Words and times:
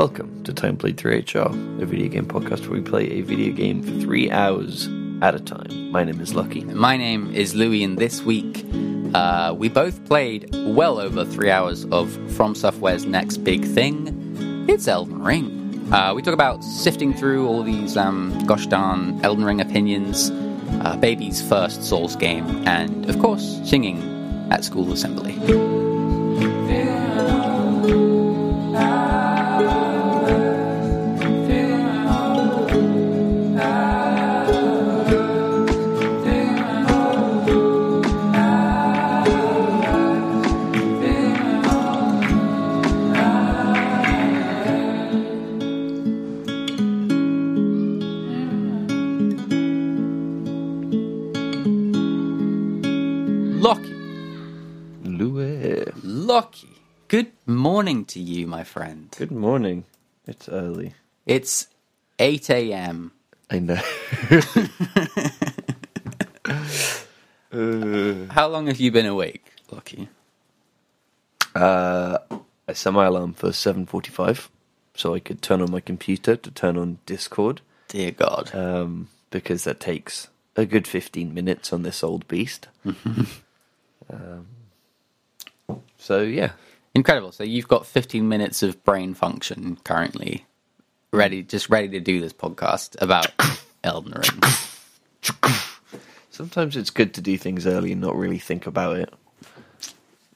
Welcome 0.00 0.44
to 0.44 0.54
Time 0.54 0.78
Played 0.78 0.96
3HR, 0.96 1.82
a 1.82 1.84
video 1.84 2.08
game 2.08 2.24
podcast 2.24 2.62
where 2.62 2.70
we 2.70 2.80
play 2.80 3.10
a 3.10 3.20
video 3.20 3.52
game 3.52 3.82
for 3.82 3.90
three 4.00 4.30
hours 4.30 4.88
at 5.20 5.34
a 5.34 5.40
time. 5.40 5.90
My 5.90 6.04
name 6.04 6.22
is 6.22 6.34
Lucky. 6.34 6.64
My 6.64 6.96
name 6.96 7.34
is 7.34 7.54
Louis, 7.54 7.84
and 7.84 7.98
this 7.98 8.22
week 8.22 8.64
uh, 9.12 9.54
we 9.54 9.68
both 9.68 10.02
played 10.06 10.48
well 10.54 10.98
over 10.98 11.26
three 11.26 11.50
hours 11.50 11.84
of 11.92 12.10
From 12.34 12.54
Software's 12.54 13.04
next 13.04 13.44
big 13.44 13.62
thing. 13.62 14.64
It's 14.70 14.88
Elden 14.88 15.22
Ring. 15.22 15.92
Uh, 15.92 16.14
we 16.14 16.22
talk 16.22 16.32
about 16.32 16.64
sifting 16.64 17.12
through 17.12 17.46
all 17.46 17.62
these 17.62 17.98
um, 17.98 18.42
gosh 18.46 18.66
darn 18.68 19.22
Elden 19.22 19.44
Ring 19.44 19.60
opinions, 19.60 20.30
uh, 20.80 20.96
baby's 20.96 21.46
first 21.46 21.84
Souls 21.84 22.16
game, 22.16 22.66
and 22.66 23.06
of 23.10 23.18
course, 23.18 23.60
singing 23.64 24.00
at 24.50 24.64
school 24.64 24.94
assembly. 24.94 25.79
Morning 57.80 58.04
to 58.04 58.20
you, 58.20 58.46
my 58.46 58.62
friend. 58.62 59.08
Good 59.16 59.32
morning. 59.32 59.84
It's 60.26 60.50
early. 60.50 60.92
It's 61.24 61.66
8 62.18 62.50
a.m. 62.50 63.12
I 63.50 63.58
know. 63.58 63.80
How 68.34 68.48
long 68.48 68.66
have 68.66 68.78
you 68.78 68.92
been 68.92 69.06
awake, 69.06 69.46
Lucky? 69.70 70.10
uh, 71.54 72.18
I 72.68 72.72
set 72.74 72.92
my 72.92 73.06
alarm 73.06 73.32
for 73.32 73.48
7.45 73.48 74.48
so 74.94 75.14
I 75.14 75.18
could 75.18 75.40
turn 75.40 75.62
on 75.62 75.70
my 75.70 75.80
computer 75.80 76.36
to 76.36 76.50
turn 76.50 76.76
on 76.76 76.98
Discord 77.06 77.62
Dear 77.88 78.10
God. 78.10 78.54
um, 78.54 79.08
because 79.30 79.64
that 79.64 79.80
takes 79.80 80.28
a 80.54 80.66
good 80.66 80.86
15 80.86 81.32
minutes 81.32 81.72
on 81.72 81.82
this 81.82 82.04
old 82.04 82.28
beast. 82.28 82.68
um, 82.84 84.46
so, 85.96 86.20
yeah. 86.20 86.50
Incredible. 86.94 87.32
So 87.32 87.44
you've 87.44 87.68
got 87.68 87.86
15 87.86 88.28
minutes 88.28 88.62
of 88.62 88.82
brain 88.84 89.14
function 89.14 89.78
currently, 89.84 90.46
ready, 91.12 91.42
just 91.42 91.70
ready 91.70 91.88
to 91.90 92.00
do 92.00 92.20
this 92.20 92.32
podcast 92.32 93.00
about 93.00 93.28
Elden 93.84 94.12
Ring. 94.14 94.42
Sometimes 96.30 96.76
it's 96.76 96.90
good 96.90 97.14
to 97.14 97.20
do 97.20 97.36
things 97.36 97.66
early 97.66 97.92
and 97.92 98.00
not 98.00 98.16
really 98.16 98.38
think 98.38 98.66
about 98.66 98.96
it. 98.96 99.12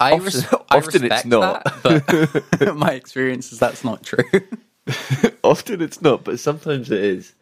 I, 0.01 0.13
Often- 0.13 0.25
res- 0.25 0.45
I 0.71 0.77
often 0.77 1.05
it's 1.05 1.25
not. 1.25 1.65
that, 1.83 2.45
but 2.61 2.77
my 2.77 2.93
experience 2.93 3.53
is 3.53 3.59
that's 3.59 3.85
not 3.85 4.03
true. 4.03 4.25
Often 5.43 5.81
it's 5.83 6.03
not, 6.03 6.25
but 6.25 6.39
sometimes 6.41 6.91
it 6.91 7.03
is. 7.03 7.35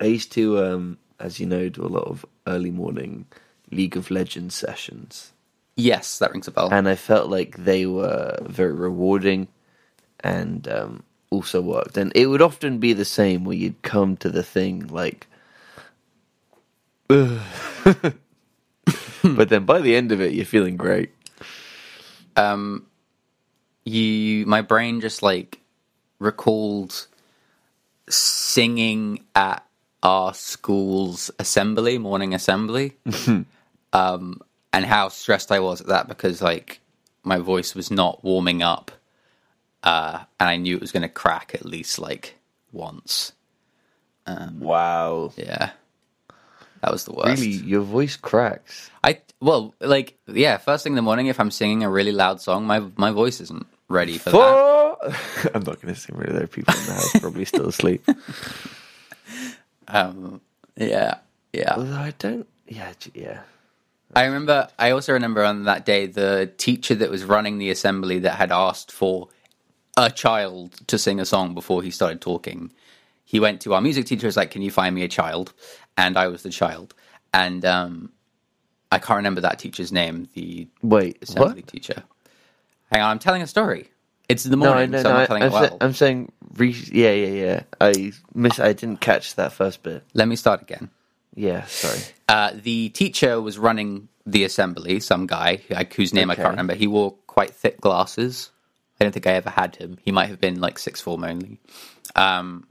I 0.00 0.06
used 0.06 0.32
to, 0.32 0.58
um, 0.64 0.98
as 1.20 1.38
you 1.38 1.46
know, 1.46 1.68
do 1.68 1.82
a 1.84 1.88
lot 1.88 2.04
of 2.04 2.26
early 2.46 2.70
morning 2.70 3.26
League 3.70 3.96
of 3.96 4.10
Legends 4.10 4.54
sessions, 4.54 5.32
yes, 5.76 6.18
that 6.18 6.32
rings 6.32 6.48
a 6.48 6.50
bell. 6.50 6.68
and 6.72 6.88
I 6.88 6.94
felt 6.94 7.30
like 7.30 7.56
they 7.56 7.86
were 7.86 8.38
very 8.42 8.72
rewarding 8.72 9.48
and 10.20 10.66
um, 10.68 11.02
also 11.30 11.60
worked. 11.60 11.96
And 11.96 12.12
it 12.14 12.26
would 12.26 12.42
often 12.42 12.78
be 12.78 12.92
the 12.92 13.04
same 13.04 13.44
where 13.44 13.56
you'd 13.56 13.82
come 13.82 14.16
to 14.18 14.28
the 14.28 14.42
thing 14.42 14.86
like, 14.88 15.26
but 17.08 17.38
then 19.48 19.64
by 19.64 19.80
the 19.80 19.96
end 19.96 20.12
of 20.12 20.20
it, 20.20 20.32
you're 20.32 20.44
feeling 20.44 20.76
great. 20.76 21.10
um, 22.36 22.86
you, 23.84 24.46
my 24.46 24.62
brain 24.62 25.00
just 25.00 25.22
like 25.22 25.60
recalled 26.18 27.06
singing 28.08 29.24
at 29.34 29.64
our 30.02 30.34
school's 30.34 31.30
assembly, 31.38 31.98
morning 31.98 32.34
assembly, 32.34 32.96
um, 33.92 34.40
and 34.72 34.84
how 34.84 35.08
stressed 35.08 35.52
I 35.52 35.60
was 35.60 35.80
at 35.80 35.88
that 35.88 36.08
because 36.08 36.40
like 36.42 36.80
my 37.22 37.38
voice 37.38 37.74
was 37.74 37.90
not 37.90 38.24
warming 38.24 38.62
up, 38.62 38.90
uh, 39.82 40.20
and 40.38 40.48
I 40.48 40.56
knew 40.56 40.76
it 40.76 40.80
was 40.80 40.92
going 40.92 41.02
to 41.02 41.08
crack 41.08 41.54
at 41.54 41.64
least 41.64 41.98
like 41.98 42.36
once. 42.72 43.32
Wow. 44.58 45.32
Yeah, 45.36 45.70
that 46.82 46.92
was 46.92 47.04
the 47.04 47.12
worst. 47.12 47.42
Really, 47.42 47.52
your 47.52 47.82
voice 47.82 48.16
cracks. 48.16 48.90
I 49.02 49.20
well, 49.40 49.74
like 49.80 50.18
yeah, 50.26 50.56
first 50.58 50.84
thing 50.84 50.92
in 50.92 50.96
the 50.96 51.02
morning, 51.02 51.26
if 51.26 51.40
I'm 51.40 51.50
singing 51.50 51.82
a 51.82 51.90
really 51.90 52.12
loud 52.12 52.40
song, 52.40 52.66
my 52.66 52.80
my 52.96 53.10
voice 53.10 53.40
isn't 53.40 53.66
ready 53.88 54.18
for 54.18 54.30
that. 54.30 54.36
Oh! 54.36 54.96
I'm 55.54 55.64
not 55.64 55.80
going 55.80 55.94
to 55.94 56.00
sing 56.00 56.16
of 56.16 56.32
there. 56.32 56.46
People 56.46 56.74
in 56.74 56.86
the 56.86 56.92
house 56.94 57.20
probably 57.20 57.44
still 57.44 57.68
asleep. 57.68 58.06
Um, 59.92 60.40
yeah, 60.76 61.18
yeah. 61.52 61.74
Although 61.76 61.96
I 61.96 62.14
don't. 62.16 62.46
Yeah, 62.68 62.92
yeah. 63.12 63.40
I 64.14 64.24
remember. 64.26 64.68
I 64.78 64.90
also 64.92 65.12
remember 65.12 65.44
on 65.44 65.64
that 65.64 65.86
day 65.86 66.06
the 66.06 66.52
teacher 66.58 66.94
that 66.96 67.10
was 67.10 67.24
running 67.24 67.58
the 67.58 67.70
assembly 67.70 68.20
that 68.20 68.36
had 68.36 68.52
asked 68.52 68.92
for 68.92 69.28
a 69.96 70.10
child 70.10 70.74
to 70.88 70.98
sing 70.98 71.20
a 71.20 71.24
song 71.26 71.54
before 71.54 71.82
he 71.82 71.90
started 71.90 72.20
talking. 72.20 72.72
He 73.24 73.40
went 73.40 73.60
to 73.62 73.74
our 73.74 73.80
music 73.80 74.06
teacher. 74.06 74.26
Was 74.26 74.36
like, 74.36 74.50
"Can 74.50 74.62
you 74.62 74.70
find 74.70 74.94
me 74.94 75.04
a 75.04 75.08
child?" 75.08 75.52
And 75.96 76.18
I 76.18 76.28
was 76.28 76.42
the 76.42 76.50
child. 76.50 76.94
And 77.34 77.64
um, 77.64 78.12
I 78.92 78.98
can't 78.98 79.18
remember 79.18 79.42
that 79.42 79.58
teacher's 79.58 79.92
name. 79.92 80.28
The 80.34 80.68
Wait, 80.82 81.18
assembly 81.22 81.62
what? 81.62 81.66
teacher. 81.66 82.04
Hang 82.92 83.02
on, 83.02 83.10
I'm 83.12 83.18
telling 83.20 83.42
a 83.42 83.46
story. 83.46 83.90
It's 84.28 84.44
the 84.44 84.56
No, 84.60 84.74
I 84.74 84.86
morning, 84.86 84.92
know. 84.92 85.02
so 85.02 85.10
no, 85.10 85.14
I'm 85.14 85.24
telling 85.24 85.44
I'm, 85.44 85.50
it 85.50 85.52
sa- 85.52 85.70
I'm 85.80 85.92
saying. 85.94 86.32
Re- 86.56 86.70
yeah, 86.92 87.12
yeah, 87.12 87.44
yeah. 87.44 87.62
I 87.80 88.12
miss. 88.34 88.58
I 88.60 88.72
didn't 88.72 89.00
catch 89.00 89.36
that 89.36 89.52
first 89.52 89.82
bit. 89.82 90.04
Let 90.14 90.28
me 90.28 90.36
start 90.36 90.62
again. 90.62 90.90
Yeah, 91.34 91.64
sorry. 91.66 92.00
Uh, 92.28 92.52
the 92.54 92.88
teacher 92.90 93.40
was 93.40 93.58
running 93.58 94.08
the 94.26 94.44
assembly, 94.44 95.00
some 95.00 95.26
guy 95.26 95.62
like, 95.70 95.94
whose 95.94 96.12
name 96.12 96.30
I 96.30 96.34
can't 96.34 96.50
remember. 96.50 96.74
He 96.74 96.86
wore 96.86 97.12
quite 97.26 97.50
thick 97.50 97.80
glasses. 97.80 98.50
I 99.00 99.04
don't 99.04 99.12
think 99.12 99.26
I 99.26 99.32
ever 99.32 99.50
had 99.50 99.76
him. 99.76 99.98
He 100.02 100.12
might 100.12 100.28
have 100.28 100.40
been 100.40 100.60
like 100.60 100.78
six 100.78 101.00
form 101.00 101.24
only. 101.24 101.58
Um, 102.14 102.66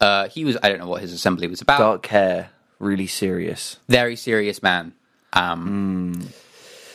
uh, 0.00 0.28
he 0.28 0.44
was. 0.44 0.56
I 0.62 0.68
don't 0.68 0.78
know 0.78 0.88
what 0.88 1.02
his 1.02 1.12
assembly 1.12 1.46
was 1.46 1.60
about. 1.60 1.78
Dark 1.78 2.06
hair, 2.06 2.50
really 2.78 3.06
serious. 3.06 3.78
Very 3.88 4.16
serious 4.16 4.62
man. 4.62 4.92
Um, 5.32 6.28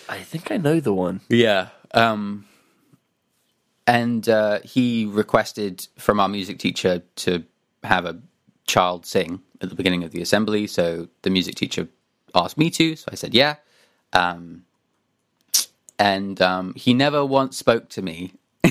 I 0.09 0.17
think 0.19 0.51
I 0.51 0.57
know 0.57 0.79
the 0.79 0.93
one. 0.93 1.21
Yeah. 1.29 1.69
Um, 1.93 2.45
and 3.87 4.27
uh, 4.27 4.59
he 4.63 5.05
requested 5.05 5.87
from 5.97 6.19
our 6.19 6.27
music 6.27 6.59
teacher 6.59 7.01
to 7.17 7.43
have 7.83 8.05
a 8.05 8.19
child 8.67 9.05
sing 9.05 9.41
at 9.61 9.69
the 9.69 9.75
beginning 9.75 10.03
of 10.03 10.11
the 10.11 10.21
assembly. 10.21 10.67
So 10.67 11.07
the 11.21 11.29
music 11.29 11.55
teacher 11.55 11.87
asked 12.33 12.57
me 12.57 12.69
to. 12.71 12.95
So 12.95 13.09
I 13.11 13.15
said, 13.15 13.33
yeah. 13.33 13.55
Um, 14.13 14.63
and 15.99 16.41
um, 16.41 16.73
he 16.75 16.93
never 16.93 17.25
once 17.25 17.57
spoke 17.57 17.89
to 17.89 18.01
me. 18.01 18.33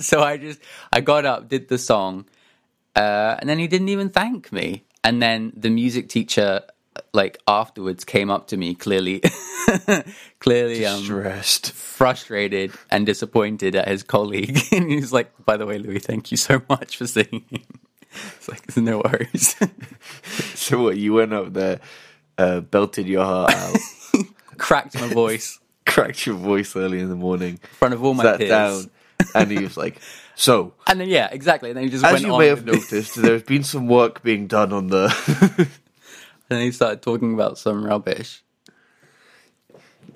so 0.00 0.22
I 0.22 0.36
just, 0.36 0.60
I 0.92 1.00
got 1.00 1.24
up, 1.24 1.48
did 1.48 1.68
the 1.68 1.78
song, 1.78 2.26
uh, 2.94 3.36
and 3.38 3.48
then 3.48 3.58
he 3.58 3.66
didn't 3.66 3.88
even 3.88 4.08
thank 4.10 4.52
me. 4.52 4.84
And 5.02 5.22
then 5.22 5.52
the 5.56 5.70
music 5.70 6.08
teacher, 6.08 6.62
like 7.12 7.38
afterwards, 7.46 8.04
came 8.04 8.30
up 8.30 8.48
to 8.48 8.56
me 8.56 8.74
clearly, 8.74 9.22
clearly 10.40 10.84
um, 10.86 11.02
Stressed. 11.02 11.72
frustrated 11.72 12.72
and 12.90 13.06
disappointed 13.06 13.76
at 13.76 13.86
his 13.86 14.02
colleague, 14.02 14.58
and 14.72 14.90
he's 14.90 15.12
like, 15.12 15.30
"By 15.44 15.56
the 15.56 15.66
way, 15.66 15.78
Louis, 15.78 16.00
thank 16.00 16.30
you 16.32 16.36
so 16.36 16.62
much 16.68 16.96
for 16.96 17.06
singing." 17.06 17.66
It's 18.36 18.48
like, 18.48 18.76
no 18.76 19.02
worries. 19.04 19.56
So 20.54 20.82
what? 20.82 20.96
You 20.96 21.12
went 21.14 21.32
up 21.32 21.52
there, 21.52 21.80
uh, 22.38 22.60
belted 22.60 23.06
your 23.06 23.24
heart 23.24 23.52
out, 23.54 23.76
Cracked 24.58 24.94
my 24.94 25.08
voice 25.12 25.60
cracked 25.86 26.26
your 26.26 26.34
voice 26.34 26.76
early 26.76 26.98
in 27.00 27.08
the 27.08 27.16
morning, 27.16 27.58
in 27.62 27.68
front 27.70 27.94
of 27.94 28.04
all 28.04 28.12
my 28.12 28.24
sat 28.24 28.38
peers. 28.38 28.50
down, 28.50 28.90
and 29.34 29.50
he 29.50 29.62
was 29.62 29.76
like, 29.76 29.98
"So, 30.34 30.74
And 30.86 31.00
then 31.00 31.08
yeah, 31.08 31.28
exactly. 31.32 31.70
And 31.70 31.76
then 31.76 31.84
he 31.84 31.90
just 31.90 32.04
as 32.04 32.12
went 32.12 32.24
you 32.26 32.32
on. 32.32 32.40
may 32.40 32.48
have 32.48 32.66
noticed, 32.66 33.14
there's 33.14 33.42
been 33.42 33.62
some 33.62 33.86
work 33.86 34.22
being 34.22 34.46
done 34.46 34.72
on 34.72 34.88
the." 34.88 35.14
And 36.48 36.58
then 36.60 36.64
he 36.66 36.70
started 36.70 37.02
talking 37.02 37.34
about 37.34 37.58
some 37.58 37.84
rubbish. 37.84 38.44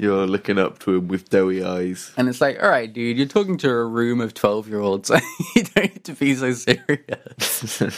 You're 0.00 0.26
looking 0.26 0.56
up 0.56 0.78
to 0.78 0.94
him 0.94 1.08
with 1.08 1.28
doughy 1.28 1.62
eyes. 1.62 2.12
And 2.16 2.26
it's 2.26 2.40
like, 2.40 2.62
all 2.62 2.70
right, 2.70 2.90
dude, 2.90 3.18
you're 3.18 3.26
talking 3.26 3.58
to 3.58 3.68
a 3.68 3.84
room 3.84 4.22
of 4.22 4.32
twelve 4.32 4.66
year 4.66 4.80
olds. 4.80 5.10
you 5.54 5.62
don't 5.62 5.94
need 5.94 6.04
to 6.04 6.14
be 6.14 6.34
so 6.34 6.52
serious. 6.52 7.82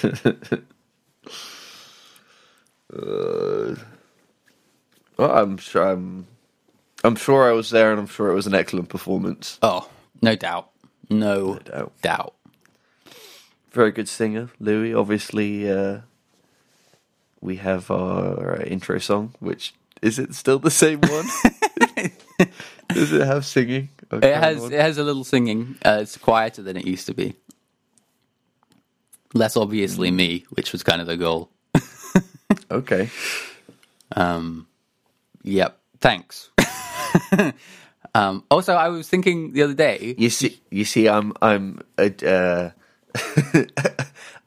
Uh, 2.94 3.74
well, 5.16 5.30
I'm 5.30 5.56
sure 5.56 5.82
I'm. 5.82 6.26
I'm 7.04 7.16
sure 7.16 7.48
I 7.48 7.52
was 7.52 7.70
there, 7.70 7.90
and 7.90 7.98
I'm 7.98 8.06
sure 8.06 8.30
it 8.30 8.34
was 8.34 8.46
an 8.46 8.54
excellent 8.54 8.90
performance. 8.90 9.58
Oh, 9.62 9.88
no 10.20 10.36
doubt. 10.36 10.68
No, 11.08 11.58
doubt. 11.60 11.92
doubt. 12.02 12.34
very 13.70 13.92
good 13.92 14.10
singer, 14.10 14.50
Louis. 14.60 14.92
Obviously, 14.92 15.70
uh, 15.70 16.00
we 17.40 17.56
have 17.56 17.90
our 17.90 18.60
uh, 18.60 18.64
intro 18.64 18.98
song, 18.98 19.34
which 19.40 19.72
is 20.02 20.18
it 20.18 20.34
still 20.34 20.58
the 20.58 20.70
same 20.70 21.00
one? 21.00 21.26
Does 22.88 23.12
it 23.12 23.26
have 23.26 23.46
singing? 23.46 23.88
It 24.10 24.34
has 24.34 24.64
it 24.64 24.80
has 24.80 24.98
a 24.98 25.04
little 25.04 25.24
singing. 25.24 25.76
Uh, 25.84 26.00
it's 26.02 26.18
quieter 26.18 26.62
than 26.62 26.76
it 26.76 26.86
used 26.86 27.06
to 27.06 27.14
be. 27.14 27.34
Less 29.32 29.56
obviously 29.56 30.10
me, 30.10 30.44
which 30.50 30.72
was 30.72 30.82
kind 30.82 31.00
of 31.00 31.06
the 31.06 31.16
goal. 31.16 31.50
Okay. 32.70 33.10
Um, 34.14 34.66
yep. 35.42 35.78
Thanks. 36.00 36.50
um, 38.14 38.44
also, 38.50 38.74
I 38.74 38.88
was 38.88 39.08
thinking 39.08 39.52
the 39.52 39.62
other 39.62 39.74
day. 39.74 40.14
You 40.18 40.30
see, 40.30 40.60
you 40.70 40.84
see, 40.84 41.08
I'm, 41.08 41.34
I'm, 41.42 41.80
uh, 41.98 42.70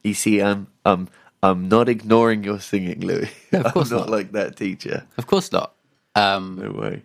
you 0.02 0.14
see, 0.14 0.42
I'm, 0.42 0.66
I'm, 0.84 1.08
I'm 1.42 1.68
not 1.68 1.88
ignoring 1.88 2.42
your 2.44 2.58
singing, 2.60 3.00
Louis. 3.00 3.30
of 3.52 3.72
course 3.72 3.90
I'm 3.90 3.98
not, 3.98 4.08
not. 4.08 4.10
like 4.10 4.32
that 4.32 4.56
teacher. 4.56 5.06
Of 5.18 5.26
course 5.26 5.52
not. 5.52 5.74
Um, 6.14 6.58
No 6.62 6.70
way. 6.72 7.02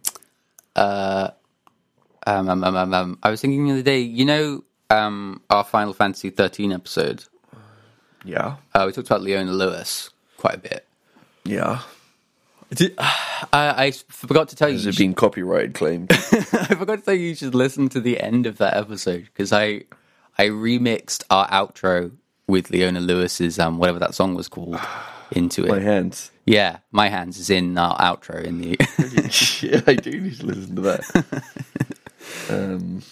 um, 0.76 2.50
um, 2.50 2.64
um, 2.64 2.76
um, 2.76 2.94
um, 2.94 3.20
I 3.24 3.30
was 3.30 3.42
thinking 3.42 3.66
the 3.68 3.74
other 3.74 3.82
day. 3.82 4.00
You 4.02 4.26
know, 4.26 4.64
um, 4.90 5.42
our 5.50 5.64
Final 5.64 5.94
Fantasy 5.94 6.30
thirteen 6.30 6.72
episode. 6.72 7.24
Yeah, 8.24 8.58
Uh, 8.76 8.84
we 8.86 8.92
talked 8.92 9.08
about 9.08 9.22
Leona 9.24 9.52
Lewis 9.52 10.12
quite 10.38 10.56
a 10.56 10.60
bit. 10.60 10.88
yeah. 11.44 11.82
I, 13.00 13.86
I 13.88 13.92
forgot 14.08 14.48
to 14.50 14.56
tell 14.56 14.70
you. 14.70 14.76
Has 14.76 14.86
it 14.88 14.98
been 14.98 15.14
copyright 15.14 15.74
claimed? 15.74 16.12
I 16.14 16.76
forgot 16.76 17.00
to 17.00 17.02
tell 17.06 17.14
you 17.16 17.30
you 17.30 17.36
should 17.36 17.54
listen 17.56 17.90
to 17.90 18.00
the 18.00 18.20
end 18.22 18.46
of 18.46 18.60
that 18.60 18.78
episode 18.78 19.24
because 19.26 19.52
I 19.52 19.84
I 20.38 20.46
remixed 20.48 21.24
our 21.30 21.48
outro 21.50 22.12
with 22.48 22.70
Leona 22.70 23.00
Lewis's 23.00 23.60
um 23.60 23.78
whatever 23.78 24.00
that 24.00 24.16
song 24.16 24.36
was 24.36 24.48
called 24.48 24.80
into 25.32 25.66
it. 25.66 25.70
My 25.70 25.80
hands. 25.80 26.32
Yeah, 26.46 26.80
my 26.92 27.10
hands 27.10 27.38
is 27.38 27.50
in 27.50 27.78
our 27.78 27.98
outro 27.98 28.44
in 28.44 28.60
the 28.60 28.78
yeah, 29.62 29.82
I 29.88 29.96
do 29.96 30.20
need 30.20 30.40
to 30.40 30.46
listen 30.46 30.76
to 30.76 30.82
that. 30.82 31.44
um, 32.50 33.04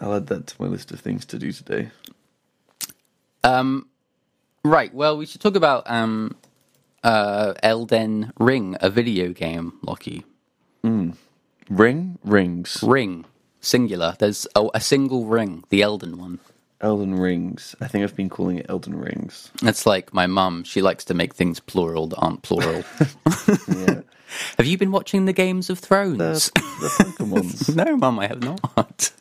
I'll 0.00 0.14
add 0.14 0.26
that 0.28 0.46
to 0.48 0.62
my 0.62 0.68
list 0.68 0.90
of 0.90 1.00
things 1.00 1.24
to 1.26 1.38
do 1.38 1.52
today. 1.52 1.90
um 3.44 3.88
right. 4.64 4.92
Well, 4.94 5.16
we 5.16 5.26
should 5.26 5.40
talk 5.40 5.56
about 5.56 5.88
um 5.90 6.36
uh 7.04 7.54
Elden 7.62 8.32
Ring, 8.38 8.76
a 8.80 8.90
video 8.90 9.32
game, 9.32 9.74
Lockie. 9.82 10.24
Ring 11.70 12.18
rings. 12.24 12.82
Ring 12.82 13.24
singular. 13.62 14.16
There's 14.18 14.46
a, 14.54 14.68
a 14.74 14.80
single 14.80 15.24
ring, 15.24 15.64
the 15.70 15.82
Elden 15.82 16.18
one. 16.18 16.40
Elden 16.82 17.14
rings. 17.14 17.74
I 17.80 17.86
think 17.88 18.02
I've 18.02 18.16
been 18.16 18.28
calling 18.28 18.58
it 18.58 18.66
Elden 18.68 18.94
rings. 18.96 19.50
That's 19.62 19.86
like 19.86 20.12
my 20.12 20.26
mum. 20.26 20.64
She 20.64 20.82
likes 20.82 21.04
to 21.06 21.14
make 21.14 21.34
things 21.34 21.60
plural 21.60 22.08
that 22.08 22.16
aren't 22.18 22.42
plural. 22.42 22.84
Yeah, 23.68 24.00
Have 24.58 24.66
you 24.66 24.78
been 24.78 24.90
watching 24.92 25.24
the 25.26 25.32
Games 25.32 25.68
of 25.70 25.78
Thrones? 25.78 26.18
the, 26.18 26.60
the 26.80 27.04
Pokemons. 27.04 27.74
No, 27.84 27.96
Mum, 27.96 28.18
I 28.18 28.26
have 28.28 28.42
not. 28.42 29.12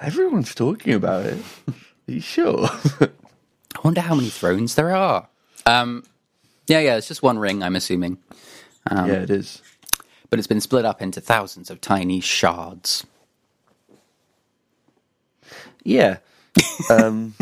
Everyone's 0.00 0.54
talking 0.54 0.94
about 0.94 1.26
it. 1.26 1.38
Are 1.68 2.12
you 2.12 2.20
sure? 2.20 2.68
I 3.00 3.08
wonder 3.82 4.00
how 4.00 4.14
many 4.14 4.28
thrones 4.28 4.74
there 4.74 4.94
are. 4.94 5.28
Um, 5.64 6.04
yeah, 6.66 6.80
yeah, 6.80 6.96
it's 6.96 7.08
just 7.08 7.22
one 7.22 7.38
ring, 7.38 7.62
I'm 7.62 7.76
assuming. 7.76 8.18
yeah, 8.90 9.06
it 9.06 9.30
is. 9.30 9.62
But 10.30 10.38
it's 10.38 10.48
been 10.48 10.60
split 10.60 10.84
up 10.84 11.00
into 11.00 11.20
thousands 11.20 11.70
of 11.70 11.80
tiny 11.80 12.20
shards. 12.20 13.06
Yeah. 15.86 16.18
Um, 16.90 17.34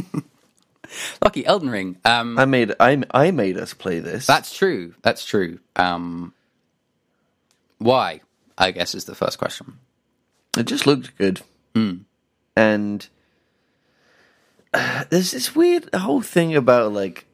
Lucky 1.23 1.45
Elden 1.47 1.71
Ring. 1.71 1.97
Um, 2.05 2.39
I 2.39 2.45
made 2.45 2.75
I 2.79 3.03
I 3.11 3.31
made 3.31 3.57
us 3.57 3.75
play 3.75 4.01
this. 4.01 4.27
that's 4.27 4.55
true. 4.55 4.95
That's 5.03 5.25
true. 5.25 5.59
Um, 5.77 6.33
why? 7.79 8.21
I 8.57 8.71
guess 8.71 8.95
is 8.95 9.05
the 9.05 9.15
first 9.15 9.39
question. 9.39 9.79
It 10.57 10.67
just 10.67 10.87
looked 10.87 11.17
good. 11.19 11.41
And 12.57 13.09
uh, 14.73 15.05
there's 15.11 15.33
this 15.33 15.55
weird 15.57 15.93
whole 15.95 16.23
thing 16.23 16.55
about 16.55 16.93
like 16.93 17.27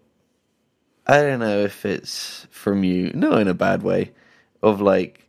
I 1.06 1.20
don't 1.22 1.40
know 1.40 1.60
if 1.60 1.84
it's 1.84 2.46
from 2.50 2.84
you, 2.84 3.10
no, 3.14 3.32
in 3.32 3.48
a 3.48 3.54
bad 3.54 3.82
way, 3.82 4.12
of 4.62 4.80
like 4.80 5.26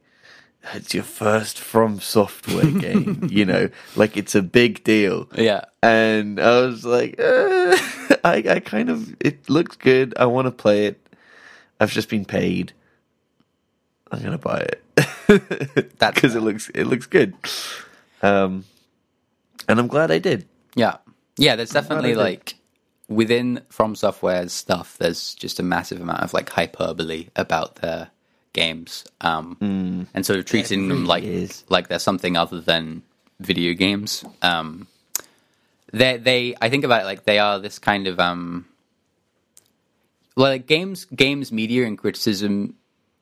it's 0.73 0.93
your 0.93 1.03
first 1.03 1.59
from 1.59 1.99
software 1.99 2.65
game, 2.79 3.27
you 3.29 3.45
know, 3.45 3.69
like 3.95 4.17
it's 4.17 4.35
a 4.35 4.41
big 4.41 4.83
deal. 4.83 5.27
Yeah. 5.35 5.65
And 5.81 6.39
I 6.39 6.61
was 6.61 6.85
like, 6.85 7.19
uh, 7.19 7.77
I, 8.23 8.43
I 8.47 8.61
kind 8.63 8.89
of, 8.89 9.15
it 9.19 9.49
looks 9.49 9.75
good. 9.75 10.13
I 10.17 10.25
want 10.25 10.45
to 10.45 10.51
play 10.51 10.85
it. 10.85 11.01
I've 11.79 11.91
just 11.91 12.09
been 12.09 12.25
paid. 12.25 12.73
I'm 14.11 14.21
gonna 14.21 14.37
buy 14.37 14.59
it 14.59 14.83
that 15.99 16.13
because 16.13 16.35
it 16.35 16.41
looks 16.41 16.69
it 16.75 16.83
looks 16.83 17.05
good. 17.05 17.33
Um, 18.21 18.65
and 19.69 19.79
I'm 19.79 19.87
glad 19.87 20.11
I 20.11 20.19
did. 20.19 20.47
Yeah. 20.75 20.97
Yeah, 21.37 21.55
there's 21.55 21.71
definitely 21.71 22.13
like 22.13 22.55
within 23.07 23.61
From 23.69 23.95
Software's 23.95 24.53
stuff, 24.53 24.97
there's 24.97 25.33
just 25.35 25.59
a 25.59 25.63
massive 25.63 26.01
amount 26.01 26.21
of 26.21 26.33
like 26.33 26.49
hyperbole 26.49 27.29
about 27.35 27.75
their 27.75 28.09
games. 28.53 29.05
Um 29.21 29.57
and 30.13 30.25
sort 30.25 30.39
of 30.39 30.45
treating 30.45 30.87
them 30.87 31.05
like 31.05 31.23
is. 31.23 31.63
like 31.69 31.87
they're 31.87 31.99
something 31.99 32.37
other 32.37 32.61
than 32.61 33.03
video 33.39 33.73
games. 33.73 34.23
Um 34.41 34.87
they 35.91 36.17
they 36.17 36.55
I 36.61 36.69
think 36.69 36.83
about 36.83 37.03
it 37.03 37.05
like 37.05 37.25
they 37.25 37.39
are 37.39 37.59
this 37.59 37.79
kind 37.79 38.07
of 38.07 38.19
um 38.19 38.65
well 40.35 40.51
like 40.51 40.67
games 40.67 41.05
games 41.05 41.51
media 41.51 41.85
and 41.85 41.97
criticism 41.97 42.75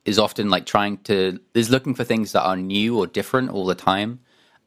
is 0.06 0.20
often 0.20 0.50
like 0.50 0.66
trying 0.66 0.98
to 0.98 1.40
is 1.54 1.70
looking 1.70 1.96
for 1.96 2.04
things 2.04 2.32
that 2.32 2.44
are 2.44 2.56
new 2.58 2.98
or 2.98 3.08
different 3.08 3.50
all 3.50 3.66
the 3.66 3.76
time 3.76 4.20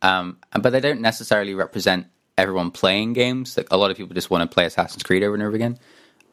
um, 0.02 0.38
but 0.60 0.70
they 0.70 0.80
don't 0.80 1.00
necessarily 1.00 1.54
represent 1.54 2.08
everyone 2.36 2.70
playing 2.70 3.12
games. 3.12 3.56
Like 3.56 3.68
a 3.70 3.76
lot 3.76 3.90
of 3.90 3.96
people 3.96 4.14
just 4.14 4.30
want 4.30 4.48
to 4.48 4.52
play 4.52 4.66
Assassin's 4.66 5.02
Creed 5.02 5.22
over 5.22 5.34
and 5.34 5.42
over 5.42 5.54
again. 5.54 5.78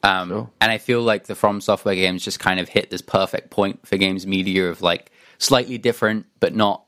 Um, 0.04 0.30
Sure. 0.30 0.50
And 0.62 0.72
I 0.72 0.78
feel 0.78 1.01
like 1.01 1.26
the 1.26 1.35
From 1.35 1.62
Software 1.62 1.95
games 1.95 2.23
just 2.23 2.40
kind 2.40 2.59
of 2.59 2.69
hit 2.69 2.90
this 2.90 3.02
perfect 3.02 3.50
point 3.50 3.85
for 3.85 3.97
games 3.97 4.26
media 4.26 4.69
of 4.69 4.81
like 4.81 5.12
slightly 5.38 5.78
different, 5.78 6.26
but 6.40 6.56
not 6.56 6.83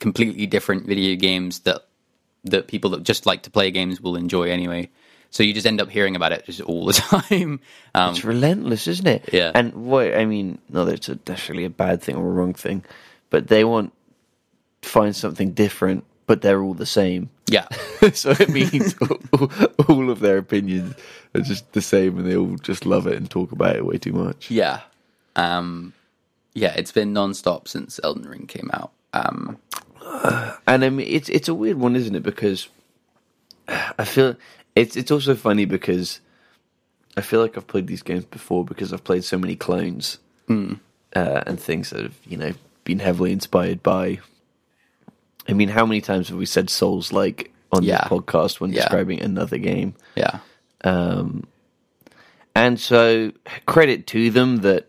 completely 0.00 0.46
different 0.46 0.86
video 0.86 1.16
games 1.16 1.60
that 1.60 1.86
that 2.44 2.66
people 2.66 2.90
that 2.90 3.04
just 3.04 3.24
like 3.26 3.42
to 3.42 3.50
play 3.50 3.70
games 3.70 4.00
will 4.00 4.16
enjoy 4.16 4.50
anyway. 4.50 4.90
So 5.30 5.42
you 5.42 5.54
just 5.54 5.66
end 5.66 5.80
up 5.80 5.88
hearing 5.88 6.16
about 6.16 6.32
it 6.32 6.44
just 6.44 6.60
all 6.60 6.86
the 6.86 6.92
time. 7.30 7.60
Um, 7.94 8.10
It's 8.10 8.24
relentless, 8.24 8.86
isn't 8.88 9.06
it? 9.06 9.28
Yeah. 9.32 9.52
And 9.54 9.72
what 9.86 10.14
I 10.14 10.24
mean, 10.26 10.58
not 10.68 10.84
that 10.86 10.94
it's 10.94 11.08
a, 11.08 11.18
necessarily 11.26 11.64
a 11.64 11.70
bad 11.70 12.02
thing 12.02 12.16
or 12.16 12.26
a 12.26 12.32
wrong 12.32 12.52
thing, 12.54 12.84
but 13.30 13.46
they 13.46 13.64
want 13.64 13.92
to 14.82 14.88
find 14.88 15.14
something 15.14 15.52
different, 15.52 16.04
but 16.32 16.40
they're 16.40 16.62
all 16.62 16.72
the 16.72 16.86
same. 16.86 17.28
yeah, 17.46 17.68
so 18.14 18.30
it 18.30 18.48
means 18.48 18.94
all, 19.32 19.50
all 19.86 20.08
of 20.08 20.20
their 20.20 20.38
opinions 20.38 20.94
are 21.34 21.42
just 21.42 21.70
the 21.74 21.82
same, 21.82 22.16
and 22.16 22.26
they 22.26 22.34
all 22.34 22.56
just 22.56 22.86
love 22.86 23.06
it 23.06 23.18
and 23.18 23.28
talk 23.28 23.52
about 23.52 23.76
it 23.76 23.84
way 23.84 23.98
too 23.98 24.14
much. 24.14 24.50
yeah, 24.50 24.80
um, 25.36 25.92
yeah. 26.54 26.72
It's 26.74 26.90
been 26.90 27.12
non-stop 27.12 27.68
since 27.68 28.00
Elden 28.02 28.26
Ring 28.26 28.46
came 28.46 28.70
out. 28.72 28.92
Um, 29.12 29.58
And 30.66 30.84
I 30.86 30.88
mean, 30.88 31.06
it's 31.06 31.28
it's 31.28 31.48
a 31.48 31.54
weird 31.54 31.76
one, 31.76 31.96
isn't 31.96 32.14
it? 32.16 32.22
Because 32.22 32.68
I 33.68 34.06
feel 34.06 34.36
it's 34.74 34.96
it's 34.96 35.10
also 35.10 35.34
funny 35.34 35.66
because 35.66 36.20
I 37.14 37.20
feel 37.20 37.42
like 37.42 37.58
I've 37.58 37.66
played 37.66 37.88
these 37.88 38.02
games 38.02 38.24
before 38.24 38.64
because 38.64 38.90
I've 38.94 39.04
played 39.04 39.24
so 39.24 39.36
many 39.36 39.54
clones 39.54 40.16
uh, 40.48 41.42
and 41.46 41.60
things 41.60 41.90
that 41.90 42.00
have 42.02 42.16
you 42.24 42.38
know 42.38 42.52
been 42.84 43.00
heavily 43.00 43.32
inspired 43.32 43.82
by. 43.82 44.20
I 45.48 45.52
mean, 45.54 45.68
how 45.68 45.84
many 45.86 46.00
times 46.00 46.28
have 46.28 46.38
we 46.38 46.46
said 46.46 46.70
Souls 46.70 47.12
like 47.12 47.52
on 47.72 47.82
Yeah. 47.82 47.98
this 48.02 48.08
podcast 48.08 48.60
when 48.60 48.72
Yeah. 48.72 48.80
describing 48.82 49.20
another 49.20 49.58
game? 49.58 49.94
yeah, 50.14 50.38
Um, 50.84 51.44
And 52.54 52.78
so 52.78 53.32
credit 53.66 54.06
to 54.08 54.30
them 54.30 54.58
that 54.58 54.88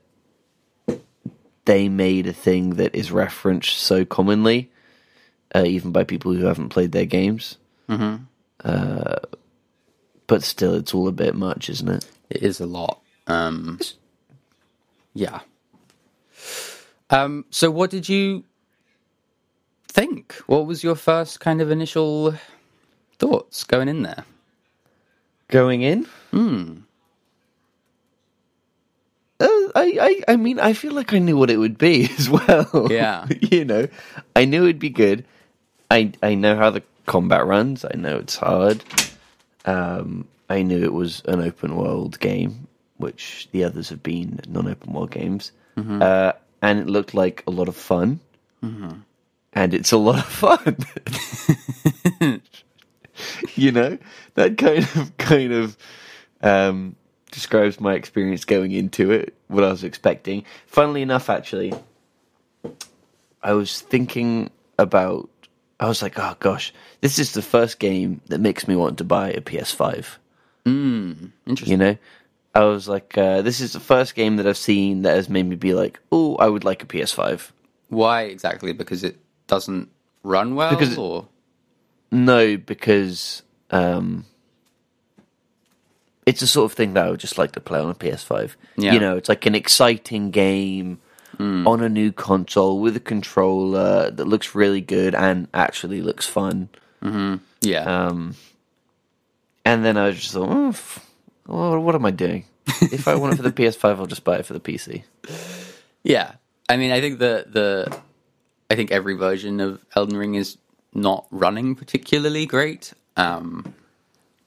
they 1.65 1.88
made 1.88 2.27
a 2.27 2.33
thing 2.33 2.72
that 2.72 2.93
is 2.93 3.10
referenced 3.10 3.77
so 3.77 4.03
commonly, 4.03 4.69
uh, 5.55 5.63
even 5.65 5.91
by 5.93 6.03
people 6.03 6.33
who 6.33 6.43
haven't 6.45 6.69
played 6.69 6.91
their 6.91 7.05
games. 7.05 7.57
Mm-hmm. 7.88 8.24
Uh, 8.65 9.15
but 10.27 10.43
still, 10.43 10.74
it's 10.75 10.93
all 10.93 11.07
a 11.07 11.12
bit 11.13 11.36
much, 11.36 11.69
isn't 11.69 11.88
it? 11.89 12.05
it 12.29 12.43
is 12.43 12.60
a 12.60 12.65
lot. 12.65 13.00
Um, 13.27 13.79
yeah. 15.13 15.39
Um, 17.10 17.45
so, 17.50 17.69
what 17.72 17.89
did 17.91 18.10
you 18.10 18.43
think? 19.94 20.34
What 20.48 20.66
was 20.66 20.84
your 20.84 20.96
first 20.96 21.40
kind 21.40 21.62
of 21.62 21.70
initial 21.70 22.34
thoughts 23.20 23.64
going 23.64 23.88
in 23.88 24.02
there? 24.02 24.26
Going 25.50 25.84
in, 25.84 26.08
uh, 29.40 29.48
I, 29.76 29.98
I, 30.02 30.34
I 30.34 30.36
mean, 30.36 30.60
I 30.60 30.74
feel 30.74 30.94
like 30.94 31.14
I 31.14 31.20
knew 31.20 31.38
what 31.38 31.52
it 31.52 31.58
would 31.58 31.78
be 31.78 32.10
as 32.18 32.30
well. 32.30 32.88
Yeah. 32.90 33.28
you 33.42 33.66
know, 33.66 33.88
I 34.36 34.46
knew 34.46 34.64
it'd 34.64 34.80
be 34.80 34.90
good. 34.90 35.26
I, 35.92 36.12
I 36.24 36.34
know 36.34 36.56
how 36.56 36.72
the 36.72 36.82
combat 37.06 37.46
runs. 37.46 37.86
I 37.86 37.96
know 37.96 38.18
it's 38.18 38.36
hard. 38.36 38.84
Um, 39.66 40.28
I 40.50 40.64
knew 40.64 40.84
it 40.84 40.94
was 40.94 41.22
an 41.26 41.40
open 41.42 41.76
world 41.76 42.20
game, 42.20 42.68
which 42.98 43.48
the 43.52 43.64
others 43.64 43.90
have 43.90 44.02
been 44.02 44.40
non-open 44.48 44.92
world 44.92 45.12
games, 45.12 45.52
uh, 46.02 46.34
and 46.62 46.80
it 46.80 46.88
looked 46.88 47.14
like 47.14 47.44
a 47.46 47.52
lot 47.52 47.68
of 47.68 47.76
fun. 47.76 48.20
And 49.55 49.74
it's 49.74 49.91
a 49.91 49.98
lot 49.98 50.19
of 50.19 50.25
fun. 50.25 50.77
you 53.55 53.72
know 53.72 53.98
that 54.33 54.57
kind 54.57 54.83
of 54.95 55.17
kind 55.17 55.53
of 55.53 55.77
um, 56.41 56.95
describes 57.31 57.79
my 57.79 57.93
experience 57.93 58.45
going 58.45 58.72
into 58.72 59.12
it. 59.12 59.36
What 59.48 59.63
I 59.63 59.69
was 59.69 59.83
expecting. 59.83 60.45
Funnily 60.67 61.01
enough, 61.01 61.29
actually, 61.29 61.74
I 63.41 63.53
was 63.53 63.81
thinking 63.81 64.50
about. 64.77 65.29
I 65.79 65.88
was 65.88 66.01
like, 66.01 66.17
oh 66.17 66.36
gosh, 66.39 66.74
this 67.01 67.19
is 67.19 67.33
the 67.33 67.41
first 67.41 67.77
game 67.79 68.22
that 68.27 68.39
makes 68.39 68.67
me 68.67 68.75
want 68.75 69.00
to 69.00 69.03
buy 69.03 69.31
a 69.31 69.41
PS5. 69.41 70.05
Interesting. 71.45 71.72
You 71.72 71.77
know, 71.77 71.98
I 72.55 72.63
was 72.65 72.88
like, 72.88 73.17
uh, 73.17 73.41
this 73.41 73.60
is 73.60 73.74
the 73.74 73.79
first 73.79 74.15
game 74.15 74.38
that 74.38 74.48
I've 74.48 74.57
seen 74.57 75.01
that 75.01 75.15
has 75.15 75.27
made 75.27 75.48
me 75.48 75.55
be 75.55 75.74
like, 75.74 76.00
oh, 76.12 76.36
I 76.38 76.48
would 76.48 76.63
like 76.63 76.83
a 76.83 76.86
PS5. 76.86 77.51
Why 77.89 78.24
exactly? 78.24 78.72
Because 78.72 79.03
it 79.03 79.17
doesn't 79.48 79.90
run 80.24 80.56
well, 80.56 80.70
Because 80.72 80.98
or 80.98 81.28
No, 82.12 82.58
because 82.58 83.44
um, 83.72 84.26
it's 86.26 86.40
the 86.40 86.48
sort 86.48 86.72
of 86.72 86.76
thing 86.76 86.94
that 86.94 87.06
I 87.06 87.10
would 87.12 87.20
just 87.20 87.38
like 87.38 87.52
to 87.54 87.60
play 87.60 87.80
on 87.80 87.90
a 87.90 87.96
PS5. 87.96 88.56
Yeah. 88.78 88.94
You 88.94 89.00
know, 89.00 89.18
it's 89.18 89.30
like 89.30 89.46
an 89.46 89.56
exciting 89.56 90.32
game 90.32 91.00
on 91.40 91.82
a 91.84 91.90
new 91.90 92.12
console 92.14 92.80
with 92.80 92.96
a 92.96 93.00
controller 93.02 94.10
that 94.12 94.26
looks 94.26 94.56
really 94.56 94.80
good 94.82 95.14
and 95.16 95.48
actually 95.54 96.02
looks 96.02 96.26
fun. 96.26 96.70
Mm-hmm. 97.04 97.36
yeah, 97.62 97.84
Um, 97.84 98.36
and 99.66 99.84
then 99.84 99.98
I 99.98 100.12
just 100.12 100.36
like, 100.36 100.50
oh, 100.50 100.70
f- 100.70 101.06
oh, 101.50 101.80
what 101.82 101.96
am 101.96 102.06
I 102.06 102.12
doing? 102.12 102.46
if 102.82 103.08
I 103.10 103.16
want 103.16 103.34
it 103.34 103.38
for 103.38 103.44
the 103.44 103.52
PS5, 103.52 103.84
I'll 103.98 104.06
just 104.06 104.24
buy 104.24 104.38
it 104.38 104.46
for 104.46 104.54
the 104.54 104.60
PC. 104.62 105.04
yeah. 106.04 106.34
I 106.70 106.78
mean, 106.78 106.92
I 106.92 107.02
think 107.02 107.20
the 107.20 107.46
the 107.50 108.00
I 108.74 108.75
think 108.75 108.92
every 108.92 109.13
version 109.13 109.60
of 109.60 109.86
Elden 109.96 110.18
Ring 110.18 110.34
is 110.34 110.58
not 110.96 111.27
running 111.30 111.75
particularly 111.75 112.48
great. 112.48 112.92
Um, 113.15 113.75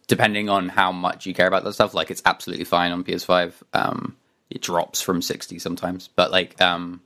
depending 0.09 0.49
on 0.49 0.68
how 0.68 0.90
much 0.90 1.26
you 1.26 1.33
care 1.35 1.47
about 1.47 1.62
that 1.62 1.75
stuff, 1.75 1.95
like 1.95 2.11
it's 2.11 2.23
absolutely 2.26 2.64
fine 2.64 2.90
on 2.90 3.04
PS5. 3.04 3.52
Um, 3.73 4.16
it 4.50 4.62
drops 4.62 5.00
from 5.00 5.23
sixty 5.23 5.61
sometimes, 5.61 6.09
but 6.09 6.33
like, 6.33 6.61
um, 6.61 7.02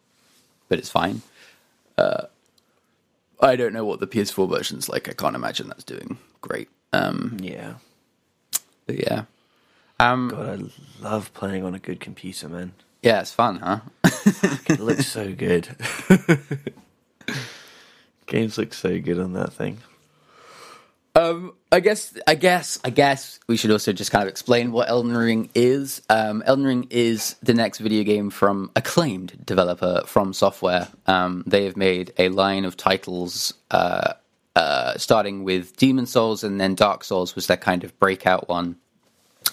but 0.71 0.79
it's 0.79 0.89
fine. 0.89 1.21
Uh, 1.99 2.25
I 3.39 3.57
don't 3.57 3.75
know 3.75 3.85
what 3.85 4.01
the 4.01 4.07
PS4 4.07 4.49
version's 4.49 4.89
like. 4.89 5.07
I 5.09 5.13
can't 5.13 5.37
imagine 5.37 5.69
that's 5.69 5.85
doing 5.85 6.17
great. 6.41 6.71
Um, 6.95 7.37
Yeah. 7.43 7.75
but 8.87 8.99
yeah, 8.99 9.25
um, 9.99 10.29
God, 10.29 10.49
I 10.49 11.03
love 11.03 11.35
playing 11.35 11.65
on 11.65 11.75
a 11.75 11.79
good 11.79 12.01
computer, 12.01 12.49
man. 12.49 12.73
yeah, 13.03 13.21
it's 13.21 13.33
fun, 13.33 13.57
huh? 13.59 13.81
It 14.69 14.81
looks 14.81 15.07
so 15.07 15.35
good. 15.35 15.69
Games 18.31 18.57
look 18.57 18.73
so 18.73 19.01
good 19.01 19.19
on 19.19 19.33
that 19.33 19.53
thing. 19.53 19.79
Um, 21.17 21.53
I 21.73 21.81
guess, 21.81 22.17
I 22.29 22.37
guess, 22.37 22.79
I 22.85 22.91
guess 22.91 23.41
we 23.49 23.57
should 23.57 23.73
also 23.73 23.93
just 23.93 24.13
kind 24.13 24.23
of 24.23 24.29
explain 24.29 24.71
what 24.71 24.89
Elden 24.89 25.17
Ring 25.17 25.51
is. 25.53 26.01
Um, 26.09 26.41
Elden 26.47 26.65
Ring 26.65 26.87
is 26.91 27.35
the 27.43 27.55
next 27.55 27.79
video 27.79 28.05
game 28.05 28.31
from 28.31 28.71
acclaimed 28.77 29.45
developer 29.45 30.05
From 30.07 30.33
Software. 30.33 30.87
Um, 31.09 31.43
they 31.45 31.65
have 31.65 31.77
made 31.77 32.13
a 32.19 32.29
line 32.29 32.65
of 32.65 32.77
titles, 32.77 33.53
uh, 33.73 34.13
uh, 34.55 34.97
starting 34.97 35.43
with 35.43 35.77
Demon 35.77 36.07
Souls, 36.07 36.45
and 36.45 36.61
then 36.61 36.77
Dark 36.77 37.03
Souls 37.03 37.35
was 37.35 37.49
their 37.49 37.57
kind 37.57 37.83
of 37.83 37.99
breakout 37.99 38.49
one, 38.49 38.77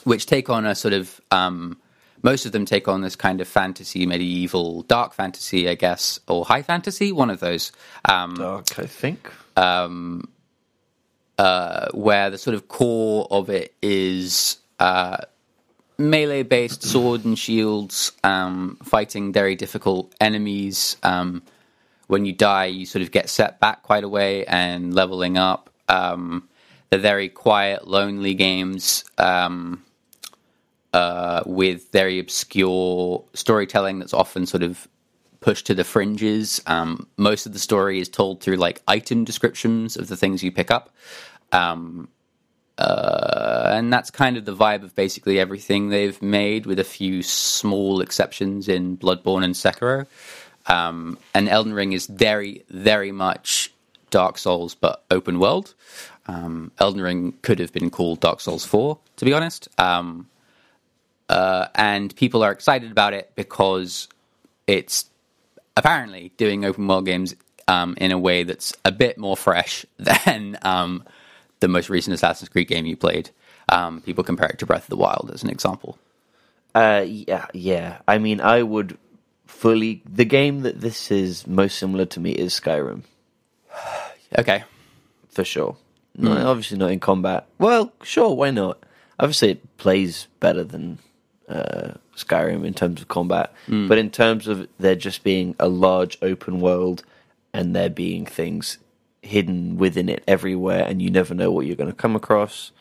which 0.03 0.27
take 0.27 0.51
on 0.51 0.67
a 0.67 0.75
sort 0.75 0.93
of 0.93 1.19
um, 1.31 1.79
most 2.23 2.45
of 2.45 2.51
them 2.51 2.65
take 2.65 2.87
on 2.87 3.01
this 3.01 3.15
kind 3.15 3.41
of 3.41 3.47
fantasy, 3.47 4.05
medieval, 4.05 4.83
dark 4.83 5.13
fantasy, 5.13 5.69
I 5.69 5.75
guess, 5.75 6.19
or 6.27 6.45
high 6.45 6.61
fantasy, 6.61 7.11
one 7.11 7.29
of 7.29 7.39
those. 7.39 7.71
Um, 8.05 8.35
Dark, 8.35 8.79
I 8.79 8.85
think. 8.85 9.31
where 11.93 12.29
the 12.29 12.37
sort 12.37 12.55
of 12.55 12.67
core 12.67 13.27
of 13.29 13.49
it 13.49 13.73
is 13.81 14.57
uh, 14.79 15.17
melee 15.97 16.43
based 16.43 16.83
sword 16.83 17.25
and 17.25 17.37
shields, 17.37 18.11
um, 18.23 18.77
fighting 18.83 19.33
very 19.33 19.55
difficult 19.55 20.13
enemies. 20.19 20.97
Um, 21.03 21.43
when 22.07 22.25
you 22.25 22.33
die, 22.33 22.65
you 22.65 22.85
sort 22.85 23.03
of 23.03 23.11
get 23.11 23.29
set 23.29 23.59
back 23.59 23.83
quite 23.83 24.03
a 24.03 24.09
way 24.09 24.45
and 24.45 24.93
leveling 24.93 25.37
up. 25.37 25.69
Um, 25.89 26.47
they're 26.89 26.99
very 26.99 27.29
quiet, 27.29 27.87
lonely 27.87 28.33
games 28.33 29.03
um, 29.17 29.83
uh, 30.93 31.43
with 31.45 31.91
very 31.91 32.19
obscure 32.19 33.23
storytelling 33.33 33.99
that's 33.99 34.13
often 34.13 34.45
sort 34.45 34.63
of 34.63 34.87
pushed 35.39 35.67
to 35.67 35.73
the 35.73 35.83
fringes. 35.83 36.61
Um, 36.65 37.07
most 37.17 37.45
of 37.45 37.53
the 37.53 37.59
story 37.59 37.99
is 37.99 38.09
told 38.09 38.41
through 38.41 38.55
like 38.55 38.81
item 38.87 39.23
descriptions 39.23 39.95
of 39.95 40.07
the 40.07 40.17
things 40.17 40.43
you 40.43 40.51
pick 40.51 40.71
up. 40.71 40.89
Um, 41.51 42.09
uh, 42.77 43.69
and 43.71 43.91
that's 43.91 44.11
kind 44.11 44.37
of 44.37 44.45
the 44.45 44.55
vibe 44.55 44.83
of 44.83 44.93
basically 44.95 45.39
everything 45.39 45.89
they've 45.89 46.21
made, 46.21 46.65
with 46.65 46.79
a 46.79 46.83
few 46.83 47.23
small 47.23 48.01
exceptions 48.01 48.67
in 48.67 48.97
Bloodborne 48.97 49.43
and 49.43 49.55
Sekiro. 49.55 50.05
Um, 50.67 51.17
and 51.33 51.49
Elden 51.49 51.73
Ring 51.73 51.93
is 51.93 52.05
very, 52.07 52.63
very 52.69 53.11
much 53.11 53.73
Dark 54.09 54.37
Souls, 54.37 54.75
but 54.75 55.03
open 55.09 55.39
world. 55.39 55.73
Um, 56.27 56.71
Elden 56.77 57.01
Ring 57.01 57.33
could 57.41 57.59
have 57.59 57.73
been 57.73 57.89
called 57.89 58.19
Dark 58.19 58.41
Souls 58.41 58.65
4, 58.65 58.97
to 59.17 59.25
be 59.25 59.33
honest. 59.33 59.69
Um, 59.79 60.27
uh, 61.29 61.67
and 61.75 62.15
people 62.15 62.43
are 62.43 62.51
excited 62.51 62.91
about 62.91 63.13
it 63.13 63.31
because 63.35 64.07
it's 64.65 65.09
apparently 65.75 66.31
doing 66.37 66.65
open 66.65 66.87
world 66.87 67.05
games 67.05 67.35
um, 67.67 67.95
in 67.97 68.11
a 68.11 68.17
way 68.17 68.43
that's 68.43 68.73
a 68.85 68.91
bit 68.91 69.17
more 69.17 69.37
fresh 69.37 69.85
than 69.97 70.57
um, 70.61 71.03
the 71.59 71.67
most 71.67 71.89
recent 71.89 72.13
Assassin's 72.13 72.49
Creed 72.49 72.67
game 72.67 72.85
you 72.85 72.95
played. 72.97 73.29
Um, 73.69 74.01
people 74.01 74.23
compare 74.23 74.47
it 74.47 74.59
to 74.59 74.65
Breath 74.65 74.83
of 74.83 74.89
the 74.89 74.97
Wild 74.97 75.29
as 75.33 75.43
an 75.43 75.49
example. 75.49 75.97
Uh, 76.73 77.03
yeah, 77.05 77.47
yeah. 77.53 77.97
I 78.07 78.17
mean, 78.17 78.39
I 78.39 78.63
would 78.63 78.97
fully. 79.45 80.01
The 80.05 80.25
game 80.25 80.61
that 80.61 80.79
this 80.79 81.11
is 81.11 81.45
most 81.47 81.77
similar 81.77 82.05
to 82.05 82.19
me 82.19 82.31
is 82.31 82.53
Skyrim, 82.57 83.01
Okay. 84.37 84.63
for 85.29 85.43
sure. 85.43 85.75
No, 86.15 86.31
obviously 86.49 86.77
not 86.77 86.91
in 86.91 86.99
combat. 86.99 87.45
Well, 87.59 87.91
sure, 88.03 88.33
why 88.35 88.51
not? 88.51 88.79
Obviously, 89.19 89.51
it 89.51 89.77
plays 89.77 90.27
better 90.39 90.63
than 90.63 90.97
uh, 91.47 91.93
Skyrim 92.15 92.65
in 92.65 92.73
terms 92.73 93.01
of 93.01 93.07
combat, 93.07 93.53
but 93.87 93.97
in 93.97 94.09
terms 94.09 94.47
of 94.47 94.67
there 94.79 94.95
just 94.95 95.23
being 95.23 95.55
a 95.59 95.67
large 95.67 96.17
open 96.21 96.59
world 96.59 97.03
and 97.53 97.75
there 97.75 97.89
being 97.89 98.25
things 98.25 98.77
hidden 99.21 99.77
within 99.77 100.09
it 100.09 100.23
everywhere, 100.27 100.83
and 100.83 101.01
you 101.01 101.09
never 101.09 101.33
know 101.33 101.51
what 101.51 101.65
you're 101.65 101.75
going 101.75 101.89
to 101.89 101.95
come 101.95 102.15
across. 102.15 102.71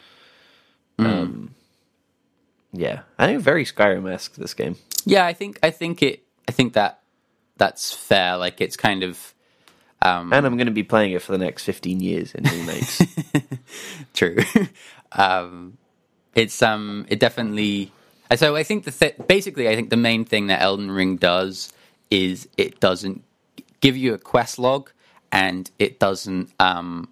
Um, 0.99 1.55
yeah, 2.73 3.03
I 3.19 3.27
think 3.27 3.43
very 3.43 3.65
Skyrim 3.65 4.11
esque 4.13 4.35
this 4.35 4.55
game. 4.55 4.77
Yeah, 5.05 5.27
I 5.27 5.33
think 5.33 5.59
I 5.63 5.71
think 5.71 6.03
it. 6.03 6.23
I 6.49 6.53
think 6.53 6.75
that 6.75 7.01
that's 7.57 7.93
fair. 7.93 8.37
Like 8.37 8.61
it's 8.61 8.77
kind 8.77 9.03
of 9.03 9.35
and 10.33 10.47
I'm 10.47 10.57
going 10.57 10.67
to 10.67 10.73
be 10.73 10.83
playing 10.83 11.13
it 11.13 11.23
for 11.23 11.33
the 11.33 11.39
next 11.39 11.65
15 11.65 12.01
years 12.01 12.35
in 12.35 12.45
remakes. 12.45 13.03
true. 14.15 14.39
um, 15.13 15.79
it's 16.35 16.63
um, 16.63 17.07
it 17.09 17.19
definitely. 17.19 17.93
So 18.35 18.57
I 18.57 18.63
think 18.63 18.85
the 18.85 18.91
th- 18.91 19.17
basically, 19.27 19.69
I 19.69 19.77
think 19.77 19.91
the 19.91 19.97
main 19.97 20.25
thing 20.25 20.49
that 20.49 20.61
Elden 20.61 20.91
Ring 20.91 21.17
does 21.17 21.73
is 22.11 22.49
it 22.57 22.81
doesn't 22.81 23.23
give 23.81 23.97
you 23.97 24.15
a 24.15 24.19
quest 24.19 24.59
log, 24.59 24.91
and 25.31 25.71
it 25.79 26.01
doesn't 26.01 26.51
um, 26.59 27.09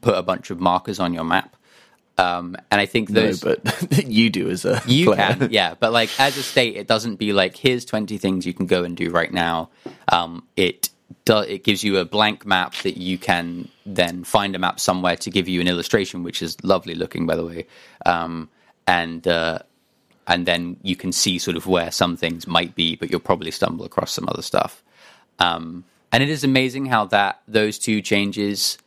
put 0.00 0.16
a 0.16 0.22
bunch 0.22 0.50
of 0.50 0.60
markers 0.60 1.00
on 1.00 1.12
your 1.12 1.24
map. 1.24 1.56
Um, 2.16 2.56
and 2.70 2.80
I 2.80 2.86
think 2.86 3.10
no, 3.10 3.32
but 3.42 3.60
you 4.06 4.30
do 4.30 4.48
as 4.48 4.64
a 4.64 4.80
you 4.86 5.06
player. 5.06 5.34
can, 5.36 5.48
yeah, 5.50 5.74
but 5.78 5.92
like 5.92 6.08
as 6.20 6.36
a 6.36 6.42
state, 6.42 6.76
it 6.76 6.86
doesn't 6.86 7.16
be 7.16 7.32
like 7.32 7.56
here's 7.56 7.84
twenty 7.84 8.18
things 8.18 8.46
you 8.46 8.54
can 8.54 8.66
go 8.66 8.84
and 8.84 8.96
do 8.96 9.10
right 9.10 9.32
now. 9.32 9.70
Um, 10.10 10.46
it 10.56 10.90
it 11.26 11.64
gives 11.64 11.82
you 11.82 11.98
a 11.98 12.04
blank 12.04 12.46
map 12.46 12.74
that 12.82 12.96
you 12.96 13.18
can 13.18 13.68
then 13.84 14.24
find 14.24 14.54
a 14.54 14.58
map 14.58 14.78
somewhere 14.78 15.16
to 15.16 15.30
give 15.30 15.48
you 15.48 15.60
an 15.60 15.68
illustration, 15.68 16.22
which 16.22 16.42
is 16.42 16.56
lovely 16.62 16.94
looking, 16.94 17.26
by 17.26 17.36
the 17.36 17.44
way. 17.44 17.66
Um, 18.06 18.48
and 18.86 19.26
uh, 19.26 19.60
and 20.26 20.46
then 20.46 20.76
you 20.82 20.96
can 20.96 21.12
see 21.12 21.38
sort 21.38 21.56
of 21.56 21.66
where 21.66 21.90
some 21.90 22.16
things 22.16 22.46
might 22.46 22.74
be, 22.74 22.96
but 22.96 23.10
you'll 23.10 23.20
probably 23.20 23.50
stumble 23.50 23.84
across 23.84 24.12
some 24.12 24.28
other 24.28 24.42
stuff. 24.42 24.82
Um, 25.38 25.84
and 26.12 26.22
it 26.22 26.30
is 26.30 26.44
amazing 26.44 26.86
how 26.86 27.06
that 27.06 27.42
those 27.48 27.78
two 27.78 28.00
changes 28.00 28.78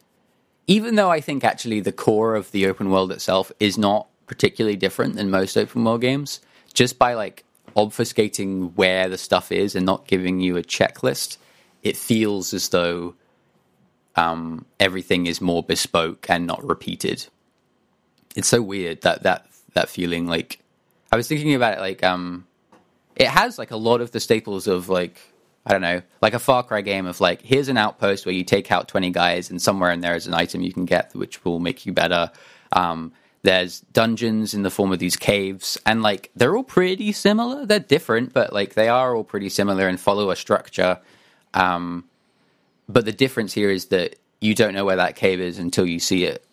even 0.67 0.95
though 0.95 1.09
I 1.09 1.21
think 1.21 1.43
actually 1.43 1.79
the 1.79 1.93
core 1.93 2.35
of 2.35 2.51
the 2.51 2.67
open 2.67 2.89
world 2.89 3.11
itself 3.11 3.51
is 3.59 3.77
not 3.77 4.07
particularly 4.27 4.75
different 4.75 5.15
than 5.15 5.29
most 5.29 5.57
open 5.57 5.83
world 5.83 6.01
games, 6.01 6.41
just 6.73 6.99
by 6.99 7.13
like 7.13 7.45
obfuscating 7.75 8.73
where 8.75 9.07
the 9.07 9.17
stuff 9.17 9.51
is 9.51 9.75
and 9.75 9.85
not 9.85 10.07
giving 10.07 10.41
you 10.41 10.57
a 10.57 10.63
checklist, 10.63 11.37
it 11.83 11.95
feels 11.95 12.53
as 12.53 12.67
though 12.69 13.15
um, 14.17 14.65
everything 14.79 15.25
is 15.25 15.39
more 15.39 15.63
bespoke 15.63 16.29
and 16.29 16.45
not 16.45 16.63
repeated. 16.67 17.25
It's 18.35 18.49
so 18.49 18.61
weird 18.61 19.01
that 19.01 19.23
that 19.23 19.47
that 19.73 19.89
feeling. 19.89 20.27
Like 20.27 20.59
I 21.11 21.15
was 21.15 21.27
thinking 21.27 21.53
about 21.53 21.77
it, 21.77 21.79
like 21.79 22.03
um, 22.03 22.45
it 23.15 23.27
has 23.27 23.57
like 23.57 23.71
a 23.71 23.77
lot 23.77 24.01
of 24.01 24.11
the 24.11 24.19
staples 24.19 24.67
of 24.67 24.89
like 24.89 25.19
I 25.65 25.71
don't 25.71 25.81
know, 25.81 26.01
like 26.21 26.33
a 26.33 26.39
Far 26.39 26.63
Cry 26.63 26.81
game 26.81 27.05
of 27.05 27.19
like 27.19 27.41
here's 27.41 27.67
an 27.67 27.77
outpost 27.77 28.25
where 28.25 28.35
you 28.35 28.43
take 28.43 28.71
out 28.71 28.87
twenty 28.87 29.09
guys 29.09 29.49
and 29.49 29.61
somewhere 29.61 29.91
in 29.91 30.01
there 30.01 30.15
is 30.15 30.27
an 30.27 30.33
item 30.33 30.61
you 30.61 30.73
can 30.73 30.85
get 30.85 31.13
which 31.15 31.43
will 31.43 31.59
make 31.59 31.85
you 31.85 31.93
better. 31.93 32.31
Um, 32.71 33.13
there's 33.43 33.79
dungeons 33.79 34.53
in 34.53 34.63
the 34.63 34.69
form 34.69 34.91
of 34.91 34.99
these 34.99 35.15
caves, 35.15 35.77
and 35.85 36.01
like 36.01 36.31
they're 36.35 36.55
all 36.55 36.63
pretty 36.63 37.11
similar. 37.11 37.65
They're 37.65 37.79
different, 37.79 38.33
but 38.33 38.51
like 38.51 38.73
they 38.73 38.89
are 38.89 39.15
all 39.15 39.23
pretty 39.23 39.49
similar 39.49 39.87
and 39.87 39.99
follow 39.99 40.31
a 40.31 40.35
structure. 40.35 40.99
Um, 41.53 42.05
but 42.89 43.05
the 43.05 43.11
difference 43.11 43.53
here 43.53 43.69
is 43.69 43.85
that 43.87 44.17
you 44.41 44.53
don't 44.53 44.73
know 44.73 44.85
where 44.85 44.97
that 44.97 45.15
cave 45.15 45.39
is 45.39 45.59
until 45.59 45.85
you 45.85 45.99
see 45.99 46.25
it. 46.25 46.45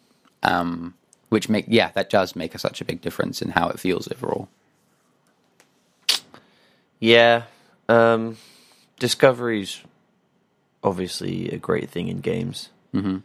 Um, 0.43 0.95
which 1.35 1.49
make 1.49 1.64
yeah, 1.67 1.91
that 1.95 2.09
does 2.11 2.37
make 2.37 2.55
a, 2.55 2.59
such 2.61 2.81
a 2.81 2.85
big 2.85 3.00
difference 3.00 3.43
in 3.43 3.50
how 3.50 3.69
it 3.69 3.81
feels 3.81 4.07
overall. 4.12 4.47
Yeah, 7.00 7.43
um, 7.88 8.37
discovery's 9.00 9.81
obviously 10.85 11.50
a 11.50 11.57
great 11.59 11.91
thing 11.91 12.07
in 12.07 12.21
games, 12.21 12.69
Mhm. 12.95 13.23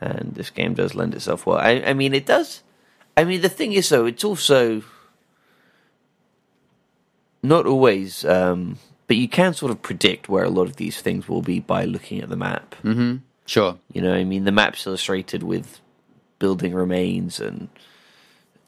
and 0.00 0.34
this 0.34 0.50
game 0.50 0.74
does 0.74 0.94
lend 0.94 1.12
itself 1.14 1.44
well. 1.44 1.58
I, 1.58 1.82
I 1.90 1.92
mean, 1.92 2.14
it 2.14 2.24
does. 2.24 2.62
I 3.16 3.24
mean, 3.24 3.40
the 3.42 3.48
thing 3.48 3.72
is, 3.72 3.88
though, 3.88 4.06
it's 4.06 4.22
also 4.24 4.82
not 7.42 7.66
always, 7.66 8.24
um, 8.24 8.78
but 9.08 9.16
you 9.16 9.28
can 9.28 9.54
sort 9.54 9.72
of 9.72 9.82
predict 9.82 10.28
where 10.28 10.44
a 10.44 10.50
lot 10.50 10.68
of 10.68 10.76
these 10.76 11.00
things 11.02 11.28
will 11.28 11.42
be 11.42 11.58
by 11.58 11.84
looking 11.84 12.20
at 12.22 12.28
the 12.28 12.36
map. 12.36 12.76
Mm-hmm. 12.84 13.16
Sure. 13.46 13.76
You 13.92 14.02
know, 14.02 14.14
I 14.14 14.24
mean, 14.24 14.44
the 14.44 14.52
map's 14.52 14.86
illustrated 14.86 15.42
with 15.42 15.80
building 16.44 16.74
remains, 16.74 17.40
and 17.40 17.68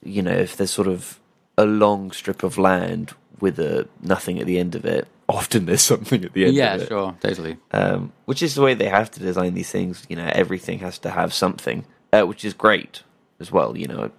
you 0.02 0.22
know, 0.22 0.32
if 0.46 0.56
there's 0.56 0.70
sort 0.70 0.88
of 0.88 1.20
a 1.58 1.66
long 1.66 2.10
strip 2.10 2.42
of 2.42 2.56
land 2.56 3.12
with 3.38 3.58
a 3.58 3.86
nothing 4.00 4.38
at 4.40 4.46
the 4.46 4.58
end 4.58 4.74
of 4.74 4.86
it, 4.86 5.06
often 5.28 5.66
there's 5.66 5.82
something 5.82 6.24
at 6.24 6.32
the 6.32 6.46
end 6.46 6.54
Yeah, 6.54 6.74
of 6.76 6.80
it. 6.82 6.88
sure, 6.88 7.14
totally. 7.20 7.58
Um, 7.72 8.12
which 8.24 8.42
is 8.42 8.54
the 8.54 8.62
way 8.62 8.72
they 8.72 8.88
have 8.88 9.10
to 9.10 9.20
design 9.20 9.52
these 9.52 9.70
things. 9.70 10.06
You 10.08 10.16
know, 10.16 10.30
everything 10.32 10.78
has 10.78 10.98
to 11.00 11.10
have 11.10 11.34
something, 11.34 11.84
uh, 12.14 12.22
which 12.22 12.46
is 12.46 12.54
great 12.54 13.02
as 13.40 13.52
well. 13.52 13.76
You 13.76 13.88
know, 13.88 14.10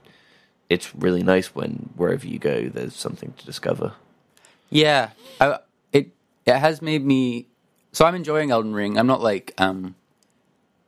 it's 0.70 0.94
really 0.96 1.24
nice 1.24 1.56
when 1.56 1.90
wherever 1.96 2.28
you 2.28 2.38
go, 2.38 2.70
there's 2.70 2.96
something 2.96 3.34
to 3.40 3.46
discover. 3.46 3.94
Yeah, 4.70 5.10
I, 5.42 5.58
it 5.92 6.12
it 6.46 6.58
has 6.58 6.80
made 6.84 7.04
me. 7.04 7.48
So 7.92 8.06
I'm 8.06 8.14
enjoying 8.14 8.52
Elden 8.52 8.76
Ring. 8.76 9.00
I'm 9.00 9.08
not 9.08 9.22
like 9.22 9.52
um 9.58 9.96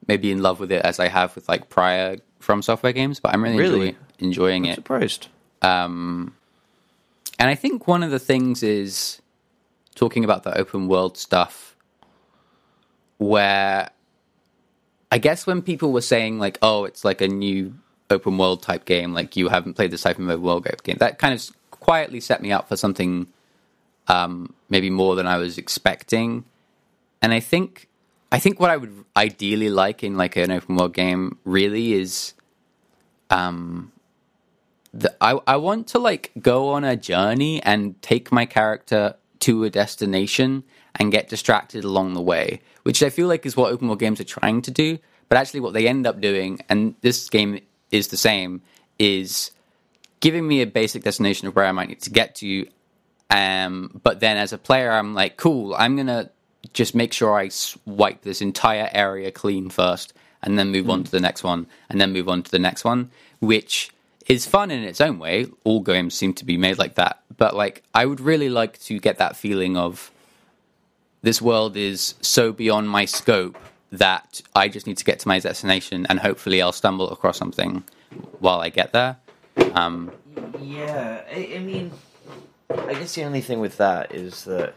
maybe 0.07 0.31
in 0.31 0.41
love 0.41 0.59
with 0.59 0.71
it 0.71 0.83
as 0.83 0.99
I 0.99 1.07
have 1.07 1.35
with 1.35 1.47
like 1.49 1.69
prior 1.69 2.17
From 2.49 2.63
Software 2.63 2.93
games, 2.93 3.19
but 3.19 3.31
I'm 3.31 3.43
really, 3.43 3.57
Really? 3.59 3.87
enjoy, 4.17 4.25
enjoying 4.25 4.65
I'm 4.65 4.71
it. 4.71 4.75
surprised. 4.75 5.27
Um, 5.61 6.33
and 7.37 7.47
I 7.47 7.53
think 7.53 7.87
one 7.87 8.01
of 8.01 8.09
the 8.09 8.17
things 8.17 8.63
is 8.63 9.21
talking 9.93 10.23
about 10.23 10.41
the 10.41 10.57
open 10.57 10.87
world 10.87 11.15
stuff, 11.15 11.75
where 13.19 13.91
I 15.11 15.19
guess 15.19 15.45
when 15.45 15.61
people 15.61 15.91
were 15.91 16.01
saying 16.01 16.39
like, 16.39 16.57
"Oh, 16.63 16.85
it's 16.85 17.05
like 17.05 17.21
a 17.21 17.27
new 17.27 17.75
open 18.09 18.35
world 18.39 18.63
type 18.63 18.85
game," 18.85 19.13
like 19.13 19.35
you 19.35 19.49
haven't 19.49 19.75
played 19.75 19.91
this 19.91 20.01
type 20.01 20.17
of 20.17 20.27
open 20.27 20.41
world 20.41 20.65
game, 20.81 20.97
that 20.97 21.19
kind 21.19 21.35
of 21.35 21.51
quietly 21.69 22.19
set 22.19 22.41
me 22.41 22.51
up 22.51 22.67
for 22.67 22.75
something 22.75 23.27
um, 24.07 24.55
maybe 24.69 24.89
more 24.89 25.15
than 25.15 25.27
I 25.27 25.37
was 25.37 25.59
expecting. 25.59 26.45
And 27.21 27.31
I 27.31 27.41
think 27.41 27.87
I 28.31 28.39
think 28.39 28.59
what 28.59 28.71
I 28.71 28.77
would 28.77 29.05
ideally 29.15 29.69
like 29.69 30.03
in 30.03 30.17
like 30.17 30.35
an 30.35 30.49
open 30.49 30.77
world 30.77 30.95
game 30.95 31.37
really 31.45 31.93
is 31.93 32.33
um 33.29 33.91
the, 34.93 35.15
I 35.21 35.39
I 35.45 35.57
want 35.57 35.87
to 35.89 35.99
like 35.99 36.31
go 36.39 36.69
on 36.69 36.83
a 36.83 36.95
journey 36.95 37.61
and 37.63 38.01
take 38.01 38.31
my 38.31 38.45
character 38.45 39.15
to 39.41 39.63
a 39.63 39.69
destination 39.69 40.63
and 40.95 41.11
get 41.11 41.29
distracted 41.29 41.83
along 41.83 42.13
the 42.13 42.21
way, 42.21 42.61
which 42.83 43.03
I 43.03 43.09
feel 43.09 43.27
like 43.27 43.45
is 43.45 43.55
what 43.55 43.71
open 43.71 43.87
world 43.87 43.99
games 43.99 44.19
are 44.19 44.25
trying 44.25 44.61
to 44.63 44.71
do. 44.71 44.99
But 45.29 45.37
actually, 45.37 45.59
what 45.59 45.73
they 45.73 45.87
end 45.87 46.07
up 46.07 46.19
doing, 46.19 46.59
and 46.69 46.95
this 47.01 47.29
game 47.29 47.61
is 47.91 48.07
the 48.07 48.17
same, 48.17 48.61
is 48.97 49.51
giving 50.19 50.47
me 50.47 50.61
a 50.61 50.67
basic 50.67 51.03
destination 51.03 51.47
of 51.47 51.55
where 51.55 51.65
I 51.65 51.71
might 51.71 51.89
need 51.89 52.01
to 52.01 52.09
get 52.09 52.35
to. 52.35 52.67
Um, 53.29 54.01
but 54.03 54.19
then 54.19 54.37
as 54.37 54.53
a 54.53 54.57
player, 54.57 54.91
I'm 54.91 55.13
like, 55.13 55.37
cool, 55.37 55.75
I'm 55.75 55.95
gonna 55.95 56.31
just 56.73 56.95
make 56.95 57.13
sure 57.13 57.39
I 57.39 57.49
wipe 57.85 58.21
this 58.21 58.41
entire 58.41 58.89
area 58.91 59.31
clean 59.31 59.69
first, 59.69 60.13
and 60.43 60.57
then 60.57 60.71
move 60.71 60.89
on 60.89 61.03
to 61.03 61.11
the 61.11 61.19
next 61.19 61.43
one, 61.43 61.67
and 61.89 61.99
then 61.99 62.13
move 62.13 62.29
on 62.29 62.43
to 62.43 62.51
the 62.51 62.59
next 62.59 62.83
one, 62.83 63.11
which 63.39 63.91
is 64.27 64.45
fun 64.45 64.71
in 64.71 64.83
its 64.83 65.01
own 65.01 65.19
way. 65.19 65.47
All 65.63 65.81
games 65.81 66.13
seem 66.13 66.33
to 66.35 66.45
be 66.45 66.57
made 66.57 66.77
like 66.77 66.95
that, 66.95 67.21
but 67.37 67.55
like 67.55 67.83
I 67.93 68.05
would 68.05 68.19
really 68.19 68.49
like 68.49 68.79
to 68.83 68.99
get 68.99 69.17
that 69.17 69.35
feeling 69.35 69.75
of 69.77 70.11
this 71.21 71.41
world 71.41 71.75
is 71.75 72.15
so 72.21 72.51
beyond 72.53 72.89
my 72.89 73.05
scope 73.05 73.57
that 73.91 74.41
I 74.55 74.69
just 74.69 74.87
need 74.87 74.97
to 74.97 75.05
get 75.05 75.19
to 75.19 75.27
my 75.27 75.39
destination, 75.39 76.05
and 76.09 76.19
hopefully 76.19 76.61
I'll 76.61 76.71
stumble 76.71 77.09
across 77.11 77.37
something 77.37 77.83
while 78.39 78.61
I 78.61 78.69
get 78.69 78.93
there. 78.93 79.17
Um, 79.73 80.11
Yeah, 80.61 81.23
I, 81.29 81.53
I 81.55 81.59
mean, 81.59 81.91
I 82.69 82.93
guess 82.93 83.15
the 83.15 83.23
only 83.23 83.41
thing 83.41 83.59
with 83.59 83.77
that 83.77 84.13
is 84.13 84.45
that 84.45 84.75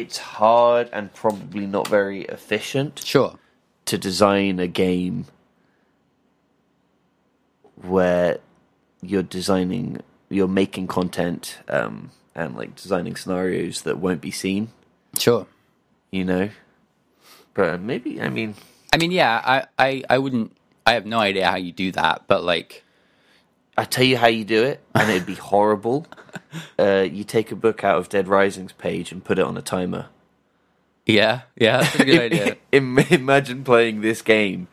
it's 0.00 0.18
hard 0.18 0.88
and 0.92 1.12
probably 1.14 1.66
not 1.66 1.88
very 1.88 2.22
efficient 2.22 3.02
sure. 3.04 3.38
to 3.86 3.98
design 3.98 4.58
a 4.58 4.66
game 4.66 5.26
where 7.76 8.38
you're 9.02 9.22
designing, 9.22 10.00
you're 10.28 10.48
making 10.48 10.86
content 10.86 11.58
um, 11.68 12.10
and 12.34 12.56
like 12.56 12.74
designing 12.74 13.16
scenarios 13.16 13.82
that 13.82 13.98
won't 13.98 14.20
be 14.20 14.30
seen. 14.30 14.68
Sure. 15.16 15.46
You 16.10 16.24
know, 16.24 16.50
but 17.54 17.80
maybe 17.80 18.20
I 18.20 18.28
mean, 18.28 18.54
I 18.92 18.96
mean, 18.96 19.10
yeah, 19.10 19.42
I, 19.44 19.66
I, 19.78 20.02
I 20.08 20.18
wouldn't. 20.18 20.56
I 20.86 20.92
have 20.92 21.04
no 21.04 21.18
idea 21.18 21.46
how 21.46 21.56
you 21.56 21.72
do 21.72 21.92
that, 21.92 22.22
but 22.26 22.42
like, 22.42 22.82
I 23.78 23.84
tell 23.86 24.04
you 24.04 24.18
how 24.18 24.26
you 24.28 24.44
do 24.44 24.64
it, 24.64 24.82
and 24.94 25.10
it'd 25.10 25.26
be 25.26 25.34
horrible. 25.52 26.06
Uh, 26.78 27.06
you 27.10 27.24
take 27.24 27.52
a 27.52 27.56
book 27.56 27.84
out 27.84 27.98
of 27.98 28.10
Dead 28.10 28.28
Rising's 28.28 28.72
page 28.72 29.12
and 29.12 29.24
put 29.24 29.38
it 29.38 29.46
on 29.46 29.56
a 29.56 29.62
timer. 29.62 30.08
yeah, 31.06 31.42
yeah, 31.56 31.82
that's 31.82 32.00
a 32.00 32.04
good 32.04 32.20
idea. 32.32 32.56
Imagine 32.72 33.64
playing 33.64 34.02
this 34.02 34.22
game, 34.22 34.68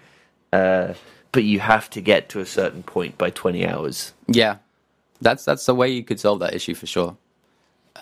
uh, 0.53 0.95
but 1.31 1.43
you 1.45 1.59
have 1.61 1.89
to 1.91 2.01
get 2.01 2.29
to 2.29 2.41
a 2.41 2.45
certain 2.47 2.83
point 2.83 3.17
by 3.17 3.29
twenty 3.31 3.65
hours, 3.67 4.13
Yeah, 4.27 4.57
that's 5.21 5.45
that's 5.45 5.65
the 5.65 5.75
way 5.75 5.89
you 5.91 6.03
could 6.03 6.19
solve 6.19 6.39
that 6.41 6.53
issue 6.55 6.75
for 6.75 6.87
sure. 6.87 7.17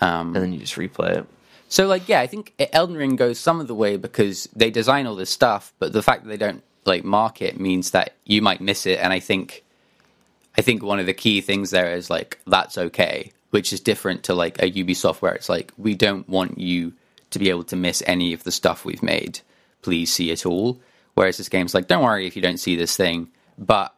Um, 0.00 0.34
and 0.34 0.44
then 0.44 0.52
you 0.52 0.60
just 0.60 0.76
replay 0.76 1.18
it. 1.18 1.26
So, 1.68 1.86
like, 1.86 2.08
yeah, 2.08 2.20
I 2.20 2.26
think 2.28 2.54
Elden 2.72 2.96
Ring 2.96 3.16
goes 3.16 3.38
some 3.40 3.60
of 3.60 3.68
the 3.68 3.74
way 3.74 3.96
because 3.96 4.48
they 4.54 4.70
design 4.70 5.06
all 5.06 5.16
this 5.16 5.30
stuff, 5.30 5.72
but 5.80 5.92
the 5.92 6.02
fact 6.02 6.24
that 6.24 6.28
they 6.30 6.36
don't 6.36 6.62
like 6.84 7.04
mark 7.04 7.42
it 7.42 7.58
means 7.60 7.92
that 7.92 8.14
you 8.24 8.42
might 8.42 8.60
miss 8.60 8.86
it. 8.86 9.00
And 9.00 9.12
I 9.12 9.20
think, 9.20 9.63
I 10.56 10.62
think 10.62 10.82
one 10.82 11.00
of 11.00 11.06
the 11.06 11.14
key 11.14 11.40
things 11.40 11.70
there 11.70 11.94
is 11.94 12.10
like 12.10 12.38
that's 12.46 12.78
okay, 12.78 13.32
which 13.50 13.72
is 13.72 13.80
different 13.80 14.24
to 14.24 14.34
like 14.34 14.62
a 14.62 14.70
Ubisoft 14.70 15.20
where 15.22 15.34
it's 15.34 15.48
like 15.48 15.72
we 15.76 15.94
don't 15.94 16.28
want 16.28 16.58
you 16.58 16.92
to 17.30 17.38
be 17.38 17.50
able 17.50 17.64
to 17.64 17.76
miss 17.76 18.02
any 18.06 18.32
of 18.32 18.44
the 18.44 18.52
stuff 18.52 18.84
we've 18.84 19.02
made. 19.02 19.40
Please 19.82 20.12
see 20.12 20.30
it 20.30 20.46
all. 20.46 20.80
Whereas 21.14 21.36
this 21.36 21.48
game's 21.48 21.74
like, 21.74 21.88
don't 21.88 22.02
worry 22.02 22.26
if 22.26 22.36
you 22.36 22.42
don't 22.42 22.58
see 22.58 22.76
this 22.76 22.96
thing, 22.96 23.28
but 23.58 23.94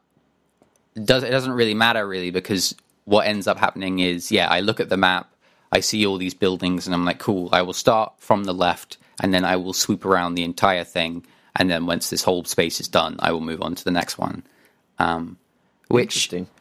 it 0.94 1.04
does 1.04 1.22
it 1.22 1.30
doesn't 1.30 1.52
really 1.52 1.74
matter 1.74 2.06
really 2.06 2.30
because 2.30 2.74
what 3.04 3.26
ends 3.26 3.46
up 3.46 3.58
happening 3.58 3.98
is 3.98 4.32
yeah, 4.32 4.48
I 4.48 4.60
look 4.60 4.80
at 4.80 4.88
the 4.88 4.96
map. 4.96 5.30
I 5.72 5.80
see 5.80 6.06
all 6.06 6.16
these 6.16 6.34
buildings 6.34 6.86
and 6.86 6.94
I'm 6.94 7.04
like, 7.04 7.18
cool, 7.18 7.48
I 7.52 7.62
will 7.62 7.72
start 7.72 8.14
from 8.18 8.44
the 8.44 8.54
left 8.54 8.98
and 9.20 9.34
then 9.34 9.44
I 9.44 9.56
will 9.56 9.72
swoop 9.72 10.04
around 10.04 10.34
the 10.34 10.44
entire 10.44 10.84
thing. 10.84 11.26
And 11.54 11.70
then 11.70 11.86
once 11.86 12.08
this 12.08 12.22
whole 12.22 12.44
space 12.44 12.80
is 12.80 12.88
done, 12.88 13.16
I 13.18 13.32
will 13.32 13.40
move 13.40 13.62
on 13.62 13.74
to 13.74 13.84
the 13.84 13.90
next 13.90 14.18
one. 14.18 14.42
Um, 14.98 15.38
which, 15.88 16.14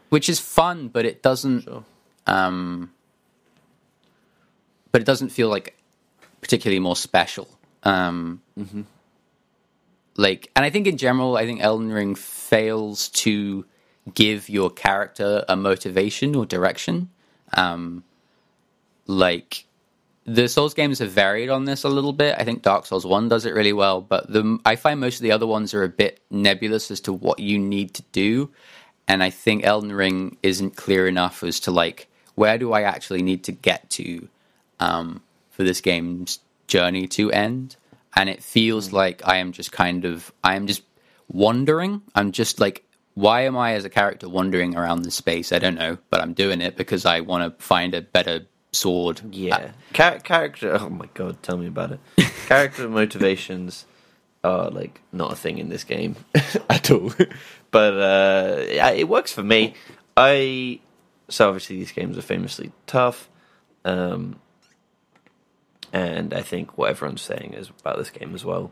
which 0.10 0.30
is 0.30 0.40
fun, 0.40 0.88
but 0.90 1.06
it 1.06 1.22
doesn't, 1.24 1.68
um, 2.28 2.92
but 4.92 5.02
it 5.02 5.06
doesn't 5.06 5.30
feel 5.30 5.50
like 5.50 5.76
particularly 6.42 6.80
more 6.80 6.96
special. 6.96 7.48
Um, 7.84 8.42
Like, 10.18 10.50
and 10.56 10.64
I 10.64 10.70
think 10.70 10.88
in 10.88 10.98
general, 10.98 11.36
I 11.36 11.46
think 11.46 11.62
Elden 11.62 11.92
Ring 11.92 12.16
fails 12.16 13.10
to 13.10 13.66
give 14.14 14.48
your 14.50 14.70
character 14.70 15.44
a 15.50 15.56
motivation 15.56 16.36
or 16.36 16.46
direction. 16.46 17.10
Um, 17.54 18.04
like 19.08 19.66
the 20.26 20.48
Souls 20.48 20.74
games 20.74 21.00
have 21.00 21.12
varied 21.12 21.50
on 21.50 21.66
this 21.66 21.84
a 21.84 21.90
little 21.90 22.14
bit. 22.14 22.36
I 22.38 22.44
think 22.46 22.62
Dark 22.62 22.86
Souls 22.86 23.06
One 23.06 23.28
does 23.28 23.46
it 23.46 23.54
really 23.54 23.74
well, 23.74 24.02
but 24.02 24.32
the 24.32 24.58
I 24.64 24.78
find 24.78 25.00
most 25.00 25.18
of 25.18 25.22
the 25.22 25.32
other 25.34 25.48
ones 25.48 25.74
are 25.74 25.84
a 25.84 25.90
bit 25.90 26.22
nebulous 26.32 26.90
as 26.92 27.02
to 27.02 27.14
what 27.14 27.40
you 27.40 27.60
need 27.60 27.94
to 27.96 28.04
do, 28.12 28.52
and 29.08 29.22
I 29.24 29.30
think 29.30 29.64
Elden 29.66 29.92
Ring 29.94 30.38
isn't 30.44 30.76
clear 30.76 31.08
enough 31.08 31.44
as 31.44 31.60
to 31.62 31.72
like 31.72 32.08
where 32.36 32.58
do 32.58 32.74
I 32.74 32.82
actually 32.82 33.22
need 33.22 33.44
to 33.46 33.52
get 33.52 33.90
to 33.92 34.28
um, 34.80 35.22
for 35.52 35.64
this 35.64 35.80
game's 35.82 36.40
journey 36.68 37.08
to 37.08 37.32
end. 37.32 37.78
and 38.18 38.30
it 38.30 38.44
feels 38.44 38.92
like 38.92 39.22
I 39.26 39.38
am 39.38 39.52
just 39.52 39.72
kind 39.72 40.06
of 40.06 40.32
I 40.44 40.56
am 40.56 40.68
just 40.68 40.84
wandering. 41.28 42.02
I'm 42.14 42.32
just 42.32 42.60
like, 42.60 42.84
why 43.14 43.42
am 43.42 43.58
I 43.58 43.74
as 43.74 43.86
a 43.86 43.90
character 43.90 44.28
wandering 44.30 44.76
around 44.76 45.04
this 45.04 45.16
space? 45.16 45.52
I 45.52 45.60
don't 45.60 45.76
know, 45.76 45.98
but 46.10 46.22
I'm 46.22 46.34
doing 46.34 46.62
it 46.62 46.76
because 46.76 47.06
I 47.06 47.22
want 47.22 47.58
to 47.58 47.64
find 47.64 47.94
a 47.94 48.02
better 48.02 48.46
sword. 48.72 49.22
Yeah, 49.32 49.72
Char- 49.94 50.20
character. 50.20 50.78
Oh 50.82 50.90
my 50.90 51.08
god, 51.14 51.42
tell 51.44 51.58
me 51.58 51.68
about 51.68 51.92
it. 51.92 52.00
character 52.48 52.88
motivations 52.90 53.86
are 54.46 54.70
like 54.70 55.02
not 55.12 55.34
a 55.34 55.36
thing 55.36 55.58
in 55.58 55.70
this 55.70 55.84
game 55.84 56.16
at 56.70 56.92
all. 56.92 57.12
but 57.72 57.94
uh, 57.94 58.64
yeah, 58.70 58.92
it 58.92 59.10
works 59.10 59.32
for 59.32 59.44
me. 59.44 59.74
I 60.16 60.80
so 61.28 61.48
obviously 61.48 61.78
these 61.78 61.92
games 61.92 62.18
are 62.18 62.22
famously 62.22 62.72
tough, 62.88 63.30
um, 63.84 64.40
and 65.92 66.34
I 66.34 66.42
think 66.42 66.78
what 66.78 66.90
everyone's 66.90 67.22
saying 67.22 67.54
is 67.54 67.70
about 67.82 67.98
this 67.98 68.10
game 68.10 68.36
as 68.36 68.46
well 68.46 68.72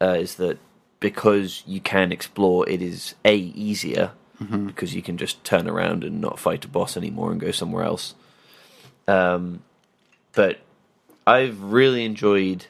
uh, 0.00 0.16
is 0.18 0.36
that 0.36 0.58
because 0.98 1.62
you 1.66 1.80
can 1.80 2.12
explore, 2.12 2.68
it 2.68 2.82
is 2.82 3.14
a 3.24 3.36
easier 3.36 4.12
because 4.66 4.94
you 4.94 5.02
can 5.02 5.18
just 5.18 5.44
turn 5.44 5.68
around 5.68 6.02
and 6.02 6.20
not 6.20 6.38
fight 6.38 6.64
a 6.64 6.68
boss 6.68 6.96
anymore 6.96 7.30
and 7.30 7.40
go 7.40 7.50
somewhere 7.50 7.84
else. 7.84 8.14
Um, 9.06 9.62
but 10.32 10.60
I've 11.26 11.62
really 11.62 12.04
enjoyed 12.06 12.66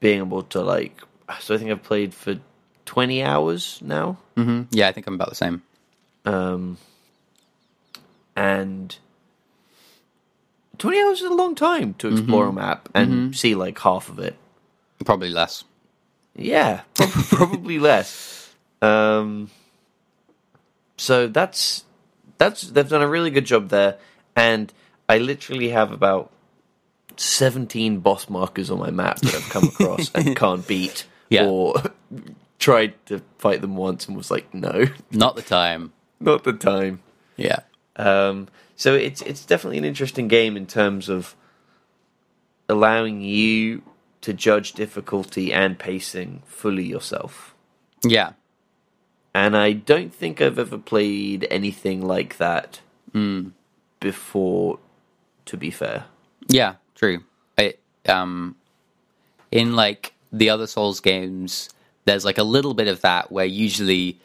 being 0.00 0.20
able 0.20 0.44
to 0.44 0.62
like. 0.62 1.02
So 1.40 1.54
I 1.54 1.58
think 1.58 1.70
I've 1.70 1.82
played 1.82 2.14
for 2.14 2.38
twenty 2.84 3.22
hours 3.22 3.78
now, 3.82 4.18
hmm 4.36 4.62
Yeah, 4.70 4.88
I 4.88 4.92
think 4.92 5.06
I'm 5.06 5.14
about 5.14 5.28
the 5.30 5.34
same. 5.34 5.62
um, 6.24 6.78
and 8.36 8.96
twenty 10.78 11.00
hours 11.00 11.20
is 11.20 11.30
a 11.30 11.34
long 11.34 11.54
time 11.54 11.94
to 11.94 12.08
explore 12.08 12.46
a 12.48 12.52
map 12.52 12.88
and 12.94 13.34
see 13.36 13.54
like 13.54 13.78
half 13.80 14.08
of 14.08 14.18
it. 14.18 14.36
Probably 15.04 15.30
less. 15.30 15.64
Yeah, 16.34 16.82
prob- 16.94 17.10
probably 17.30 17.78
less. 17.78 18.54
Um, 18.82 19.50
so 20.96 21.26
that's 21.28 21.84
that's 22.38 22.62
they've 22.62 22.88
done 22.88 23.02
a 23.02 23.08
really 23.08 23.30
good 23.30 23.46
job 23.46 23.68
there, 23.70 23.98
and 24.34 24.72
I 25.08 25.18
literally 25.18 25.70
have 25.70 25.92
about 25.92 26.30
seventeen 27.16 28.00
boss 28.00 28.28
markers 28.28 28.70
on 28.70 28.78
my 28.78 28.90
map 28.90 29.18
that 29.20 29.34
I've 29.34 29.48
come 29.48 29.64
across 29.64 30.10
and 30.14 30.36
can't 30.42 30.66
beat, 30.66 31.06
Yeah. 31.28 31.46
or 31.46 31.74
tried 32.58 32.94
to 33.06 33.20
fight 33.38 33.60
them 33.60 33.76
once 33.76 34.06
and 34.08 34.16
was 34.16 34.30
like, 34.30 34.52
no, 34.54 34.86
Not 35.10 35.36
the 35.36 35.42
time. 35.42 35.92
not 36.20 36.44
the 36.44 36.52
time. 36.52 37.00
Yeah. 37.36 37.60
Um, 37.96 38.48
so 38.76 38.94
it's 38.94 39.22
it's 39.22 39.44
definitely 39.44 39.78
an 39.78 39.84
interesting 39.84 40.28
game 40.28 40.56
in 40.56 40.66
terms 40.66 41.08
of 41.08 41.34
allowing 42.68 43.20
you 43.22 43.82
to 44.22 44.32
judge 44.32 44.72
difficulty 44.72 45.52
and 45.52 45.78
pacing 45.78 46.42
fully 46.46 46.84
yourself. 46.84 47.54
Yeah. 48.04 48.32
And 49.34 49.56
I 49.56 49.72
don't 49.72 50.14
think 50.14 50.40
I've 50.40 50.58
ever 50.58 50.78
played 50.78 51.46
anything 51.50 52.00
like 52.06 52.38
that 52.38 52.80
before. 54.00 54.78
To 55.46 55.56
be 55.56 55.70
fair, 55.70 56.06
Yeah, 56.48 56.74
true. 56.96 57.22
It 57.56 57.78
um 58.08 58.56
in 59.52 59.76
like 59.76 60.12
the 60.32 60.50
other 60.50 60.66
Souls 60.66 61.00
games, 61.00 61.68
there's 62.04 62.24
like 62.24 62.38
a 62.38 62.42
little 62.44 62.74
bit 62.74 62.88
of 62.88 63.00
that 63.02 63.30
where 63.32 63.44
usually 63.46 64.18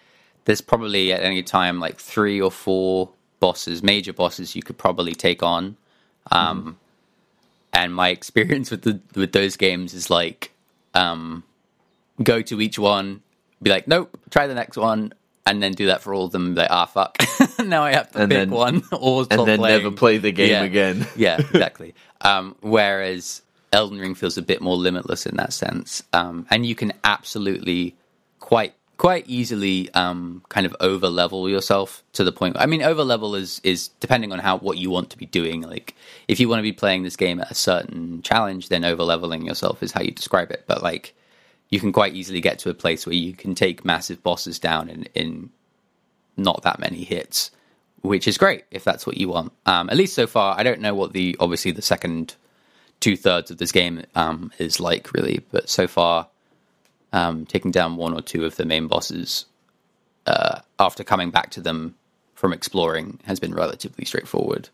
there's 0.45 0.61
probably 0.61 1.11
at 1.13 1.21
any 1.21 1.43
time 1.43 1.79
like 1.79 1.99
three 1.99 2.41
or 2.41 2.51
four 2.51 3.09
bosses, 3.39 3.81
major 3.83 4.13
bosses 4.13 4.55
you 4.55 4.61
could 4.61 4.77
probably 4.77 5.13
take 5.13 5.41
on. 5.43 5.77
Um 6.31 6.77
and 7.73 7.93
my 7.93 8.09
experience 8.17 8.69
with 8.71 8.81
the 8.83 8.99
with 9.15 9.31
those 9.31 9.55
games 9.57 9.93
is 9.93 10.09
like 10.09 10.51
um 10.93 11.43
go 12.21 12.41
to 12.41 12.61
each 12.61 12.77
one, 12.77 13.21
be 13.63 13.69
like, 13.69 13.87
Nope, 13.87 14.19
try 14.29 14.45
the 14.47 14.53
next 14.55 14.77
one, 14.77 15.13
and 15.45 15.61
then 15.63 15.71
do 15.71 15.87
that 15.87 16.01
for 16.01 16.13
all 16.13 16.25
of 16.25 16.31
them, 16.31 16.53
like, 16.55 16.69
ah 16.69 16.85
fuck. 16.85 17.17
now 17.65 17.83
I 17.83 17.93
have 17.93 18.11
to 18.11 18.19
And 18.19 18.29
pick 18.29 18.37
then- 18.37 18.49
one 18.51 18.83
or 18.91 19.25
and 19.31 19.47
then 19.47 19.59
playing. 19.59 19.83
never 19.83 19.95
play 19.95 20.17
the 20.17 20.31
game 20.31 20.49
Yeah. 20.51 20.63
again. 20.63 21.07
yeah, 21.15 21.37
exactly. 21.39 21.95
Um, 22.21 22.55
whereas 22.61 23.41
Elden 23.73 23.99
Ring 23.99 24.15
feels 24.15 24.37
a 24.37 24.41
bit 24.41 24.61
more 24.61 24.75
limitless 24.75 25.25
in 25.25 25.37
that 25.37 25.53
sense, 25.53 26.03
um, 26.13 26.45
and 26.49 26.65
you 26.65 26.75
can 26.75 26.93
absolutely 27.03 27.95
quite 28.39 28.73
quite 29.01 29.25
easily 29.27 29.91
um, 29.95 30.43
kind 30.49 30.63
of 30.63 30.75
over 30.79 31.07
level 31.07 31.49
yourself 31.49 32.03
to 32.13 32.23
the 32.23 32.31
point. 32.31 32.55
I 32.59 32.67
mean, 32.67 32.83
over 32.83 33.03
level 33.03 33.33
is 33.33 33.59
is 33.63 33.87
depending 33.99 34.31
on 34.31 34.37
how 34.39 34.57
what 34.59 34.77
you 34.77 34.91
want 34.91 35.09
to 35.09 35.17
be 35.17 35.25
doing. 35.25 35.61
Like, 35.61 35.95
if 36.27 36.39
you 36.39 36.47
want 36.47 36.59
to 36.59 36.63
be 36.63 36.71
playing 36.71 37.01
this 37.01 37.15
game 37.15 37.41
at 37.41 37.49
a 37.49 37.55
certain 37.55 38.21
challenge, 38.21 38.69
then 38.69 38.85
over 38.85 39.03
leveling 39.03 39.43
yourself 39.43 39.81
is 39.81 39.91
how 39.91 40.01
you 40.01 40.11
describe 40.11 40.51
it. 40.51 40.65
But 40.67 40.83
like, 40.83 41.15
you 41.69 41.79
can 41.79 41.91
quite 41.91 42.13
easily 42.13 42.41
get 42.41 42.59
to 42.59 42.69
a 42.69 42.75
place 42.75 43.07
where 43.07 43.15
you 43.15 43.33
can 43.33 43.55
take 43.55 43.83
massive 43.83 44.21
bosses 44.21 44.59
down 44.59 44.87
in 44.87 45.03
in 45.15 45.49
not 46.37 46.61
that 46.61 46.79
many 46.79 47.03
hits, 47.03 47.49
which 48.01 48.27
is 48.27 48.37
great 48.37 48.65
if 48.69 48.83
that's 48.83 49.07
what 49.07 49.17
you 49.17 49.29
want. 49.29 49.51
Um, 49.65 49.89
at 49.89 49.97
least 49.97 50.13
so 50.13 50.27
far, 50.27 50.55
I 50.59 50.61
don't 50.61 50.79
know 50.79 50.93
what 50.93 51.13
the 51.13 51.35
obviously 51.39 51.71
the 51.71 51.81
second 51.81 52.35
two 53.01 53.17
thirds 53.17 53.51
of 53.51 53.57
this 53.57 53.73
game 53.73 54.03
um, 54.15 54.51
is 54.57 54.79
like 54.79 55.11
really, 55.11 55.43
but 55.51 55.69
so 55.69 55.87
far, 55.87 56.27
um, 57.11 57.45
taking 57.45 57.71
down 57.71 57.97
one 57.97 58.13
or 58.13 58.21
two 58.21 58.45
of 58.45 58.55
the 58.55 58.63
main 58.65 58.87
bosses 58.87 59.45
uh, 60.25 60.61
after 60.79 61.03
coming 61.03 61.31
back 61.31 61.49
to 61.51 61.61
them 61.61 61.95
from 62.33 62.53
exploring 62.53 63.19
has 63.25 63.39
been 63.39 63.53
relatively 63.53 64.05
straightforward. 64.05 64.69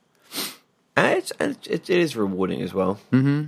And 0.95 1.17
it's, 1.17 1.31
it, 1.39 1.67
it 1.67 1.89
is 1.89 2.15
rewarding 2.15 2.61
as 2.61 2.73
well. 2.73 2.99
Mm-hmm. 3.11 3.45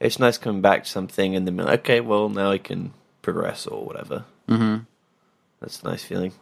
It's 0.00 0.18
nice 0.18 0.38
coming 0.38 0.62
back 0.62 0.84
to 0.84 0.90
something 0.90 1.34
and 1.34 1.46
then 1.46 1.56
like, 1.56 1.80
okay, 1.80 2.00
well 2.00 2.28
now 2.28 2.52
I 2.52 2.58
can 2.58 2.92
progress 3.22 3.66
or 3.66 3.84
whatever. 3.84 4.24
Mm-hmm. 4.46 4.84
That's 5.60 5.82
a 5.82 5.88
nice 5.88 6.04
feeling. 6.04 6.32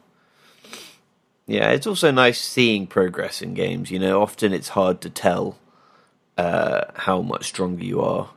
Yeah, 1.46 1.70
it's 1.70 1.86
also 1.86 2.10
nice 2.10 2.40
seeing 2.40 2.86
progress 2.86 3.40
in 3.40 3.54
games. 3.54 3.90
You 3.90 4.00
know, 4.00 4.20
often 4.20 4.52
it's 4.52 4.70
hard 4.70 5.00
to 5.02 5.10
tell 5.10 5.56
uh, 6.36 6.84
how 6.94 7.22
much 7.22 7.46
stronger 7.46 7.84
you 7.84 8.00
are, 8.00 8.30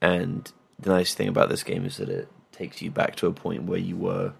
and 0.00 0.50
the 0.78 0.90
nice 0.90 1.14
thing 1.14 1.28
about 1.28 1.48
this 1.48 1.62
game 1.62 1.84
is 1.84 1.96
that 1.96 2.08
it 2.08 2.28
takes 2.52 2.82
you 2.82 2.90
back 2.90 3.16
to 3.16 3.26
a 3.26 3.32
point 3.32 3.64
where 3.64 3.78
you 3.78 3.96
were 3.96 4.32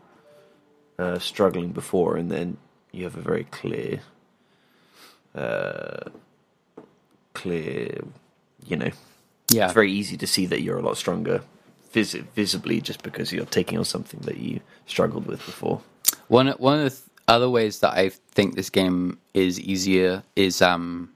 uh, 0.98 1.18
struggling 1.18 1.72
before, 1.72 2.16
and 2.16 2.30
then 2.30 2.56
you 2.92 3.04
have 3.04 3.16
a 3.16 3.20
very 3.20 3.44
clear 3.44 4.00
uh, 5.34 6.10
clear, 7.34 8.00
you 8.66 8.76
know, 8.76 8.90
Yeah, 9.50 9.66
it's 9.66 9.74
very 9.74 9.92
easy 9.92 10.16
to 10.16 10.26
see 10.26 10.46
that 10.46 10.62
you're 10.62 10.78
a 10.78 10.82
lot 10.82 10.96
stronger 10.96 11.42
vis- 11.92 12.14
visibly 12.34 12.80
just 12.80 13.02
because 13.02 13.32
you're 13.32 13.44
taking 13.44 13.78
on 13.78 13.84
something 13.84 14.20
that 14.20 14.38
you 14.38 14.60
struggled 14.86 15.26
with 15.26 15.44
before. 15.44 15.82
One 16.28 16.48
one 16.48 16.78
of 16.78 16.84
the 16.84 16.90
th- 16.90 17.02
other 17.28 17.50
ways 17.50 17.80
that 17.80 17.92
I 17.92 18.10
think 18.30 18.54
this 18.54 18.70
game 18.70 19.18
is 19.34 19.60
easier 19.60 20.22
is 20.34 20.62
um, 20.62 21.10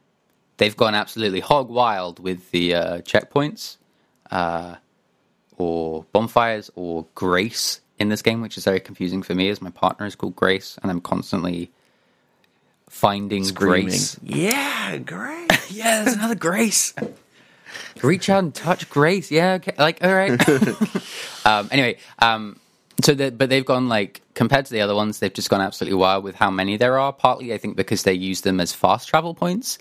they've 0.60 0.76
gone 0.76 0.94
absolutely 0.94 1.40
hog 1.40 1.70
wild 1.70 2.20
with 2.20 2.50
the 2.50 2.74
uh, 2.74 2.98
checkpoints, 2.98 3.78
uh, 4.30 4.76
or 5.56 6.04
bonfires, 6.12 6.70
or 6.76 7.06
grace 7.14 7.80
in 7.98 8.10
this 8.10 8.20
game, 8.20 8.42
which 8.42 8.58
is 8.58 8.64
very 8.64 8.78
confusing 8.78 9.22
for 9.22 9.34
me, 9.34 9.48
as 9.48 9.62
my 9.62 9.70
partner 9.70 10.04
is 10.06 10.14
called 10.14 10.36
Grace, 10.36 10.78
and 10.82 10.90
I'm 10.90 11.00
constantly 11.00 11.70
finding 12.90 13.48
Grace. 13.48 14.18
Yeah, 14.22 14.98
grace. 14.98 15.70
Yeah, 15.72 16.04
there's 16.04 16.16
another 16.16 16.34
Grace. 16.34 16.94
Reach 18.02 18.28
out 18.28 18.44
and 18.44 18.54
touch 18.54 18.90
Grace. 18.90 19.30
Yeah, 19.30 19.54
okay. 19.54 19.72
Like, 19.78 20.04
all 20.04 20.14
right. 20.14 20.48
um, 21.46 21.68
anyway, 21.70 21.96
um, 22.18 22.60
so 23.02 23.14
the, 23.14 23.30
but 23.30 23.48
they've 23.48 23.64
gone 23.64 23.88
like 23.88 24.20
compared 24.34 24.66
to 24.66 24.72
the 24.74 24.82
other 24.82 24.94
ones, 24.94 25.20
they've 25.20 25.32
just 25.32 25.48
gone 25.48 25.62
absolutely 25.62 25.96
wild 25.96 26.22
with 26.22 26.34
how 26.34 26.50
many 26.50 26.76
there 26.76 26.98
are. 26.98 27.14
Partly, 27.14 27.54
I 27.54 27.58
think, 27.58 27.76
because 27.76 28.02
they 28.02 28.12
use 28.12 28.42
them 28.42 28.60
as 28.60 28.74
fast 28.74 29.08
travel 29.08 29.34
points. 29.34 29.78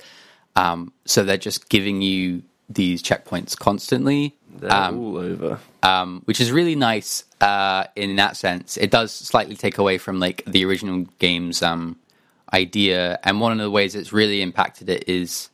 Um, 0.56 0.92
so 1.06 1.24
they're 1.24 1.38
just 1.38 1.70
giving 1.70 2.02
you 2.02 2.44
these 2.70 3.02
checkpoints 3.02 3.58
constantly, 3.58 4.36
They're 4.60 4.72
all 4.72 5.18
over. 5.18 5.60
um, 5.82 6.22
which 6.26 6.40
is 6.42 6.52
really 6.52 6.76
nice 6.76 7.24
uh, 7.42 7.86
in 7.96 8.16
that 8.18 8.38
sense. 8.38 8.78
It 8.78 8.92
does 8.92 9.12
slightly 9.12 9.56
take 9.56 9.78
away 9.78 9.98
from 9.98 10.20
like 10.20 10.44
the 10.46 10.66
original 10.66 11.06
game's 11.20 11.64
um, 11.64 11.98
idea, 12.54 13.20
and 13.24 13.40
one 13.42 13.52
of 13.54 13.58
the 13.60 13.72
ways 13.72 13.96
it's 13.96 14.12
really 14.14 14.42
impacted 14.42 14.90
it 14.90 15.08
is 15.08 15.50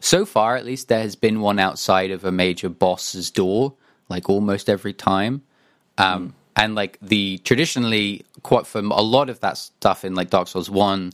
so 0.00 0.26
far, 0.26 0.56
at 0.56 0.64
least, 0.64 0.88
there 0.88 1.00
has 1.00 1.14
been 1.14 1.40
one 1.40 1.58
outside 1.60 2.10
of 2.10 2.24
a 2.24 2.32
major 2.32 2.68
boss's 2.68 3.30
door, 3.30 3.74
like 4.08 4.28
almost 4.28 4.68
every 4.68 4.92
time. 4.92 5.42
Um, 5.96 6.34
And 6.56 6.74
like 6.74 6.98
the 7.00 7.38
traditionally, 7.44 8.24
quite 8.42 8.66
from 8.66 8.90
a 8.92 9.00
lot 9.00 9.30
of 9.30 9.40
that 9.40 9.56
stuff 9.56 10.04
in 10.04 10.14
like 10.14 10.28
Dark 10.28 10.48
Souls 10.48 10.68
One, 10.68 11.12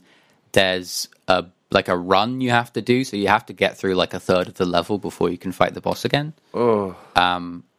there's 0.51 1.07
a 1.29 1.45
like 1.71 1.87
a 1.87 1.95
run 1.97 2.41
you 2.41 2.49
have 2.49 2.73
to 2.73 2.81
do, 2.81 3.03
so 3.03 3.15
you 3.17 3.27
have 3.27 3.45
to 3.47 3.53
get 3.53 3.77
through 3.77 3.95
like 3.95 4.13
a 4.13 4.19
third 4.19 4.47
of 4.47 4.55
the 4.55 4.65
level 4.65 4.97
before 4.97 5.29
you 5.29 5.37
can 5.37 5.51
fight 5.51 5.73
the 5.73 5.81
boss 5.81 6.03
again 6.05 6.33
Oh, 6.53 6.95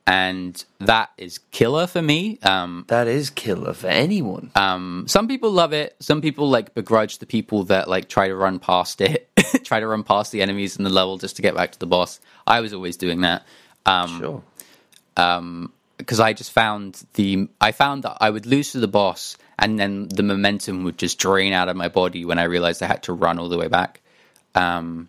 and 0.06 0.64
that 0.78 1.10
is 1.18 1.38
killer 1.50 1.86
for 1.86 2.02
me. 2.02 2.38
Um, 2.42 2.84
that 2.88 3.06
is 3.06 3.30
killer 3.30 3.74
for 3.74 3.86
anyone. 3.88 4.50
um, 4.56 5.04
some 5.06 5.28
people 5.28 5.50
love 5.52 5.72
it. 5.72 5.96
Some 6.00 6.20
people 6.20 6.48
like 6.48 6.74
begrudge 6.74 7.18
the 7.18 7.26
people 7.26 7.64
that 7.64 7.88
like 7.88 8.08
try 8.08 8.28
to 8.28 8.34
run 8.34 8.58
past 8.58 9.00
it, 9.00 9.28
try 9.64 9.78
to 9.80 9.86
run 9.86 10.02
past 10.02 10.32
the 10.32 10.42
enemies 10.42 10.76
in 10.76 10.84
the 10.84 10.90
level 10.90 11.18
just 11.18 11.36
to 11.36 11.42
get 11.42 11.54
back 11.54 11.72
to 11.72 11.78
the 11.78 11.86
boss. 11.86 12.18
I 12.46 12.60
was 12.60 12.72
always 12.72 12.96
doing 12.96 13.20
that. 13.22 13.44
Um, 13.86 14.18
sure. 14.18 14.42
Because 16.00 16.20
I 16.20 16.32
just 16.32 16.52
found 16.52 17.02
the 17.14 17.48
I 17.60 17.72
found 17.72 18.02
that 18.04 18.18
I 18.20 18.30
would 18.30 18.46
lose 18.46 18.72
to 18.72 18.80
the 18.80 18.88
boss, 18.88 19.36
and 19.58 19.78
then 19.78 20.08
the 20.08 20.22
momentum 20.22 20.84
would 20.84 20.98
just 20.98 21.18
drain 21.18 21.52
out 21.52 21.68
of 21.68 21.76
my 21.76 21.88
body 21.88 22.24
when 22.24 22.38
I 22.38 22.44
realized 22.44 22.82
I 22.82 22.86
had 22.86 23.04
to 23.04 23.12
run 23.12 23.38
all 23.38 23.48
the 23.48 23.58
way 23.58 23.68
back. 23.68 24.00
Um, 24.54 25.08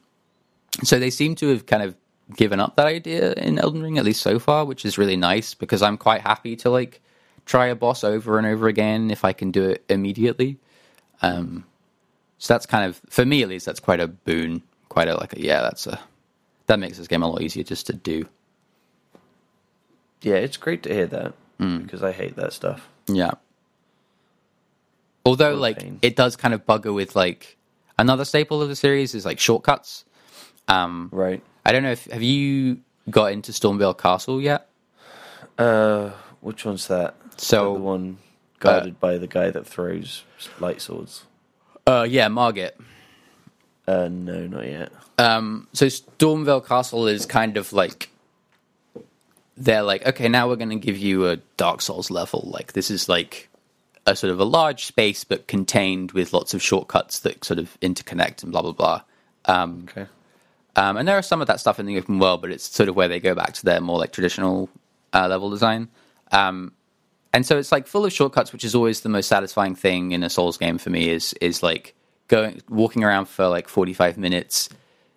so 0.83 0.99
they 0.99 1.09
seem 1.09 1.35
to 1.35 1.49
have 1.49 1.65
kind 1.65 1.83
of 1.83 1.95
given 2.35 2.59
up 2.59 2.75
that 2.75 2.87
idea 2.87 3.33
in 3.33 3.59
Elden 3.59 3.81
Ring, 3.81 3.97
at 3.97 4.05
least 4.05 4.21
so 4.21 4.39
far, 4.39 4.65
which 4.65 4.85
is 4.85 4.97
really 4.97 5.17
nice 5.17 5.53
because 5.53 5.81
I'm 5.81 5.97
quite 5.97 6.21
happy 6.21 6.55
to 6.57 6.69
like 6.69 7.01
try 7.45 7.67
a 7.67 7.75
boss 7.75 8.03
over 8.03 8.37
and 8.37 8.47
over 8.47 8.67
again 8.67 9.11
if 9.11 9.25
I 9.25 9.33
can 9.33 9.51
do 9.51 9.69
it 9.69 9.83
immediately. 9.89 10.57
Um, 11.21 11.65
so 12.37 12.53
that's 12.53 12.65
kind 12.65 12.85
of 12.85 13.01
for 13.09 13.25
me 13.25 13.43
at 13.43 13.49
least 13.49 13.65
that's 13.65 13.79
quite 13.79 13.99
a 13.99 14.07
boon, 14.07 14.63
quite 14.89 15.07
a 15.07 15.15
like 15.15 15.33
a, 15.33 15.41
yeah 15.41 15.61
that's 15.61 15.87
a 15.87 15.99
that 16.67 16.79
makes 16.79 16.97
this 16.97 17.07
game 17.07 17.23
a 17.23 17.27
lot 17.27 17.41
easier 17.41 17.63
just 17.63 17.87
to 17.87 17.93
do. 17.93 18.27
Yeah, 20.21 20.35
it's 20.35 20.57
great 20.57 20.83
to 20.83 20.93
hear 20.93 21.07
that 21.07 21.33
because 21.57 22.03
I 22.03 22.11
hate 22.11 22.35
that 22.37 22.53
stuff. 22.53 22.87
Yeah. 23.07 23.31
Although, 25.25 25.53
like, 25.55 25.79
pain. 25.79 25.99
it 26.01 26.15
does 26.15 26.35
kind 26.35 26.53
of 26.53 26.65
bugger 26.65 26.93
with 26.93 27.15
like 27.15 27.57
another 27.99 28.25
staple 28.25 28.61
of 28.61 28.69
the 28.69 28.75
series 28.75 29.13
is 29.13 29.25
like 29.25 29.39
shortcuts. 29.39 30.05
Um, 30.67 31.09
Right. 31.11 31.43
I 31.65 31.71
don't 31.71 31.83
know 31.83 31.91
if 31.91 32.05
have 32.05 32.23
you 32.23 32.79
got 33.09 33.31
into 33.31 33.51
Stormveil 33.51 33.97
Castle 33.97 34.41
yet? 34.41 34.67
Uh, 35.57 36.11
which 36.41 36.65
one's 36.65 36.87
that? 36.87 37.15
So- 37.37 37.73
the 37.75 37.79
one 37.79 38.17
guarded 38.59 38.99
by 38.99 39.17
the 39.17 39.27
guy 39.27 39.49
that 39.51 39.65
throws 39.67 40.23
light 40.59 40.81
swords. 40.81 41.23
Uh, 41.85 42.05
yeah, 42.07 42.27
Margit. 42.27 42.79
Uh, 43.87 44.07
no, 44.07 44.45
not 44.47 44.65
yet. 44.67 44.91
Um, 45.17 45.67
so 45.73 45.87
Stormveil 45.87 46.65
Castle 46.65 47.07
is 47.07 47.25
kind 47.25 47.57
of 47.57 47.73
like 47.73 48.10
they're 49.63 49.83
like, 49.83 50.05
okay, 50.05 50.27
now 50.27 50.47
we're 50.47 50.55
going 50.55 50.69
to 50.69 50.75
give 50.75 50.97
you 50.97 51.27
a 51.27 51.37
Dark 51.57 51.81
Souls 51.81 52.09
level. 52.09 52.49
Like 52.51 52.73
this 52.73 52.89
is 52.89 53.07
like 53.07 53.49
a 54.05 54.15
sort 54.15 54.31
of 54.31 54.39
a 54.39 54.43
large 54.45 54.85
space, 54.85 55.23
but 55.23 55.47
contained 55.47 56.11
with 56.13 56.33
lots 56.33 56.53
of 56.53 56.61
shortcuts 56.61 57.19
that 57.19 57.45
sort 57.45 57.59
of 57.59 57.77
interconnect 57.81 58.43
and 58.43 58.51
blah 58.51 58.61
blah 58.61 58.71
blah. 58.71 59.01
Um, 59.45 59.85
Okay. 59.89 60.07
Um, 60.75 60.95
and 60.95 61.05
there 61.07 61.17
are 61.17 61.21
some 61.21 61.41
of 61.41 61.47
that 61.47 61.59
stuff 61.59 61.79
in 61.79 61.85
the 61.85 61.97
open 61.97 62.17
world, 62.17 62.41
but 62.41 62.49
it's 62.49 62.63
sort 62.63 62.87
of 62.87 62.95
where 62.95 63.09
they 63.09 63.19
go 63.19 63.35
back 63.35 63.53
to 63.53 63.65
their 63.65 63.81
more 63.81 63.97
like 63.97 64.13
traditional 64.13 64.69
uh, 65.13 65.27
level 65.27 65.49
design. 65.49 65.89
Um, 66.31 66.71
and 67.33 67.45
so 67.45 67.57
it's 67.57 67.71
like 67.73 67.87
full 67.87 68.05
of 68.05 68.13
shortcuts, 68.13 68.53
which 68.53 68.63
is 68.63 68.73
always 68.73 69.01
the 69.01 69.09
most 69.09 69.27
satisfying 69.27 69.75
thing 69.75 70.11
in 70.13 70.23
a 70.23 70.29
Souls 70.29 70.57
game 70.57 70.77
for 70.77 70.89
me. 70.89 71.09
Is 71.09 71.33
is 71.41 71.61
like 71.61 71.93
going 72.29 72.61
walking 72.69 73.03
around 73.03 73.25
for 73.25 73.47
like 73.47 73.67
forty 73.67 73.93
five 73.93 74.17
minutes, 74.17 74.69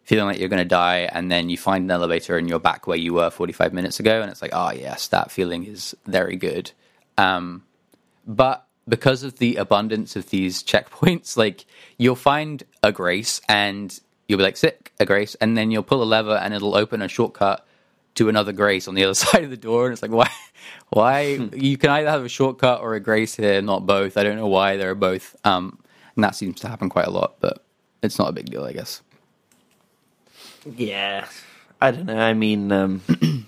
feeling 0.04 0.26
like 0.26 0.38
you're 0.38 0.48
going 0.48 0.62
to 0.62 0.64
die, 0.64 1.08
and 1.12 1.30
then 1.30 1.48
you 1.48 1.56
find 1.56 1.84
an 1.84 1.90
elevator 1.90 2.36
and 2.36 2.48
you're 2.48 2.58
back 2.58 2.86
where 2.86 2.96
you 2.96 3.14
were 3.14 3.30
forty 3.30 3.52
five 3.52 3.72
minutes 3.72 4.00
ago, 4.00 4.22
and 4.22 4.30
it's 4.30 4.42
like, 4.42 4.52
oh 4.54 4.72
yes, 4.72 5.08
that 5.08 5.30
feeling 5.30 5.64
is 5.64 5.94
very 6.06 6.36
good. 6.36 6.72
Um, 7.18 7.64
but 8.26 8.66
because 8.88 9.22
of 9.22 9.38
the 9.38 9.56
abundance 9.56 10.16
of 10.16 10.30
these 10.30 10.62
checkpoints, 10.62 11.36
like 11.36 11.64
you'll 11.98 12.16
find 12.16 12.62
a 12.82 12.92
grace 12.92 13.40
and 13.48 13.98
you'll 14.28 14.38
be 14.38 14.44
like, 14.44 14.56
sick, 14.56 14.92
a 15.00 15.06
grace, 15.06 15.34
and 15.36 15.56
then 15.56 15.70
you'll 15.70 15.82
pull 15.82 16.02
a 16.02 16.04
lever 16.04 16.36
and 16.36 16.54
it'll 16.54 16.76
open 16.76 17.02
a 17.02 17.08
shortcut 17.08 17.66
to 18.14 18.28
another 18.28 18.52
grace 18.52 18.88
on 18.88 18.94
the 18.94 19.04
other 19.04 19.14
side 19.24 19.44
of 19.44 19.50
the 19.50 19.56
door. 19.56 19.86
And 19.86 19.92
it's 19.92 20.02
like, 20.02 20.10
why? 20.10 20.30
Why? 20.90 21.50
you 21.52 21.76
can 21.76 21.90
either 21.90 22.08
have 22.08 22.24
a 22.24 22.28
shortcut 22.28 22.80
or 22.80 22.94
a 22.94 23.00
grace 23.00 23.34
here, 23.34 23.60
not 23.60 23.84
both. 23.84 24.16
I 24.16 24.22
don't 24.22 24.36
know 24.36 24.46
why 24.46 24.76
there 24.76 24.90
are 24.90 24.94
both. 24.94 25.36
Um, 25.44 25.78
and 26.14 26.24
that 26.24 26.36
seems 26.36 26.60
to 26.60 26.68
happen 26.68 26.88
quite 26.88 27.06
a 27.06 27.10
lot, 27.10 27.34
but 27.40 27.64
it's 28.02 28.18
not 28.18 28.28
a 28.28 28.32
big 28.32 28.46
deal, 28.46 28.64
I 28.64 28.72
guess. 28.72 29.02
Yeah. 30.64 31.26
I 31.80 31.90
don't 31.90 32.06
know. 32.06 32.18
I 32.18 32.34
mean, 32.34 32.72
um, 32.72 33.02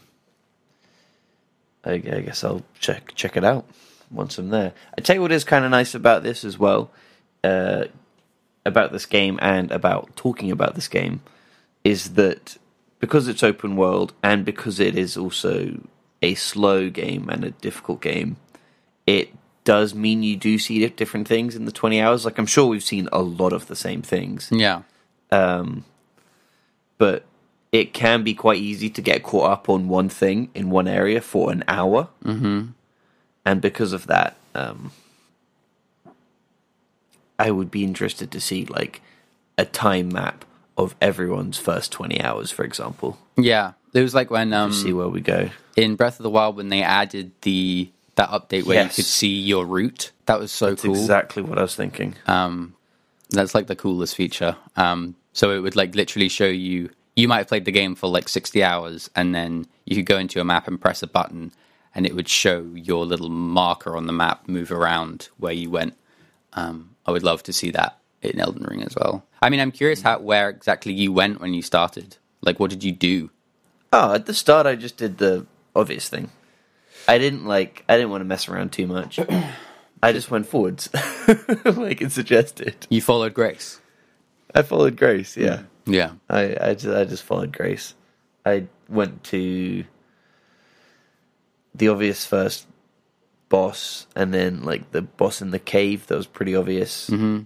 I, 1.84 1.92
I 1.92 1.98
guess 1.98 2.44
I'll 2.44 2.64
check 2.78 3.14
check 3.14 3.36
it 3.36 3.44
out 3.44 3.66
once 4.10 4.38
I'm 4.38 4.50
there. 4.50 4.72
I 4.96 5.00
tell 5.00 5.16
you 5.16 5.22
what 5.22 5.32
is 5.32 5.44
kind 5.44 5.64
of 5.64 5.70
nice 5.70 5.94
about 5.94 6.22
this 6.22 6.44
as 6.44 6.58
well, 6.58 6.90
uh, 7.44 7.84
about 8.64 8.92
this 8.92 9.06
game 9.06 9.38
and 9.40 9.70
about 9.70 10.14
talking 10.16 10.50
about 10.50 10.74
this 10.74 10.88
game, 10.88 11.22
is 11.84 12.14
that 12.14 12.58
because 12.98 13.28
it's 13.28 13.42
open 13.42 13.76
world 13.76 14.12
and 14.22 14.44
because 14.44 14.80
it 14.80 14.98
is 14.98 15.16
also 15.16 15.80
a 16.22 16.34
slow 16.34 16.90
game 16.90 17.28
and 17.28 17.44
a 17.44 17.50
difficult 17.50 18.00
game, 18.00 18.36
it 19.06 19.32
does 19.64 19.94
mean 19.94 20.22
you 20.22 20.36
do 20.36 20.58
see 20.58 20.86
different 20.88 21.28
things 21.28 21.54
in 21.56 21.64
the 21.64 21.72
20 21.72 22.00
hours. 22.00 22.24
Like 22.24 22.38
I'm 22.38 22.46
sure 22.46 22.66
we've 22.66 22.82
seen 22.82 23.08
a 23.12 23.22
lot 23.22 23.52
of 23.52 23.66
the 23.66 23.76
same 23.76 24.02
things 24.02 24.48
Yeah. 24.52 24.82
But 26.98 27.24
it 27.72 27.92
can 27.92 28.22
be 28.22 28.34
quite 28.34 28.58
easy 28.58 28.88
to 28.90 29.02
get 29.02 29.22
caught 29.22 29.50
up 29.50 29.68
on 29.68 29.88
one 29.88 30.08
thing 30.08 30.50
in 30.54 30.70
one 30.70 30.88
area 30.88 31.20
for 31.20 31.50
an 31.52 31.62
hour. 31.68 32.08
Mm-hmm. 32.24 32.68
And 33.44 33.60
because 33.60 33.92
of 33.92 34.06
that, 34.06 34.36
um, 34.54 34.92
I 37.38 37.50
would 37.50 37.70
be 37.70 37.84
interested 37.84 38.30
to 38.32 38.40
see 38.40 38.64
like 38.64 39.02
a 39.58 39.64
time 39.64 40.08
map 40.08 40.44
of 40.76 40.94
everyone's 41.00 41.58
first 41.58 41.92
20 41.92 42.20
hours, 42.20 42.50
for 42.50 42.64
example, 42.64 43.18
Yeah. 43.36 43.72
It 43.94 44.02
was 44.02 44.14
like 44.14 44.30
when 44.30 44.50
to 44.50 44.56
um, 44.58 44.72
see 44.74 44.92
where 44.92 45.08
we 45.08 45.22
go. 45.22 45.48
in 45.74 45.96
Breath 45.96 46.18
of 46.18 46.22
the 46.22 46.28
Wild 46.28 46.56
when 46.56 46.68
they 46.68 46.82
added 46.82 47.32
the 47.42 47.90
that 48.16 48.28
update 48.28 48.64
where 48.66 48.82
you 48.82 48.88
could 48.90 49.04
see 49.06 49.28
your 49.40 49.64
route. 49.64 50.10
That 50.26 50.38
was 50.38 50.52
so 50.52 50.70
That's 50.70 50.82
cool. 50.82 50.92
exactly 50.94 51.42
what 51.42 51.58
I 51.58 51.62
was 51.62 51.74
thinking. 51.74 52.14
Um, 52.26 52.74
that's 53.30 53.54
like 53.54 53.68
the 53.68 53.76
coolest 53.76 54.14
feature. 54.14 54.56
Um, 54.76 55.14
so 55.36 55.50
it 55.50 55.60
would 55.60 55.76
like 55.76 55.94
literally 55.94 56.30
show 56.30 56.46
you. 56.46 56.88
You 57.14 57.28
might 57.28 57.38
have 57.38 57.48
played 57.48 57.66
the 57.66 57.72
game 57.72 57.94
for 57.94 58.08
like 58.08 58.28
sixty 58.28 58.64
hours, 58.64 59.10
and 59.14 59.34
then 59.34 59.66
you 59.84 59.94
could 59.94 60.06
go 60.06 60.18
into 60.18 60.40
a 60.40 60.44
map 60.44 60.66
and 60.66 60.80
press 60.80 61.02
a 61.02 61.06
button, 61.06 61.52
and 61.94 62.06
it 62.06 62.14
would 62.14 62.28
show 62.28 62.66
your 62.74 63.04
little 63.04 63.28
marker 63.28 63.96
on 63.96 64.06
the 64.06 64.12
map 64.14 64.48
move 64.48 64.72
around 64.72 65.28
where 65.36 65.52
you 65.52 65.70
went. 65.70 65.94
Um, 66.54 66.96
I 67.04 67.10
would 67.10 67.22
love 67.22 67.42
to 67.44 67.52
see 67.52 67.70
that 67.72 67.98
in 68.22 68.40
Elden 68.40 68.64
Ring 68.64 68.82
as 68.82 68.96
well. 68.96 69.26
I 69.42 69.50
mean, 69.50 69.60
I'm 69.60 69.72
curious 69.72 70.00
how 70.00 70.18
where 70.20 70.48
exactly 70.48 70.94
you 70.94 71.12
went 71.12 71.40
when 71.40 71.52
you 71.52 71.60
started. 71.60 72.16
Like, 72.40 72.58
what 72.58 72.70
did 72.70 72.82
you 72.82 72.92
do? 72.92 73.30
Oh, 73.92 74.14
at 74.14 74.24
the 74.24 74.34
start, 74.34 74.66
I 74.66 74.74
just 74.74 74.96
did 74.96 75.18
the 75.18 75.46
obvious 75.74 76.08
thing. 76.08 76.30
I 77.06 77.18
didn't 77.18 77.44
like. 77.44 77.84
I 77.90 77.96
didn't 77.96 78.10
want 78.10 78.22
to 78.22 78.26
mess 78.26 78.48
around 78.48 78.72
too 78.72 78.86
much. 78.86 79.20
I 80.02 80.12
just 80.12 80.30
went 80.30 80.46
forwards, 80.46 80.88
like 81.64 82.00
it 82.00 82.12
suggested. 82.12 82.86
You 82.88 83.02
followed 83.02 83.34
Grace. 83.34 83.80
I 84.56 84.62
followed 84.62 84.96
Grace. 84.96 85.36
Yeah, 85.36 85.62
Yeah. 85.84 86.12
I 86.28 86.56
I 86.60 86.74
just, 86.74 86.96
I 86.96 87.04
just 87.04 87.22
followed 87.22 87.52
Grace. 87.52 87.94
I 88.44 88.66
went 88.88 89.22
to 89.24 89.84
the 91.74 91.88
obvious 91.88 92.24
first 92.24 92.66
boss, 93.48 94.06
and 94.16 94.32
then 94.32 94.62
like 94.64 94.90
the 94.92 95.02
boss 95.02 95.42
in 95.42 95.50
the 95.50 95.58
cave 95.58 96.06
that 96.06 96.16
was 96.16 96.26
pretty 96.26 96.56
obvious, 96.56 97.10
mm-hmm. 97.10 97.42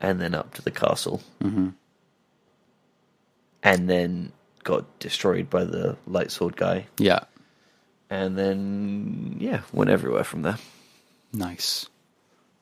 and 0.00 0.20
then 0.20 0.34
up 0.34 0.54
to 0.54 0.62
the 0.62 0.70
castle, 0.70 1.22
mm-hmm. 1.42 1.70
and 3.62 3.90
then 3.90 4.32
got 4.64 4.84
destroyed 5.00 5.50
by 5.50 5.64
the 5.64 5.96
light 6.06 6.30
sword 6.30 6.56
guy, 6.56 6.86
Yeah. 6.98 7.20
and 8.10 8.38
then 8.38 9.36
yeah, 9.40 9.62
went 9.72 9.90
everywhere 9.90 10.24
from 10.24 10.42
there. 10.42 10.58
Nice. 11.32 11.88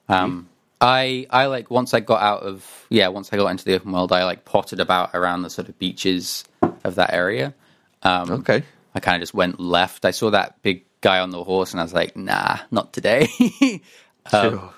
Um, 0.09 0.49
I 0.81 1.27
I 1.31 1.47
like 1.47 1.71
once 1.71 1.95
I 1.95 2.01
got 2.01 2.21
out 2.23 2.43
of 2.43 2.87
yeah 2.91 3.09
once 3.09 3.33
I 3.33 3.37
got 3.37 3.49
into 3.49 3.65
the 3.65 3.75
open 3.75 3.93
world 3.93 4.13
I 4.13 4.25
like 4.25 4.45
potted 4.45 4.79
about 4.81 5.11
around 5.15 5.43
the 5.43 5.51
sort 5.51 5.69
of 5.69 5.79
beaches 5.79 6.45
of 6.85 6.97
that 6.97 7.13
area. 7.13 7.55
Um, 8.03 8.31
Okay. 8.31 8.63
I 8.95 9.01
kind 9.01 9.17
of 9.17 9.21
just 9.23 9.35
went 9.35 9.61
left. 9.61 10.05
I 10.05 10.11
saw 10.11 10.31
that 10.31 10.63
big 10.63 10.85
guy 11.03 11.21
on 11.21 11.31
the 11.31 11.43
horse 11.45 11.73
and 11.73 11.81
I 11.81 11.85
was 11.85 11.93
like, 11.95 12.17
nah, 12.17 12.59
not 12.71 12.93
today. 12.93 13.29
Sure. 14.31 14.71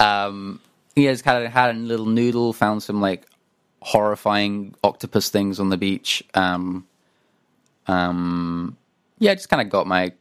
um, 0.00 0.60
he 0.96 1.04
just 1.04 1.22
kind 1.22 1.44
of 1.44 1.52
had 1.52 1.70
a 1.74 1.78
little 1.78 2.06
noodle, 2.06 2.52
found 2.52 2.82
some 2.82 3.00
like 3.00 3.24
horrifying 3.80 4.74
octopus 4.82 5.28
things 5.30 5.60
on 5.60 5.68
the 5.68 5.76
beach. 5.76 6.22
Um, 6.34 6.84
um, 7.86 8.76
yeah, 9.20 9.34
just 9.34 9.48
kind 9.48 9.62
of 9.62 9.70
got 9.70 9.86
my 9.86 10.12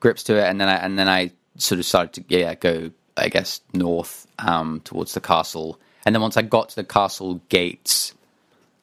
grips 0.00 0.24
to 0.24 0.36
it, 0.36 0.44
and 0.44 0.60
then 0.60 0.68
I 0.68 0.76
and 0.76 0.98
then 0.98 1.08
I 1.08 1.32
sort 1.56 1.78
of 1.78 1.86
started 1.86 2.12
to 2.28 2.36
yeah 2.36 2.54
go 2.54 2.90
I 3.20 3.28
guess 3.28 3.60
north 3.72 4.26
um, 4.38 4.80
towards 4.84 5.14
the 5.14 5.20
castle, 5.20 5.78
and 6.04 6.14
then 6.14 6.22
once 6.22 6.36
I 6.36 6.42
got 6.42 6.70
to 6.70 6.76
the 6.76 6.84
castle 6.84 7.40
gates 7.48 8.14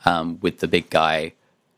um, 0.06 0.40
with 0.42 0.60
the 0.60 0.68
big 0.68 0.90
guy, 0.90 1.34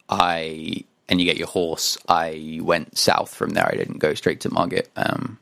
I 0.09 0.83
and 1.07 1.19
you 1.19 1.25
get 1.25 1.37
your 1.37 1.47
horse. 1.47 1.97
I 2.07 2.59
went 2.61 2.97
south 2.97 3.33
from 3.33 3.51
there. 3.51 3.67
I 3.67 3.75
didn't 3.75 3.97
go 3.97 4.13
straight 4.13 4.41
to 4.41 4.49
Margit. 4.49 4.89
Um, 4.95 5.39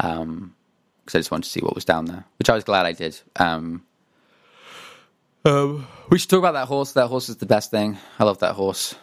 um, 0.00 0.54
because 1.04 1.16
I 1.16 1.18
just 1.18 1.30
wanted 1.30 1.44
to 1.44 1.50
see 1.50 1.60
what 1.60 1.74
was 1.74 1.84
down 1.84 2.06
there, 2.06 2.24
which 2.38 2.48
I 2.48 2.54
was 2.54 2.64
glad 2.64 2.86
I 2.86 2.92
did. 2.92 3.20
Um, 3.36 3.84
um, 5.44 5.86
we 6.08 6.18
should 6.18 6.30
talk 6.30 6.38
about 6.38 6.52
that 6.52 6.66
horse. 6.66 6.92
That 6.92 7.08
horse 7.08 7.28
is 7.28 7.36
the 7.36 7.46
best 7.46 7.70
thing. 7.70 7.98
I 8.18 8.24
love 8.24 8.38
that 8.38 8.54
horse. 8.54 8.94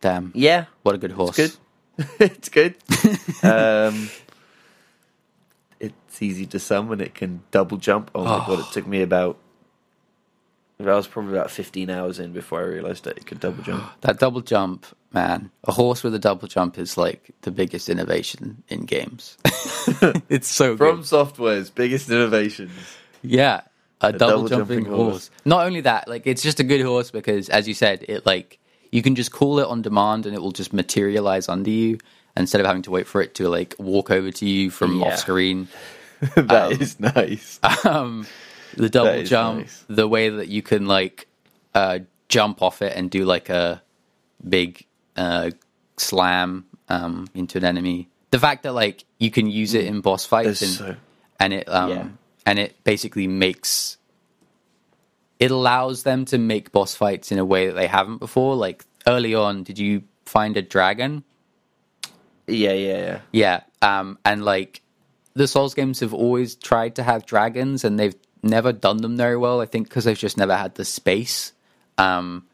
Damn, 0.00 0.32
Yeah, 0.34 0.64
what 0.82 0.94
a 0.94 0.98
good 0.98 1.12
horse. 1.12 1.36
good. 1.36 1.52
it's 2.18 2.48
good. 2.48 2.74
um, 3.42 4.08
it's 5.80 6.22
easy 6.22 6.46
to 6.46 6.58
summon. 6.58 7.00
It 7.00 7.14
can 7.14 7.42
double 7.50 7.78
jump. 7.78 8.10
Oh 8.14 8.24
my 8.24 8.44
god! 8.46 8.60
It 8.60 8.72
took 8.72 8.86
me 8.86 9.02
about 9.02 9.38
I 10.88 10.94
was 10.94 11.06
probably 11.06 11.32
about 11.32 11.50
15 11.50 11.90
hours 11.90 12.18
in 12.18 12.32
before 12.32 12.60
I 12.60 12.64
realised 12.64 13.04
that 13.04 13.18
it 13.18 13.26
could 13.26 13.40
double 13.40 13.62
jump. 13.62 13.84
That 14.00 14.18
double 14.18 14.40
jump, 14.40 14.86
man. 15.12 15.50
A 15.64 15.72
horse 15.72 16.02
with 16.02 16.14
a 16.14 16.18
double 16.18 16.48
jump 16.48 16.78
is 16.78 16.96
like 16.96 17.30
the 17.42 17.50
biggest 17.50 17.88
innovation 17.88 18.62
in 18.68 18.86
games. 18.86 19.36
it's 20.28 20.48
so 20.48 20.76
From 20.76 20.96
good. 20.96 21.06
Software's 21.06 21.70
biggest 21.70 22.08
innovations. 22.08 22.72
Yeah, 23.22 23.62
a, 24.00 24.12
double, 24.12 24.48
double 24.48 24.48
jumping, 24.48 24.84
jumping 24.84 24.92
horse. 24.92 25.10
horse. 25.12 25.30
Not 25.44 25.66
only 25.66 25.82
that, 25.82 26.08
like 26.08 26.26
it's 26.26 26.42
just 26.42 26.60
a 26.60 26.64
good 26.64 26.80
horse 26.80 27.10
because, 27.10 27.48
as 27.48 27.68
you 27.68 27.74
said, 27.74 28.04
it 28.08 28.24
like 28.24 28.58
you 28.90 29.02
can 29.02 29.14
just 29.14 29.32
call 29.32 29.58
it 29.58 29.66
on 29.66 29.82
demand 29.82 30.26
and 30.26 30.34
it 30.34 30.40
will 30.40 30.52
just 30.52 30.72
materialize 30.72 31.48
under 31.48 31.70
you 31.70 31.98
instead 32.36 32.60
of 32.60 32.66
having 32.66 32.82
to 32.82 32.90
wait 32.90 33.06
for 33.06 33.20
it 33.22 33.34
to 33.36 33.48
like 33.48 33.74
walk 33.78 34.10
over 34.10 34.30
to 34.30 34.46
you 34.46 34.70
from 34.70 35.00
Yeah. 35.00 35.06
off 35.08 35.18
screen. 35.18 35.68
That 36.34 36.72
is 36.80 37.00
nice. 37.00 37.58
Um, 37.84 38.26
the 38.76 38.88
double 38.90 39.22
jump, 39.24 39.60
nice. 39.60 39.84
the 39.88 40.06
way 40.06 40.28
that 40.28 40.48
you 40.48 40.60
can 40.62 40.86
like 40.86 41.26
uh, 41.74 42.00
jump 42.28 42.60
off 42.62 42.82
it 42.82 42.94
and 42.96 43.10
do 43.10 43.24
like 43.24 43.48
a 43.48 43.82
big 44.46 44.84
uh, 45.16 45.50
slam 45.96 46.66
um, 46.88 47.26
into 47.34 47.58
an 47.58 47.64
enemy. 47.64 48.08
The 48.32 48.38
fact 48.38 48.62
that 48.64 48.74
like 48.74 49.04
you 49.18 49.30
can 49.30 49.48
use 49.48 49.74
it 49.74 49.86
in 49.86 50.02
boss 50.02 50.24
fights 50.26 50.60
and, 50.62 50.70
so- 50.70 50.96
and 51.40 51.52
it 51.54 51.68
um, 51.68 51.90
Yeah. 51.90 52.08
and 52.46 52.58
it 52.58 52.84
basically 52.84 53.26
makes 53.26 53.96
it 55.38 55.50
allows 55.50 56.02
them 56.02 56.26
to 56.26 56.38
make 56.38 56.70
boss 56.70 56.94
fights 56.94 57.32
in 57.32 57.38
a 57.38 57.44
way 57.44 57.66
that 57.68 57.72
they 57.72 57.86
haven't 57.86 58.18
before. 58.18 58.54
Like 58.56 58.84
early 59.06 59.34
on, 59.34 59.62
did 59.62 59.78
you 59.78 60.02
find 60.26 60.56
a 60.56 60.62
dragon? 60.62 61.24
Yeah, 62.50 62.72
yeah, 62.72 62.98
yeah. 62.98 63.20
Yeah, 63.32 63.60
um, 63.82 64.18
and 64.24 64.44
like 64.44 64.82
the 65.34 65.46
Souls 65.46 65.74
games 65.74 66.00
have 66.00 66.12
always 66.14 66.54
tried 66.54 66.96
to 66.96 67.02
have 67.02 67.26
dragons, 67.26 67.84
and 67.84 67.98
they've 67.98 68.16
never 68.42 68.72
done 68.72 68.98
them 68.98 69.16
very 69.16 69.36
well. 69.36 69.60
I 69.60 69.66
think 69.66 69.88
because 69.88 70.04
they've 70.04 70.18
just 70.18 70.36
never 70.36 70.56
had 70.56 70.74
the 70.74 70.84
space. 70.84 71.52
Um, 71.98 72.46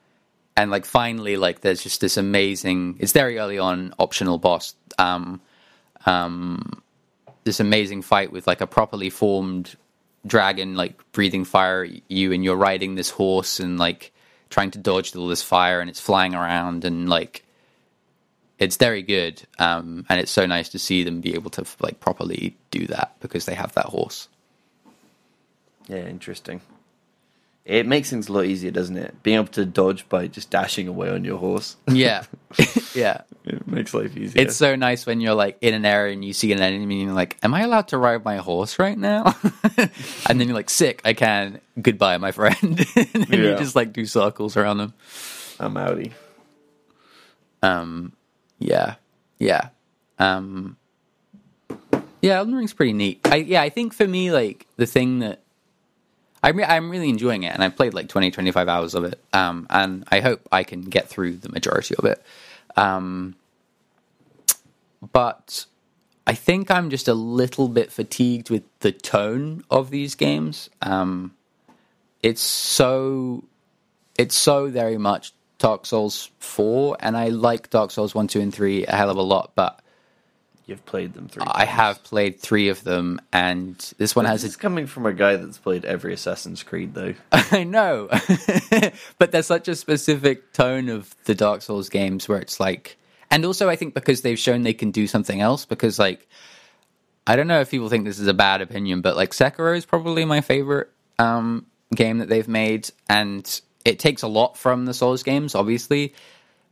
and 0.56 0.70
like 0.70 0.85
finally, 0.85 1.37
like 1.37 1.61
there's 1.61 1.82
just 1.82 2.00
this 2.00 2.16
amazing. 2.16 2.96
It's 3.00 3.12
very 3.12 3.38
early 3.38 3.59
on 3.59 3.94
optional 3.98 4.38
boss. 4.38 4.74
Um, 4.98 5.40
um, 6.06 6.82
this 7.44 7.61
amazing 7.61 8.02
fight 8.02 8.32
with 8.32 8.46
like 8.46 8.61
a 8.61 8.66
properly 8.66 9.11
formed 9.11 9.76
dragon, 10.26 10.74
like 10.74 10.94
breathing 11.12 11.44
fire 11.44 11.85
at 11.85 12.11
you, 12.11 12.32
and 12.32 12.44
you're 12.44 12.56
riding 12.56 12.94
this 12.94 13.11
horse 13.11 13.61
and 13.61 13.78
like 13.78 14.12
trying 14.50 14.70
to 14.72 14.78
dodge 14.78 15.14
all 15.14 15.28
this 15.28 15.42
fire, 15.42 15.80
and 15.80 15.88
it's 15.88 16.00
flying 16.00 16.35
around 16.35 16.85
and 16.85 17.09
like 17.09 17.45
it's 18.58 18.76
very 18.76 19.02
good, 19.02 19.42
um, 19.58 20.06
and 20.08 20.20
it's 20.20 20.30
so 20.30 20.46
nice 20.46 20.68
to 20.70 20.78
see 20.78 21.02
them 21.02 21.20
be 21.20 21.34
able 21.34 21.50
to 21.50 21.64
like 21.80 22.00
properly 22.00 22.56
do 22.70 22.86
that 22.86 23.16
because 23.20 23.44
they 23.44 23.54
have 23.54 23.72
that 23.74 23.86
horse. 23.86 24.28
Yeah, 25.88 26.06
interesting. 26.06 26.60
It 27.66 27.84
makes 27.84 28.10
things 28.10 28.28
a 28.28 28.32
lot 28.32 28.44
easier, 28.44 28.70
doesn't 28.70 28.96
it? 28.96 29.24
Being 29.24 29.38
able 29.38 29.48
to 29.48 29.66
dodge 29.66 30.08
by 30.08 30.28
just 30.28 30.50
dashing 30.50 30.86
away 30.86 31.10
on 31.10 31.24
your 31.24 31.36
horse. 31.36 31.76
Yeah, 31.88 32.22
yeah. 32.94 33.22
It 33.44 33.66
makes 33.66 33.92
life 33.92 34.16
easier. 34.16 34.40
It's 34.40 34.54
so 34.56 34.76
nice 34.76 35.04
when 35.04 35.20
you're 35.20 35.34
like 35.34 35.58
in 35.60 35.74
an 35.74 35.84
area 35.84 36.12
and 36.12 36.24
you 36.24 36.32
see 36.32 36.52
an 36.52 36.60
enemy 36.60 37.00
and 37.00 37.08
you're 37.08 37.12
like, 37.12 37.36
"Am 37.42 37.52
I 37.54 37.62
allowed 37.62 37.88
to 37.88 37.98
ride 37.98 38.24
my 38.24 38.36
horse 38.36 38.78
right 38.78 38.96
now?" 38.96 39.34
and 40.28 40.40
then 40.40 40.46
you're 40.46 40.54
like, 40.54 40.70
"Sick, 40.70 41.02
I 41.04 41.12
can." 41.12 41.60
Goodbye, 41.80 42.18
my 42.18 42.30
friend. 42.30 42.62
and 42.96 43.24
then 43.26 43.40
you 43.40 43.56
just 43.56 43.74
like 43.74 43.92
do 43.92 44.06
circles 44.06 44.56
around 44.56 44.78
them. 44.78 44.94
I'm 45.58 45.74
outie. 45.74 46.12
Um, 47.62 48.12
yeah, 48.58 48.94
yeah, 49.38 49.68
um, 50.18 50.76
yeah. 52.22 52.38
Elden 52.38 52.54
Ring's 52.54 52.72
pretty 52.72 52.92
neat. 52.92 53.20
I 53.24 53.36
yeah, 53.36 53.62
I 53.62 53.68
think 53.68 53.94
for 53.94 54.06
me, 54.06 54.30
like 54.30 54.66
the 54.76 54.86
thing 54.86 55.20
that 55.20 55.40
I'm 56.42 56.56
re- 56.56 56.64
I'm 56.64 56.90
really 56.90 57.08
enjoying 57.08 57.42
it, 57.42 57.52
and 57.52 57.64
I 57.64 57.68
played 57.70 57.92
like 57.92 58.08
20, 58.08 58.30
25 58.30 58.68
hours 58.68 58.94
of 58.94 59.04
it. 59.04 59.18
Um, 59.32 59.66
and 59.68 60.04
I 60.10 60.20
hope 60.20 60.46
I 60.52 60.62
can 60.62 60.82
get 60.82 61.08
through 61.08 61.38
the 61.38 61.48
majority 61.48 61.94
of 61.96 62.04
it. 62.04 62.22
Um, 62.76 63.34
but 65.12 65.66
I 66.26 66.34
think 66.34 66.70
I'm 66.70 66.90
just 66.90 67.08
a 67.08 67.14
little 67.14 67.68
bit 67.68 67.90
fatigued 67.90 68.50
with 68.50 68.62
the 68.80 68.92
tone 68.92 69.64
of 69.70 69.90
these 69.90 70.14
games. 70.14 70.70
Um, 70.82 71.34
it's 72.22 72.42
so 72.42 73.44
it's 74.18 74.36
so 74.36 74.68
very 74.68 74.98
much 74.98 75.32
Dark 75.66 75.85
Souls 75.85 76.31
4 76.38 76.98
and 77.00 77.16
I 77.16 77.26
like 77.31 77.70
Dark 77.70 77.90
Souls 77.90 78.14
1, 78.14 78.29
2 78.29 78.40
and 78.40 78.55
3 78.55 78.87
a 78.87 78.94
hell 78.94 79.11
of 79.11 79.16
a 79.16 79.22
lot, 79.22 79.50
but 79.57 79.83
You've 80.64 80.87
played 80.87 81.12
them 81.14 81.26
three. 81.26 81.42
I 81.44 81.64
have 81.64 82.05
played 82.05 82.38
3 82.38 82.68
of 82.68 82.85
them 82.85 83.20
and 83.33 83.76
this 83.98 84.14
one 84.14 84.26
has 84.26 84.42
This 84.42 84.52
is 84.52 84.57
a 84.57 84.61
coming 84.61 84.87
from 84.87 85.07
a 85.07 85.12
guy 85.12 85.35
that's 85.35 85.59
played 85.59 85.85
every 85.85 86.14
Assassin's 86.14 86.62
Creed, 86.62 86.94
though. 86.94 87.14
I 87.33 87.64
know. 87.64 88.09
but 89.18 89.33
there's 89.33 89.46
such 89.46 89.66
a 89.66 89.74
specific 89.74 90.52
tone 90.52 90.88
of 90.88 91.16
the 91.24 91.35
Dark 91.35 91.62
Souls 91.62 91.88
games 91.88 92.29
where 92.29 92.38
it's 92.38 92.61
like 92.61 92.96
and 93.33 93.44
also 93.44 93.68
I 93.68 93.74
think 93.74 93.92
because 93.92 94.22
they've 94.22 94.38
shown 94.38 94.62
they 94.62 94.72
can 94.72 94.92
do 94.92 95.09
something 95.09 95.40
else 95.40 95.64
because 95.64 95.98
like 95.98 96.29
I 97.26 97.35
don't 97.35 97.48
know 97.48 97.61
if 97.61 97.72
people 97.72 97.88
think 97.88 98.05
this 98.05 98.20
is 98.20 98.29
a 98.29 98.35
bad 98.35 98.61
opinion, 98.61 99.00
but 99.00 99.16
like 99.16 99.31
Sekiro 99.31 99.76
is 99.76 99.85
probably 99.85 100.24
my 100.24 100.42
favorite 100.42 100.90
um, 101.18 101.66
game 101.92 102.18
that 102.18 102.29
they've 102.29 102.46
made, 102.46 102.88
and 103.09 103.61
it 103.87 104.01
takes 104.01 104.22
a 104.22 104.29
lot 104.29 104.57
from 104.59 104.85
the 104.85 104.92
Souls 104.92 105.22
games, 105.22 105.55
obviously, 105.55 106.12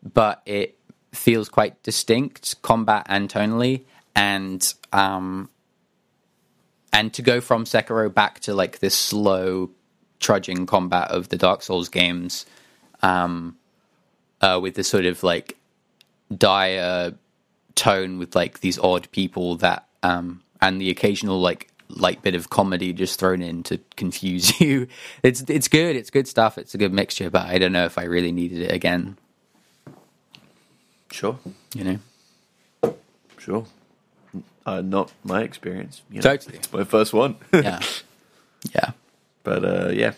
but 0.03 0.43
it 0.45 0.77
feels 1.13 1.49
quite 1.49 1.81
distinct, 1.85 2.61
combat 2.61 3.07
and 3.09 3.31
tonally, 3.31 3.85
and 4.17 4.75
um, 4.93 5.49
and 6.93 7.15
to 7.15 7.23
go 7.23 7.41
from 7.41 7.65
Sekiro 7.65 8.13
back 8.13 8.41
to 8.41 8.55
like 8.55 8.81
this 8.81 8.97
slow, 8.97 9.71
trudging 10.19 10.67
combat 10.67 11.13
of 11.13 11.29
the 11.29 11.39
Dark 11.39 11.63
Souls 11.63 11.89
games, 11.89 12.47
um, 13.01 13.57
uh, 14.41 14.59
with 14.61 14.75
this 14.75 14.89
sort 14.89 15.07
of 15.07 15.23
like 15.23 15.57
dire 16.37 17.15
tone 17.77 18.19
with 18.19 18.35
like 18.35 18.61
these 18.61 18.79
odd 18.79 19.11
people 19.11 19.57
that 19.57 19.87
um 20.03 20.43
and 20.61 20.81
the 20.81 20.91
occasional 20.91 21.41
like 21.41 21.69
light 21.89 22.23
bit 22.23 22.35
of 22.35 22.49
comedy 22.51 22.93
just 22.93 23.21
thrown 23.21 23.43
in 23.43 23.63
to 23.63 23.79
confuse 23.97 24.59
you 24.65 24.87
it's 25.23 25.43
it's 25.49 25.69
good 25.69 25.95
it's 25.97 26.11
good 26.11 26.27
stuff 26.27 26.57
it's 26.59 26.75
a 26.75 26.79
good 26.79 26.93
mixture 26.93 27.29
but 27.31 27.47
i 27.47 27.59
don't 27.59 27.73
know 27.73 27.85
if 27.85 27.99
i 27.99 28.05
really 28.05 28.33
needed 28.33 28.63
it 28.63 28.73
again 28.73 29.17
Sure, 31.11 31.39
you 31.75 31.85
know 31.85 32.95
sure. 33.39 33.67
Uh, 34.67 34.81
not 34.81 35.13
my 35.23 35.43
experience. 35.43 36.03
You 36.11 36.17
know. 36.17 36.23
Totally. 36.23 36.57
It's 36.57 36.73
my 36.73 36.83
first 36.85 37.13
one. 37.13 37.37
yeah 37.53 37.81
yeah 38.75 38.91
but 39.45 39.65
uh, 39.65 39.89
yeah. 39.93 40.15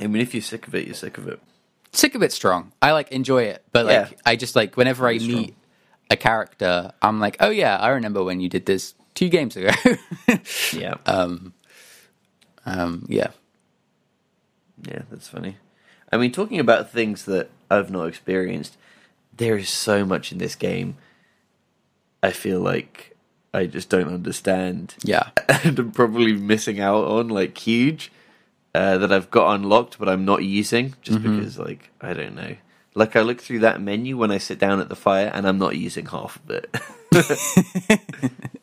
I 0.00 0.08
mean, 0.08 0.20
if 0.20 0.34
you're 0.34 0.42
sick 0.42 0.66
of 0.66 0.74
it, 0.74 0.84
you're 0.86 0.94
sick 0.94 1.16
of 1.16 1.28
it. 1.28 1.40
sick 1.92 2.14
of 2.16 2.22
it 2.22 2.32
strong 2.32 2.72
i 2.82 2.90
like 2.90 3.10
enjoy 3.12 3.44
it 3.44 3.62
but 3.72 3.86
like 3.86 4.10
Yeah. 4.10 4.16
i 4.26 4.34
just 4.36 4.56
like 4.56 4.76
whenever 4.76 5.06
i 5.08 5.12
It's 5.12 5.24
strong. 5.24 5.40
meet 5.42 5.54
a 6.10 6.16
character 6.16 6.92
i'm 7.00 7.20
like 7.20 7.36
oh 7.40 7.50
yeah 7.50 7.76
i 7.78 7.88
remember 7.90 8.22
when 8.24 8.40
you 8.40 8.48
did 8.48 8.66
this 8.66 8.94
two 9.14 9.28
games 9.28 9.56
ago 9.56 9.70
Yeah. 10.72 10.94
um 11.06 11.52
um, 12.66 13.04
yeah 13.08 13.28
Yeah, 14.88 15.02
that's 15.10 15.28
funny. 15.28 15.56
I 16.12 16.16
mean, 16.16 16.32
talking 16.32 16.58
about 16.60 16.90
things 16.90 17.24
that 17.26 17.50
I've 17.70 17.90
not 17.90 18.06
experienced, 18.06 18.76
there 19.36 19.56
is 19.56 19.68
so 19.68 20.04
much 20.04 20.32
in 20.32 20.38
this 20.38 20.54
game. 20.54 20.96
I 22.22 22.30
feel 22.32 22.60
like 22.60 23.16
I 23.52 23.66
just 23.66 23.88
don't 23.90 24.08
understand, 24.12 24.94
yeah 25.04 25.30
and 25.48 25.78
I'm 25.78 25.92
probably 25.92 26.32
missing 26.34 26.80
out 26.80 27.04
on 27.04 27.28
like 27.28 27.56
huge 27.58 28.10
uh, 28.74 28.98
that 28.98 29.12
I've 29.12 29.30
got 29.30 29.54
unlocked, 29.54 29.98
but 29.98 30.08
I'm 30.08 30.24
not 30.24 30.42
using 30.42 30.94
just 31.02 31.18
Mm-hmm. 31.18 31.38
because, 31.38 31.58
like, 31.58 31.90
I 32.00 32.12
don't 32.14 32.34
know. 32.34 32.56
Like, 32.96 33.14
I 33.16 33.20
look 33.22 33.40
through 33.40 33.60
that 33.60 33.80
menu 33.80 34.16
when 34.16 34.30
I 34.32 34.38
sit 34.38 34.58
down 34.58 34.80
at 34.80 34.88
the 34.88 34.96
fire, 34.96 35.30
and 35.34 35.46
I'm 35.46 35.58
not 35.58 35.76
using 35.76 36.06
half 36.06 36.38
of 36.42 36.50
it. 36.50 36.70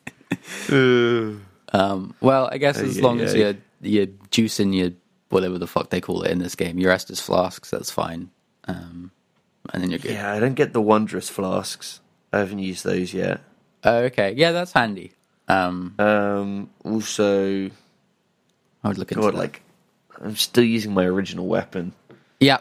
Um, 1.74 2.14
well, 2.20 2.50
I 2.52 2.58
guess 2.58 2.78
as 2.78 3.00
long 3.00 3.20
as 3.20 3.34
you're 3.34 3.54
you're 3.80 4.06
juicing 4.30 4.74
your 4.76 4.90
whatever 5.30 5.56
the 5.58 5.66
fuck 5.66 5.88
they 5.88 6.02
call 6.02 6.22
it 6.22 6.30
in 6.30 6.38
this 6.38 6.54
game, 6.54 6.78
your 6.78 6.92
Estus 6.92 7.18
flasks, 7.20 7.70
that's 7.70 7.90
fine. 7.90 8.28
Um, 8.68 9.10
and 9.72 9.82
then 9.82 9.88
you're 9.90 9.98
good. 9.98 10.10
yeah, 10.12 10.30
I 10.32 10.38
don't 10.38 10.52
get 10.52 10.74
the 10.74 10.82
wondrous 10.82 11.30
flasks. 11.30 12.00
I 12.30 12.40
haven't 12.40 12.58
used 12.58 12.84
those 12.84 13.14
yet. 13.14 13.40
Oh, 13.84 14.00
okay, 14.00 14.34
yeah, 14.36 14.52
that's 14.52 14.72
handy. 14.72 15.12
Um, 15.48 15.94
Um, 15.98 16.68
also, 16.84 17.70
I 18.84 18.88
would 18.88 18.98
look 18.98 19.10
into 19.12 19.22
God, 19.22 19.32
that. 19.32 19.38
like, 19.38 19.62
I'm 20.20 20.36
still 20.36 20.64
using 20.64 20.92
my 20.92 21.04
original 21.06 21.46
weapon. 21.46 21.94
yeah, 22.38 22.58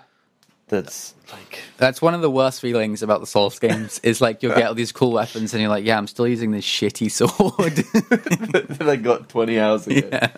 That's 0.72 1.14
like, 1.32 1.60
that's 1.78 2.02
one 2.02 2.14
of 2.14 2.22
the 2.22 2.32
worst 2.32 2.62
feelings 2.62 3.04
about 3.04 3.20
the 3.20 3.28
Souls 3.28 3.60
games. 3.68 4.00
is 4.04 4.22
like 4.22 4.42
you'll 4.42 4.56
get 4.56 4.68
all 4.68 4.74
these 4.74 4.92
cool 4.94 5.12
weapons 5.12 5.54
and 5.54 5.62
you're 5.62 5.70
like, 5.70 5.86
yeah, 5.86 5.98
I'm 5.98 6.08
still 6.08 6.28
using 6.28 6.52
this 6.52 6.66
shitty 6.66 7.12
sword. 7.12 7.76
that 8.80 8.88
I 8.90 8.96
got 8.96 9.28
20 9.30 9.60
hours 9.60 9.86
ago. 9.88 10.08
yeah. 10.12 10.32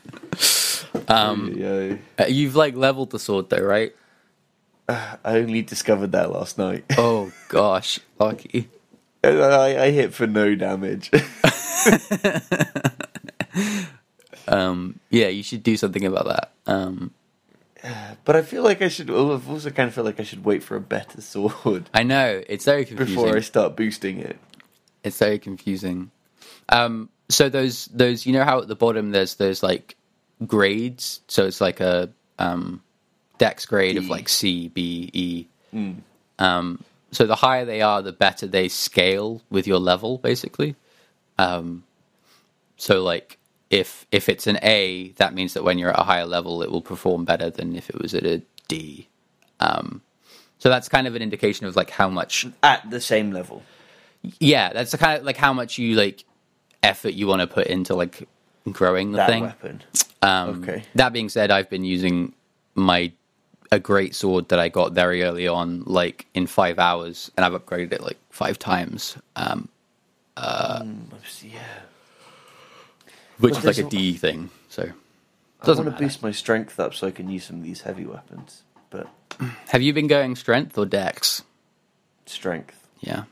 Um, 1.07 1.53
yeah, 1.55 1.95
Uh, 2.19 2.25
You've 2.27 2.55
like 2.55 2.75
leveled 2.75 3.11
the 3.11 3.19
sword 3.19 3.49
though, 3.49 3.61
right? 3.63 3.95
I 4.89 5.15
only 5.25 5.61
discovered 5.61 6.11
that 6.13 6.31
last 6.31 6.57
night. 6.57 6.83
Oh 6.97 7.31
gosh, 7.49 7.99
lucky. 8.19 8.69
I, 9.23 9.77
I 9.83 9.91
hit 9.91 10.13
for 10.13 10.27
no 10.27 10.53
damage. 10.55 11.09
Um, 14.47 14.99
yeah, 15.09 15.27
you 15.27 15.41
should 15.43 15.63
do 15.63 15.77
something 15.77 16.05
about 16.05 16.25
that. 16.25 16.51
Um, 16.67 17.11
But 18.25 18.35
I 18.35 18.41
feel 18.41 18.63
like 18.63 18.81
I 18.81 18.87
should. 18.87 19.09
I've 19.09 19.49
also 19.49 19.69
kind 19.69 19.87
of 19.87 19.93
feel 19.93 20.03
like 20.03 20.19
I 20.19 20.23
should 20.23 20.45
wait 20.45 20.63
for 20.63 20.75
a 20.75 20.81
better 20.81 21.21
sword 21.21 21.89
I 21.93 22.03
know 22.03 22.41
it's 22.47 22.65
very 22.65 22.85
confusing. 22.85 23.15
before 23.23 23.35
I 23.35 23.41
start 23.41 23.75
boosting 23.75 24.19
it. 24.19 24.37
It's 25.03 25.19
very 25.19 25.39
confusing. 25.39 26.11
Um, 26.69 27.09
so 27.29 27.49
those 27.49 27.85
those 27.87 28.25
you 28.25 28.33
know 28.33 28.43
how 28.43 28.61
at 28.61 28.67
the 28.67 28.75
bottom 28.75 29.11
there's 29.11 29.35
those 29.35 29.61
like 29.61 29.97
grades. 30.45 31.21
So 31.27 31.45
it's 31.45 31.59
like 31.59 31.79
a 31.79 32.09
um, 32.39 32.81
dex 33.37 33.65
grade 33.65 33.97
of 33.97 34.07
like 34.07 34.29
C, 34.29 34.69
B, 34.69 35.09
E. 35.13 35.45
Um, 36.39 36.83
so 37.11 37.25
the 37.25 37.35
higher 37.35 37.65
they 37.65 37.81
are, 37.81 38.01
the 38.01 38.11
better 38.11 38.47
they 38.47 38.67
scale 38.69 39.41
with 39.49 39.67
your 39.67 39.79
level, 39.79 40.17
basically. 40.17 40.75
Um, 41.37 41.83
so 42.77 43.03
like 43.03 43.37
if 43.73 44.05
if 44.11 44.29
it's 44.29 44.45
an 44.47 44.59
A, 44.61 45.09
that 45.17 45.33
means 45.33 45.53
that 45.55 45.63
when 45.63 45.77
you're 45.79 45.89
at 45.89 45.99
a 45.99 46.03
higher 46.03 46.25
level, 46.25 46.61
it 46.61 46.69
will 46.71 46.81
perform 46.93 47.25
better 47.25 47.49
than 47.49 47.75
if 47.75 47.89
it 47.89 47.99
was 47.99 48.13
at 48.13 48.25
a 48.25 48.41
D. 48.67 49.07
Um, 49.59 50.01
so 50.59 50.69
that's 50.69 50.87
kind 50.87 51.07
of 51.07 51.15
an 51.15 51.21
indication 51.21 51.65
of 51.65 51.75
like 51.75 51.89
how 51.89 52.07
much 52.09 52.45
At 52.61 52.89
the 52.89 53.01
same 53.01 53.31
level. 53.31 53.63
yeah, 54.39 54.71
that's 54.73 54.91
the 54.91 54.97
kind 54.97 55.17
of 55.19 55.25
like 55.25 55.37
how 55.37 55.53
much 55.53 55.77
you 55.77 55.95
like 55.95 56.23
effort 56.83 57.13
you 57.13 57.25
want 57.27 57.41
to 57.41 57.47
put 57.47 57.67
into 57.67 57.95
like 57.95 58.27
growing 58.71 59.11
the 59.11 59.17
That 59.17 59.29
thing. 59.29 59.43
weapon. 59.43 59.81
Um, 60.21 60.63
Okay. 60.63 60.83
That 60.95 61.11
being 61.11 61.29
said, 61.29 61.49
I've 61.51 61.69
been 61.69 61.83
using 61.83 62.33
my 62.75 63.11
a 63.71 63.79
great 63.79 64.13
sword 64.13 64.49
that 64.49 64.59
I 64.59 64.69
got 64.69 64.93
very 64.93 65.23
early 65.23 65.47
on, 65.47 65.83
like 65.85 66.27
in 66.35 66.45
five 66.45 66.77
hours, 66.77 67.31
and 67.35 67.43
I've 67.45 67.53
upgraded 67.59 67.91
it 67.91 68.01
like 68.03 68.19
five 68.29 68.59
times, 68.59 69.17
um, 69.35 69.67
yeah. 71.43 71.59
Which 73.39 73.57
is 73.57 73.65
like 73.65 73.77
a 73.77 73.83
D 73.83 74.13
thing. 74.15 74.49
So 74.69 74.83
I 74.83 75.65
doesn't 75.65 75.85
want 75.85 75.97
to 75.97 76.01
matter. 76.01 76.03
boost 76.03 76.23
my 76.23 76.31
strength 76.31 76.79
up 76.79 76.93
so 76.93 77.07
I 77.07 77.11
can 77.11 77.29
use 77.29 77.45
some 77.45 77.57
of 77.57 77.63
these 77.63 77.81
heavy 77.81 78.05
weapons. 78.05 78.63
But 78.89 79.07
Have 79.69 79.81
you 79.81 79.93
been 79.93 80.07
going 80.07 80.35
strength 80.35 80.77
or 80.77 80.85
dex? 80.85 81.43
strength. 82.25 82.87
Yeah, 83.01 83.23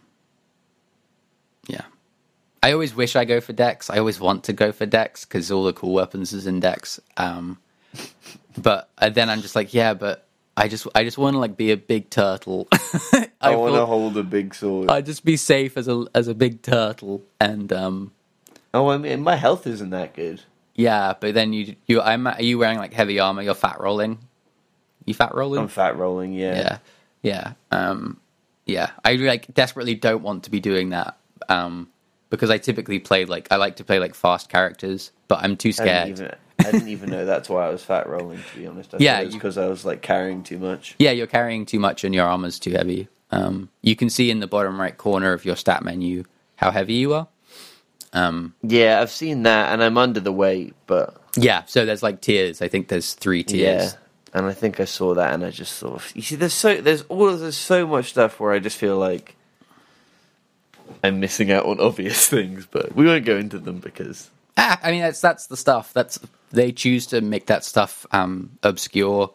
yeah. 1.67 1.83
I 2.63 2.73
always 2.73 2.93
wish 2.93 3.15
I 3.15 3.25
go 3.25 3.41
for 3.41 3.53
dex. 3.53 3.89
I 3.89 3.97
always 3.97 4.19
want 4.19 4.43
to 4.45 4.53
go 4.53 4.71
for 4.71 4.85
dex 4.85 5.25
because 5.25 5.51
all 5.51 5.63
the 5.63 5.73
cool 5.73 5.93
weapons 5.93 6.33
is 6.33 6.45
in 6.45 6.59
dex. 6.59 6.99
Um, 7.17 7.57
but 8.57 8.89
uh, 8.97 9.09
then 9.09 9.29
I'm 9.29 9.41
just 9.41 9.55
like, 9.55 9.73
yeah, 9.73 9.93
but 9.93 10.27
I 10.55 10.67
just 10.67 10.87
I 10.93 11.03
just 11.03 11.17
want 11.17 11.35
to 11.35 11.39
like 11.39 11.57
be 11.57 11.71
a 11.71 11.77
big 11.77 12.09
turtle. 12.09 12.67
I, 13.13 13.29
I, 13.41 13.55
want 13.55 13.75
to 13.75 13.85
hold 13.85 14.17
a 14.17 14.23
big 14.23 14.53
sword. 14.53 14.89
I'd 14.89 15.05
just 15.05 15.23
be 15.25 15.37
safe 15.37 15.77
as 15.77 15.87
a 15.87 16.05
as 16.13 16.27
a 16.27 16.35
big 16.35 16.61
turtle, 16.61 17.23
and 17.39 17.71
um, 17.71 18.11
oh, 18.73 18.89
I 18.89 18.97
mean, 18.97 19.21
my 19.21 19.35
health 19.35 19.67
isn't 19.67 19.89
that 19.91 20.13
good. 20.13 20.41
yeah. 20.75 21.13
But 21.19 21.33
then 21.33 21.53
you 21.53 21.75
you 21.87 22.01
I'm 22.01 22.27
are 22.27 22.41
you 22.41 22.57
wearing 22.57 22.77
like 22.77 22.93
heavy 22.93 23.19
armor? 23.19 23.41
You're 23.41 23.53
fat 23.55 23.79
rolling. 23.79 24.19
You 25.05 25.13
fat 25.13 25.33
rolling? 25.33 25.59
I'm 25.61 25.67
fat 25.67 25.97
rolling, 25.97 26.33
yeah. 26.33 26.55
yeah, 26.55 26.77
yeah, 27.23 27.53
um, 27.71 28.19
yeah. 28.67 28.91
I 29.03 29.15
like 29.15 29.51
desperately 29.53 29.95
don't 29.95 30.21
want 30.21 30.43
to 30.43 30.51
be 30.51 30.59
doing 30.59 30.89
that 30.91 31.17
um, 31.49 31.89
because 32.29 32.51
I 32.51 32.59
typically 32.59 32.99
play 32.99 33.25
like 33.25 33.47
I 33.51 33.55
like 33.55 33.77
to 33.77 33.83
play 33.83 33.97
like 33.99 34.13
fast 34.13 34.47
characters, 34.49 35.11
but 35.27 35.39
I'm 35.43 35.57
too 35.57 35.69
I 35.69 35.71
scared. 35.71 36.05
didn't, 36.07 36.19
even, 36.19 36.35
I 36.59 36.71
didn't 36.71 36.87
even 36.89 37.09
know 37.09 37.25
that's 37.25 37.49
why 37.49 37.65
I 37.65 37.69
was 37.69 37.83
fat 37.83 38.07
rolling, 38.07 38.43
to 38.43 38.57
be 38.57 38.67
honest. 38.67 38.93
I 38.93 38.97
Yeah, 38.99 39.15
thought 39.15 39.21
it 39.21 39.25
was 39.25 39.33
you- 39.33 39.39
because 39.39 39.57
I 39.57 39.65
was 39.67 39.85
like 39.85 40.01
carrying 40.03 40.43
too 40.43 40.59
much. 40.59 40.95
Yeah, 40.99 41.11
you're 41.11 41.25
carrying 41.27 41.65
too 41.65 41.79
much 41.79 42.03
and 42.03 42.13
your 42.13 42.27
armor's 42.27 42.59
too 42.59 42.71
heavy. 42.71 43.07
Um, 43.31 43.69
you 43.81 43.95
can 43.95 44.09
see 44.11 44.29
in 44.29 44.39
the 44.39 44.47
bottom 44.47 44.79
right 44.79 44.95
corner 44.95 45.33
of 45.33 45.45
your 45.45 45.55
stat 45.55 45.83
menu 45.83 46.25
how 46.57 46.69
heavy 46.69 46.93
you 46.95 47.13
are. 47.15 47.27
Um, 48.13 48.53
Yeah, 48.61 48.99
I've 49.01 49.11
seen 49.11 49.43
that, 49.43 49.71
and 49.73 49.81
I'm 49.83 49.97
under 49.97 50.19
the 50.19 50.31
weight, 50.33 50.73
but 50.87 51.15
yeah, 51.35 51.63
so 51.65 51.85
there's 51.85 52.03
like 52.03 52.19
tiers. 52.21 52.61
I 52.61 52.67
think 52.67 52.87
there's 52.89 53.13
three 53.13 53.43
tiers. 53.43 53.93
yeah. 53.93 53.97
And 54.33 54.45
I 54.45 54.53
think 54.53 54.79
I 54.79 54.85
saw 54.85 55.13
that, 55.15 55.33
and 55.33 55.43
I 55.45 55.49
just 55.49 55.73
sort 55.77 55.95
of 55.95 56.11
you 56.15 56.21
see, 56.21 56.35
there's 56.35 56.53
so 56.53 56.79
there's 56.79 57.01
all 57.03 57.35
there's 57.35 57.57
so 57.57 57.85
much 57.85 58.09
stuff 58.11 58.39
where 58.39 58.53
I 58.53 58.59
just 58.59 58.77
feel 58.77 58.97
like 58.97 59.35
I'm 61.03 61.19
missing 61.19 61.51
out 61.51 61.65
on 61.65 61.79
obvious 61.81 62.27
things, 62.27 62.65
but 62.69 62.95
we 62.95 63.05
won't 63.05 63.25
go 63.25 63.37
into 63.37 63.59
them 63.59 63.79
because 63.79 64.29
Ah, 64.57 64.79
I 64.83 64.91
mean 64.91 65.01
that's 65.01 65.21
that's 65.21 65.47
the 65.47 65.57
stuff. 65.57 65.91
That's 65.93 66.19
they 66.51 66.71
choose 66.71 67.07
to 67.07 67.21
make 67.21 67.45
that 67.47 67.63
stuff 67.65 68.05
um, 68.11 68.51
obscure, 68.63 69.31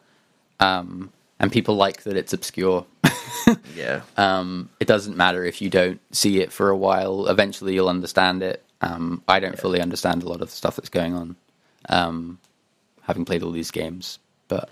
um, 0.61 1.11
and 1.41 1.51
people 1.53 1.77
like 1.77 2.03
that 2.05 2.17
it's 2.17 2.33
obscure. 2.33 2.87
yeah, 3.77 4.03
um, 4.17 4.69
it 4.81 4.87
doesn't 4.89 5.17
matter 5.17 5.45
if 5.45 5.61
you 5.61 5.69
don't 5.71 6.01
see 6.11 6.41
it 6.41 6.53
for 6.53 6.69
a 6.71 6.77
while. 6.77 7.27
Eventually, 7.29 7.75
you'll 7.75 7.89
understand 7.89 8.43
it. 8.43 8.63
Um, 8.81 9.23
I 9.27 9.41
don't 9.41 9.59
fully 9.59 9.81
understand 9.81 10.23
a 10.23 10.29
lot 10.29 10.43
of 10.43 10.49
the 10.49 10.57
stuff 10.57 10.77
that's 10.77 10.89
going 10.89 11.15
on, 11.15 11.37
um, 11.89 12.39
having 13.03 13.25
played 13.25 13.43
all 13.43 13.51
these 13.53 13.71
games. 13.71 14.19
But 14.49 14.69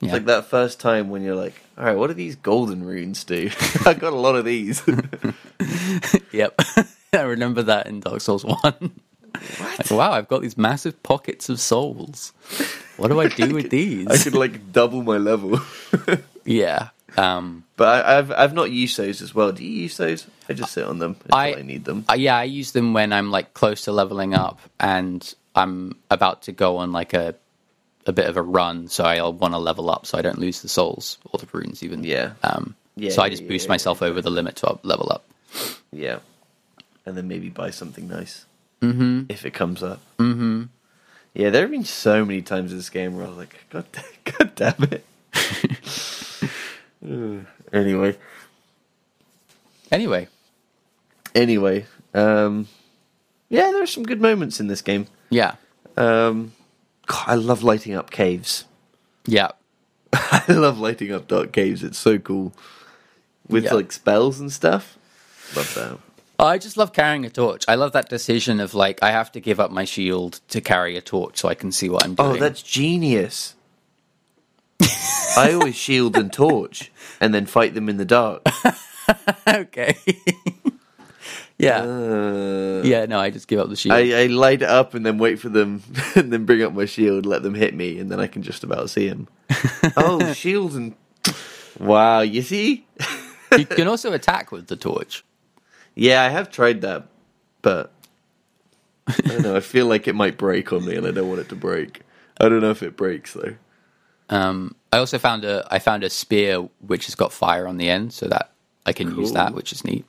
it's 0.00 0.12
like 0.12 0.24
that 0.26 0.46
first 0.46 0.80
time 0.80 1.10
when 1.10 1.22
you're 1.22 1.36
like, 1.36 1.54
all 1.78 1.84
right, 1.84 1.96
what 1.96 2.08
do 2.08 2.14
these 2.14 2.36
golden 2.36 2.84
runes 2.84 3.24
do? 3.24 3.50
I 3.86 3.94
got 3.94 4.12
a 4.12 4.16
lot 4.16 4.36
of 4.36 4.44
these. 4.44 4.82
yep, 6.32 6.60
I 7.12 7.22
remember 7.22 7.62
that 7.64 7.86
in 7.86 8.00
Dark 8.00 8.20
Souls 8.20 8.44
One. 8.44 8.92
Like, 9.60 9.90
wow, 9.90 10.12
I've 10.12 10.28
got 10.28 10.40
these 10.40 10.56
massive 10.56 11.02
pockets 11.02 11.50
of 11.50 11.60
souls. 11.60 12.32
What 12.96 13.08
do 13.08 13.20
I 13.20 13.28
do 13.28 13.54
with 13.54 13.68
these? 13.68 14.06
I 14.06 14.16
could 14.16 14.34
like 14.34 14.72
double 14.72 15.02
my 15.02 15.18
level. 15.18 15.60
yeah. 16.44 16.88
Um, 17.16 17.64
But 17.76 18.04
I, 18.06 18.18
I've 18.18 18.30
I've 18.32 18.54
not 18.54 18.70
used 18.70 18.96
those 18.96 19.22
as 19.22 19.34
well. 19.34 19.52
Do 19.52 19.64
you 19.64 19.82
use 19.82 19.96
those? 19.96 20.26
I 20.48 20.52
just 20.52 20.72
sit 20.72 20.84
on 20.84 20.98
them 20.98 21.16
until 21.24 21.34
I, 21.34 21.54
I- 21.54 21.62
need 21.62 21.84
them. 21.84 22.04
yeah, 22.16 22.36
I 22.36 22.44
use 22.44 22.72
them 22.72 22.92
when 22.92 23.12
I'm 23.12 23.30
like 23.30 23.54
close 23.54 23.82
to 23.82 23.92
leveling 23.92 24.34
up 24.34 24.60
and 24.78 25.34
I'm 25.54 25.96
about 26.10 26.42
to 26.42 26.52
go 26.52 26.76
on 26.78 26.92
like 26.92 27.14
a 27.14 27.34
a 28.06 28.12
bit 28.12 28.26
of 28.26 28.36
a 28.36 28.42
run, 28.42 28.86
so 28.88 29.04
I'll 29.04 29.32
want 29.32 29.54
to 29.54 29.58
level 29.58 29.90
up 29.90 30.06
so 30.06 30.16
I 30.16 30.22
don't 30.22 30.38
lose 30.38 30.62
the 30.62 30.68
souls 30.68 31.18
or 31.32 31.38
the 31.38 31.48
runes 31.52 31.82
even. 31.82 32.04
Yeah. 32.04 32.32
Um, 32.44 32.76
Yeah, 32.94 33.10
so 33.10 33.22
I 33.22 33.28
just 33.30 33.42
yeah, 33.42 33.48
boost 33.48 33.66
yeah, 33.66 33.72
myself 33.72 34.00
over 34.00 34.22
the 34.22 34.30
limit 34.30 34.56
to 34.56 34.78
level 34.84 35.10
up. 35.10 35.24
Yeah, 35.90 36.20
and 37.04 37.16
then 37.16 37.26
maybe 37.28 37.48
buy 37.48 37.70
something 37.70 38.06
nice 38.08 38.44
mm-hmm. 38.80 39.24
if 39.28 39.44
it 39.44 39.52
comes 39.54 39.82
up. 39.82 40.00
Mm-hmm. 40.18 40.64
Yeah, 41.34 41.50
there 41.50 41.62
have 41.62 41.70
been 41.70 41.84
so 41.84 42.24
many 42.24 42.42
times 42.42 42.70
in 42.72 42.78
this 42.78 42.88
game 42.90 43.16
where 43.16 43.26
I 43.26 43.28
was 43.28 43.36
like, 43.36 43.56
God, 43.70 43.84
God 44.24 44.54
damn 44.54 44.82
it. 44.84 45.04
Anyway, 47.02 48.16
Anyway, 49.92 50.28
anyway, 51.34 51.86
um, 52.14 52.66
yeah, 53.48 53.70
there 53.70 53.82
are 53.82 53.86
some 53.86 54.02
good 54.02 54.20
moments 54.20 54.58
in 54.60 54.66
this 54.66 54.82
game. 54.82 55.06
yeah, 55.30 55.54
Um, 55.96 56.52
God, 57.06 57.24
I 57.28 57.34
love 57.36 57.62
lighting 57.62 57.94
up 57.94 58.10
caves. 58.10 58.64
yeah, 59.26 59.50
I 60.12 60.44
love 60.48 60.78
lighting 60.78 61.12
up 61.12 61.28
dark 61.28 61.52
caves. 61.52 61.82
It's 61.84 61.98
so 61.98 62.18
cool 62.18 62.52
with 63.48 63.64
Yeah. 63.64 63.74
like 63.74 63.92
spells 63.92 64.40
and 64.40 64.50
stuff. 64.52 64.98
Love 65.54 65.72
that. 65.74 65.98
I 66.38 66.58
just 66.58 66.76
love 66.76 66.92
carrying 66.92 67.24
a 67.24 67.30
torch. 67.30 67.64
I 67.68 67.76
love 67.76 67.92
that 67.92 68.08
decision 68.10 68.60
of 68.60 68.74
like 68.74 69.02
I 69.02 69.10
have 69.10 69.32
to 69.32 69.40
give 69.40 69.58
up 69.60 69.70
my 69.70 69.84
shield 69.84 70.40
to 70.48 70.60
carry 70.60 70.96
a 70.96 71.00
torch 71.00 71.38
so 71.38 71.48
I 71.48 71.54
can 71.54 71.72
see 71.72 71.88
what 71.88 72.04
I'm 72.04 72.14
doing. 72.14 72.28
Oh, 72.30 72.36
that's 72.36 72.62
genius. 72.62 73.54
I 75.36 75.52
always 75.52 75.76
shield 75.76 76.16
and 76.16 76.32
torch 76.32 76.90
and 77.20 77.34
then 77.34 77.46
fight 77.46 77.74
them 77.74 77.88
in 77.88 77.96
the 77.96 78.04
dark. 78.04 78.42
okay. 79.48 79.96
yeah, 81.58 81.80
Uh, 81.82 82.82
yeah. 82.84 83.06
No, 83.06 83.18
I 83.18 83.30
just 83.30 83.48
give 83.48 83.60
up 83.60 83.68
the 83.68 83.76
shield. 83.76 83.94
I, 83.96 84.22
I 84.24 84.26
light 84.26 84.62
it 84.62 84.68
up 84.68 84.94
and 84.94 85.04
then 85.04 85.18
wait 85.18 85.38
for 85.38 85.48
them 85.48 85.82
and 86.14 86.32
then 86.32 86.44
bring 86.44 86.62
up 86.62 86.72
my 86.72 86.84
shield, 86.84 87.26
let 87.26 87.42
them 87.42 87.54
hit 87.54 87.74
me, 87.74 87.98
and 87.98 88.10
then 88.10 88.20
I 88.20 88.26
can 88.26 88.42
just 88.42 88.64
about 88.64 88.90
see 88.90 89.08
them. 89.08 89.28
oh, 89.96 90.32
shields 90.32 90.74
and. 90.74 90.94
Wow, 91.78 92.20
you 92.20 92.40
see? 92.40 92.86
you 93.54 93.66
can 93.66 93.86
also 93.86 94.14
attack 94.14 94.50
with 94.50 94.68
the 94.68 94.76
torch. 94.76 95.26
Yeah, 95.94 96.22
I 96.22 96.30
have 96.30 96.50
tried 96.50 96.80
that, 96.80 97.08
but. 97.60 97.92
I 99.06 99.12
don't 99.26 99.42
know, 99.42 99.54
I 99.56 99.60
feel 99.60 99.84
like 99.84 100.08
it 100.08 100.14
might 100.14 100.38
break 100.38 100.72
on 100.72 100.86
me 100.86 100.96
and 100.96 101.06
I 101.06 101.10
don't 101.10 101.28
want 101.28 101.40
it 101.42 101.50
to 101.50 101.54
break. 101.54 102.00
I 102.40 102.48
don't 102.48 102.62
know 102.62 102.70
if 102.70 102.82
it 102.82 102.96
breaks 102.96 103.34
though. 103.34 103.56
Um, 104.28 104.74
I 104.92 104.98
also 104.98 105.18
found 105.18 105.44
a 105.44 105.66
I 105.70 105.78
found 105.78 106.04
a 106.04 106.10
spear 106.10 106.68
which 106.80 107.06
has 107.06 107.14
got 107.14 107.32
fire 107.32 107.66
on 107.66 107.76
the 107.76 107.88
end, 107.88 108.12
so 108.12 108.26
that 108.28 108.50
I 108.84 108.92
can 108.92 109.16
use 109.16 109.32
that, 109.32 109.54
which 109.54 109.72
is 109.72 109.84
neat. 109.84 110.04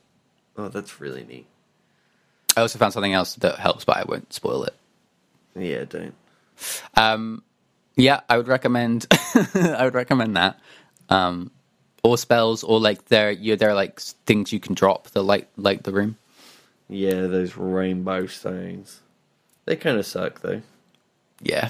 Oh, 0.57 0.69
that's 0.69 0.99
really 0.99 1.23
neat. 1.23 1.45
I 2.55 2.61
also 2.61 2.79
found 2.79 2.93
something 2.93 3.13
else 3.13 3.35
that 3.35 3.59
helps, 3.59 3.85
but 3.85 3.97
I 3.97 4.03
won't 4.03 4.33
spoil 4.33 4.63
it. 4.63 4.75
Yeah, 5.55 5.83
don't. 5.83 6.15
Um, 6.95 7.43
yeah, 7.95 8.21
I 8.27 8.37
would 8.37 8.47
recommend. 8.47 9.05
I 9.53 9.83
would 9.83 9.93
recommend 9.93 10.35
that. 10.35 10.59
Um, 11.09 11.51
or 12.03 12.17
spells, 12.17 12.63
or 12.63 12.79
like 12.79 13.05
there, 13.05 13.31
you 13.31 13.55
there 13.55 13.69
are 13.69 13.75
like 13.75 13.99
things 13.99 14.51
you 14.51 14.59
can 14.59 14.73
drop 14.73 15.09
that 15.09 15.21
light 15.21 15.47
light 15.57 15.83
the 15.83 15.91
room. 15.91 16.17
Yeah, 16.89 17.27
those 17.27 17.57
rainbow 17.57 18.25
stones. 18.27 19.01
They 19.65 19.75
kind 19.75 19.99
of 19.99 20.05
suck 20.05 20.41
though. 20.41 20.61
Yeah, 21.41 21.69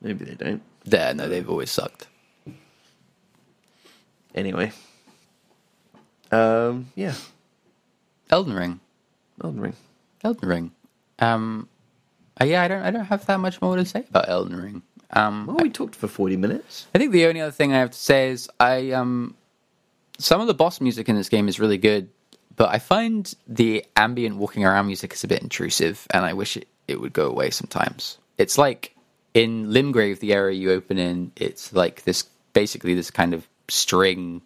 Maybe 0.00 0.24
they 0.24 0.34
don't. 0.34 0.62
There. 0.86 1.14
No, 1.14 1.28
they've 1.28 1.48
always 1.48 1.70
sucked. 1.70 2.06
Anyway. 4.34 4.72
Um, 6.30 6.88
yeah. 6.94 7.14
Elden 8.30 8.54
Ring. 8.54 8.80
Elden 9.42 9.60
Ring. 9.60 9.74
Elden 10.24 10.48
Ring. 10.48 10.70
Um, 11.18 11.68
uh, 12.40 12.44
yeah, 12.44 12.62
I 12.62 12.68
don't. 12.68 12.82
I 12.82 12.90
don't 12.90 13.04
have 13.04 13.24
that 13.26 13.40
much 13.40 13.62
more 13.62 13.76
to 13.76 13.84
say 13.84 14.04
about 14.10 14.28
Elden 14.28 14.56
Ring. 14.56 14.82
Um, 15.10 15.46
Well, 15.46 15.56
we 15.56 15.70
talked 15.70 15.94
for 15.94 16.08
forty 16.08 16.36
minutes. 16.36 16.86
I 16.94 16.98
think 16.98 17.12
the 17.12 17.26
only 17.26 17.40
other 17.40 17.52
thing 17.52 17.72
I 17.72 17.78
have 17.78 17.92
to 17.92 17.98
say 17.98 18.30
is 18.30 18.48
I 18.58 18.90
um 18.90 19.34
some 20.18 20.40
of 20.40 20.46
the 20.46 20.54
boss 20.54 20.80
music 20.80 21.08
in 21.08 21.16
this 21.16 21.28
game 21.28 21.48
is 21.48 21.60
really 21.60 21.78
good, 21.78 22.08
but 22.56 22.70
I 22.74 22.78
find 22.78 23.32
the 23.46 23.84
ambient 23.94 24.36
walking 24.36 24.64
around 24.64 24.86
music 24.86 25.12
is 25.12 25.22
a 25.24 25.28
bit 25.28 25.42
intrusive, 25.42 26.06
and 26.10 26.24
I 26.24 26.32
wish 26.32 26.56
it, 26.56 26.66
it 26.88 27.00
would 27.00 27.12
go 27.12 27.28
away 27.28 27.50
sometimes. 27.50 28.18
It's 28.36 28.58
like 28.58 28.95
in 29.36 29.66
Limgrave, 29.66 30.20
the 30.20 30.32
area 30.32 30.56
you 30.56 30.72
open 30.72 30.96
in, 30.96 31.30
it's 31.36 31.74
like 31.74 32.04
this 32.04 32.24
basically 32.54 32.94
this 32.94 33.10
kind 33.10 33.34
of 33.34 33.46
string. 33.68 34.40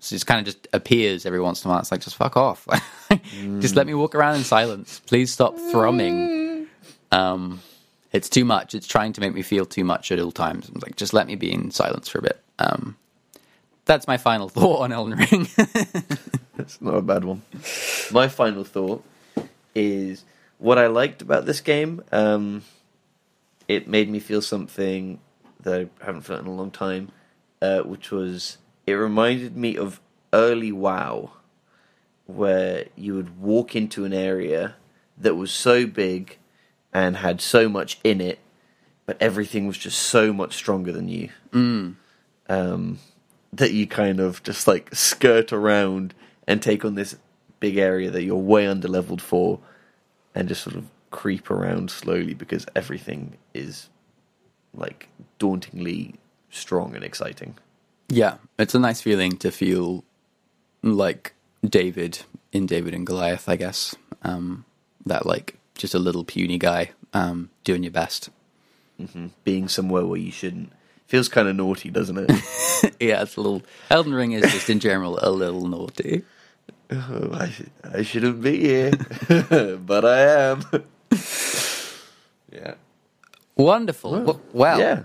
So 0.00 0.16
it 0.16 0.26
kind 0.26 0.40
of 0.40 0.44
just 0.52 0.66
appears 0.72 1.24
every 1.24 1.40
once 1.40 1.64
in 1.64 1.68
a 1.68 1.72
while. 1.72 1.80
It's 1.80 1.92
like 1.92 2.00
just 2.00 2.16
fuck 2.16 2.36
off. 2.36 2.66
just 3.60 3.76
let 3.76 3.86
me 3.86 3.94
walk 3.94 4.16
around 4.16 4.34
in 4.34 4.42
silence. 4.42 5.00
Please 5.06 5.30
stop 5.30 5.56
thrumming. 5.70 6.66
Um, 7.12 7.60
it's 8.10 8.28
too 8.28 8.44
much. 8.44 8.74
It's 8.74 8.88
trying 8.88 9.12
to 9.12 9.20
make 9.20 9.34
me 9.34 9.42
feel 9.42 9.64
too 9.64 9.84
much 9.84 10.10
at 10.10 10.18
all 10.18 10.32
times. 10.32 10.68
I'm 10.68 10.80
like, 10.80 10.96
just 10.96 11.12
let 11.12 11.28
me 11.28 11.36
be 11.36 11.52
in 11.52 11.70
silence 11.70 12.08
for 12.08 12.18
a 12.18 12.22
bit. 12.22 12.42
Um, 12.58 12.96
that's 13.84 14.08
my 14.08 14.16
final 14.16 14.48
thought 14.56 14.80
on 14.80 14.90
Elden 14.90 15.16
Ring. 15.16 15.46
That's 16.56 16.82
not 16.82 16.94
a 16.94 17.02
bad 17.02 17.24
one. 17.24 17.40
My 18.10 18.28
final 18.28 18.64
thought 18.64 19.02
is 19.74 20.24
what 20.58 20.76
I 20.76 20.88
liked 20.88 21.22
about 21.22 21.46
this 21.46 21.60
game. 21.60 22.02
Um, 22.12 22.62
it 23.70 23.86
made 23.86 24.10
me 24.10 24.18
feel 24.18 24.42
something 24.42 25.20
that 25.60 25.80
I 25.80 26.04
haven't 26.04 26.22
felt 26.22 26.40
in 26.40 26.46
a 26.48 26.52
long 26.52 26.72
time, 26.72 27.12
uh, 27.62 27.82
which 27.82 28.10
was 28.10 28.58
it 28.84 28.94
reminded 28.94 29.56
me 29.56 29.76
of 29.76 30.00
early 30.32 30.72
WoW, 30.72 31.30
where 32.26 32.86
you 32.96 33.14
would 33.14 33.40
walk 33.40 33.76
into 33.76 34.04
an 34.04 34.12
area 34.12 34.74
that 35.16 35.36
was 35.36 35.52
so 35.52 35.86
big 35.86 36.38
and 36.92 37.18
had 37.18 37.40
so 37.40 37.68
much 37.68 38.00
in 38.02 38.20
it, 38.20 38.40
but 39.06 39.16
everything 39.22 39.68
was 39.68 39.78
just 39.78 40.00
so 40.00 40.32
much 40.32 40.54
stronger 40.54 40.90
than 40.90 41.08
you. 41.08 41.28
Um, 42.48 42.98
that 43.52 43.72
you 43.72 43.86
kind 43.86 44.18
of 44.18 44.42
just 44.42 44.66
like 44.66 44.92
skirt 44.92 45.52
around 45.52 46.12
and 46.48 46.60
take 46.60 46.84
on 46.84 46.96
this 46.96 47.16
big 47.60 47.76
area 47.76 48.10
that 48.10 48.24
you're 48.24 48.34
way 48.34 48.66
under 48.66 48.88
leveled 48.88 49.22
for 49.22 49.60
and 50.34 50.48
just 50.48 50.64
sort 50.64 50.74
of 50.74 50.86
creep 51.10 51.50
around 51.50 51.90
slowly 51.90 52.34
because 52.34 52.66
everything 52.74 53.36
is 53.54 53.88
like 54.74 55.08
dauntingly 55.38 56.14
strong 56.50 56.94
and 56.94 57.04
exciting. 57.04 57.56
yeah, 58.08 58.36
it's 58.58 58.74
a 58.74 58.78
nice 58.78 59.00
feeling 59.00 59.36
to 59.38 59.50
feel 59.50 60.04
like 60.82 61.34
David 61.64 62.20
in 62.52 62.66
David 62.66 62.94
and 62.94 63.06
Goliath, 63.06 63.48
I 63.48 63.56
guess. 63.56 63.94
Um, 64.22 64.64
that 65.06 65.26
like 65.26 65.56
just 65.74 65.94
a 65.94 65.98
little 65.98 66.24
puny 66.24 66.58
guy 66.58 66.90
um, 67.14 67.50
doing 67.64 67.82
your 67.82 67.92
best. 67.92 68.30
Being 69.44 69.66
somewhere 69.68 70.04
where 70.04 70.20
you 70.20 70.30
shouldn't 70.30 70.72
feels 71.10 71.28
kind 71.28 71.48
of 71.48 71.56
naughty, 71.56 71.90
doesn't 71.90 72.18
it? 72.18 72.30
yeah, 73.00 73.22
it's 73.22 73.36
a 73.36 73.40
little. 73.40 73.62
Elden 73.90 74.14
Ring 74.14 74.32
is 74.32 74.42
just 74.52 74.70
in 74.70 74.78
general 74.78 75.18
a 75.20 75.30
little 75.30 75.66
naughty. 75.66 76.22
oh, 76.90 77.30
I, 77.32 77.48
sh- 77.48 77.62
I 77.92 78.02
shouldn't 78.02 78.40
be 78.42 78.60
here, 78.60 78.92
but 79.78 80.04
I 80.04 80.20
am. 80.20 80.64
yeah. 82.52 82.74
Wonderful. 83.56 84.22
Well, 84.22 84.40
well 84.52 84.78
yeah. 84.78 85.02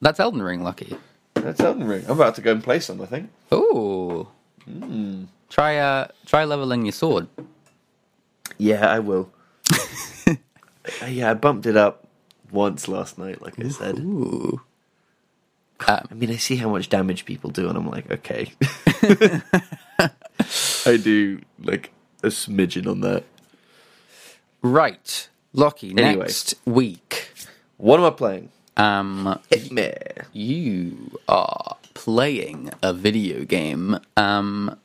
that's 0.00 0.20
Elden 0.20 0.42
Ring, 0.42 0.62
Lucky. 0.62 0.96
That's 1.34 1.60
Elden 1.60 1.86
Ring. 1.86 2.04
I'm 2.06 2.12
about 2.12 2.34
to 2.36 2.40
go 2.40 2.52
and 2.52 2.62
play 2.62 2.80
some, 2.80 3.00
I 3.00 3.06
think. 3.06 3.30
Ooh. 3.52 4.28
Try 5.48 5.76
uh 5.78 6.08
try 6.26 6.44
leveling 6.44 6.84
your 6.84 6.92
sword. 6.92 7.28
Yeah, 8.58 8.86
I 8.86 9.00
will. 9.00 9.32
Uh, 11.00 11.06
yeah, 11.06 11.30
I 11.30 11.34
bumped 11.34 11.64
it 11.66 11.76
up 11.76 12.08
once 12.50 12.88
last 12.88 13.16
night, 13.16 13.40
like 13.40 13.56
I 13.64 13.68
said. 13.68 14.00
Ooh. 14.00 14.60
I 15.86 16.02
mean, 16.12 16.30
I 16.30 16.36
see 16.36 16.56
how 16.56 16.68
much 16.68 16.88
damage 16.88 17.24
people 17.24 17.50
do, 17.50 17.68
and 17.68 17.76
I'm 17.76 17.88
like, 17.88 18.10
okay. 18.10 18.52
I 20.84 20.96
do 20.96 21.40
like 21.60 21.92
a 22.22 22.28
smidgen 22.28 22.88
on 22.88 23.00
that. 23.00 23.24
Right. 24.62 25.28
Lucky, 25.52 25.90
Anyway. 25.90 26.24
next 26.24 26.54
week. 26.64 27.30
What 27.76 27.98
am 28.00 28.06
I 28.06 28.10
playing? 28.10 28.50
Um 28.76 29.38
Hit 29.50 29.70
me. 29.70 29.92
you 30.32 31.18
are 31.28 31.76
playing 31.94 32.70
a 32.82 32.92
video 32.94 33.44
game. 33.44 33.98
Um 34.16 34.78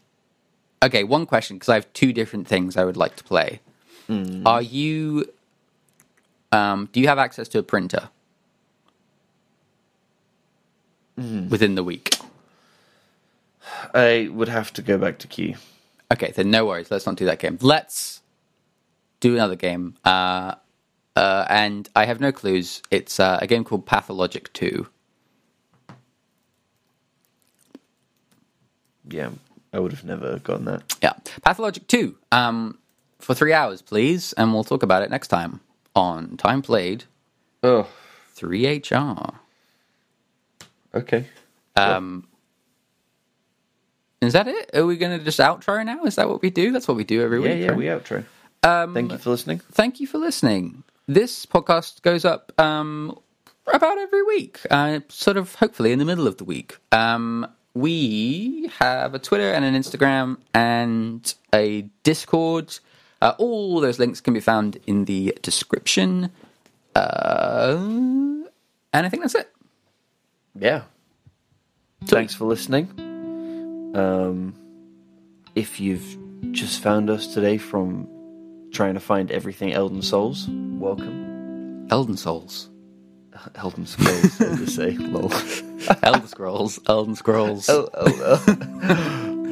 Okay, 0.84 1.04
one 1.04 1.26
question 1.26 1.56
because 1.58 1.70
I 1.70 1.76
have 1.76 1.92
two 1.94 2.12
different 2.14 2.48
things 2.48 2.76
I 2.78 2.84
would 2.84 2.98
like 2.98 3.16
to 3.16 3.24
play. 3.24 3.62
Are 4.46 4.62
you 4.62 5.26
um 6.52 6.90
do 6.92 7.00
you 7.00 7.08
have 7.08 7.20
access 7.20 7.48
to 7.50 7.60
a 7.60 7.64
printer? 7.64 8.10
Within 11.18 11.74
the 11.76 11.84
week. 11.84 12.16
I 13.94 14.30
would 14.32 14.50
have 14.50 14.72
to 14.74 14.82
go 14.84 14.98
back 15.00 15.18
to 15.20 15.28
Q. 15.28 15.56
Okay, 16.14 16.32
then 16.36 16.52
no 16.52 16.66
worries. 16.66 16.92
Let's 16.92 17.06
not 17.08 17.16
do 17.16 17.26
that 17.26 17.40
game. 17.40 17.58
Let's 17.60 18.22
do 19.20 19.34
another 19.34 19.56
game. 19.56 19.96
Uh, 20.06 20.56
uh, 21.16 21.46
and 21.50 21.90
I 21.96 22.06
have 22.06 22.20
no 22.20 22.32
clues. 22.32 22.82
It's 22.92 23.20
uh, 23.20 23.40
a 23.42 23.48
game 23.48 23.64
called 23.64 23.86
Pathologic 23.86 24.52
2. 24.54 24.88
Yeah, 29.10 29.30
I 29.74 29.80
would 29.80 29.92
have 29.92 30.04
never 30.04 30.40
gotten 30.40 30.66
that. 30.66 30.96
Yeah. 31.02 31.14
Pathologic 31.42 31.88
2. 31.88 32.16
Um, 32.32 32.78
for 33.20 33.34
three 33.34 33.54
hours, 33.54 33.82
please. 33.82 34.34
And 34.34 34.54
we'll 34.54 34.64
talk 34.64 34.84
about 34.84 35.02
it 35.02 35.10
next 35.10 35.30
time 35.30 35.62
on 35.96 36.38
Time 36.38 36.62
Played 36.62 37.06
Oh, 37.64 37.88
3HR. 38.36 39.36
okay. 40.94 41.26
Um, 41.76 42.28
is 44.22 44.34
that 44.34 44.48
it? 44.48 44.76
Are 44.76 44.86
we 44.86 44.98
going 44.98 45.18
to 45.18 45.24
just 45.24 45.40
outro 45.40 45.84
now? 45.86 46.04
Is 46.06 46.16
that 46.16 46.28
what 46.30 46.42
we 46.42 46.50
do? 46.50 46.72
That's 46.72 46.88
what 46.88 46.98
we 46.98 47.04
do 47.04 47.22
every 47.22 47.42
Yeah, 47.42 47.50
week. 47.54 47.62
yeah, 47.62 47.68
right? 47.70 47.78
we 47.78 47.86
outro. 47.86 48.26
Um, 48.68 48.94
Thank 48.94 49.12
you 49.12 49.18
for 49.18 49.30
listening. 49.30 49.60
thank 49.72 50.00
you 50.00 50.08
for 50.08 50.18
listening. 50.18 50.84
This 51.08 51.46
podcast 51.46 52.02
goes 52.02 52.26
up 52.26 52.52
um, 52.60 53.18
about 53.74 53.98
every 53.98 54.24
week, 54.24 54.60
uh, 54.70 55.00
sort 55.08 55.38
of 55.38 55.56
hopefully 55.56 55.92
in 55.94 56.00
the 56.00 56.06
middle 56.06 56.28
of 56.28 56.38
the 56.38 56.44
week. 56.44 56.78
Um, 56.92 57.48
we 57.74 58.70
have 58.80 59.14
a 59.14 59.20
Twitter 59.20 59.52
and 59.54 59.64
an 59.64 59.74
Instagram 59.76 60.38
and 60.54 61.34
a 61.54 61.84
Discord. 62.04 62.78
Uh, 63.22 63.34
all 63.38 63.80
those 63.80 64.00
links 64.00 64.20
can 64.20 64.34
be 64.34 64.40
found 64.42 64.80
in 64.86 65.06
the 65.06 65.38
description. 65.44 66.30
Uh, 66.96 67.78
and 68.94 69.06
I 69.06 69.10
think 69.10 69.24
that's 69.24 69.36
it. 69.36 69.50
Yeah. 70.60 70.82
Thanks 72.06 72.34
for 72.34 72.46
listening. 72.46 72.90
Um, 73.96 74.54
if 75.56 75.80
you've 75.80 76.18
just 76.52 76.82
found 76.82 77.10
us 77.10 77.28
today 77.34 77.58
from 77.58 78.08
trying 78.72 78.94
to 78.94 79.00
find 79.00 79.32
everything 79.32 79.74
Elden 79.74 80.02
Souls, 80.02 80.48
welcome. 80.50 81.88
Elden 81.90 82.18
Souls. 82.18 82.70
Elden 83.56 83.86
Scrolls, 83.86 84.42
I 84.42 84.56
just 84.56 84.76
say. 84.76 84.92
Lol. 84.98 85.32
Elden 86.04 86.28
Scrolls. 86.28 86.80
Elden 86.88 87.16
Scrolls. 87.16 87.70
Oh, 87.72 87.88
oh, 87.94 88.44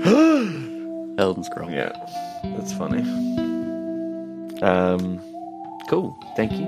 oh. 0.05 1.15
Elden 1.17 1.43
Scrolls. 1.43 1.71
Yeah, 1.71 1.91
that's 2.57 2.73
funny. 2.73 3.01
Um, 4.61 5.19
cool. 5.89 6.17
Thank 6.35 6.51
you. 6.53 6.65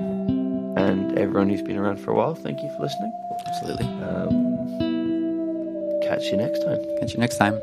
And 0.76 1.18
everyone 1.18 1.48
who's 1.48 1.62
been 1.62 1.76
around 1.76 1.98
for 1.98 2.12
a 2.12 2.14
while, 2.14 2.34
thank 2.34 2.62
you 2.62 2.70
for 2.76 2.82
listening. 2.82 3.12
Absolutely. 3.46 3.86
Um, 4.04 4.56
catch 6.02 6.24
you 6.26 6.36
next 6.36 6.60
time. 6.60 6.78
Catch 7.00 7.14
you 7.14 7.20
next 7.20 7.36
time. 7.36 7.60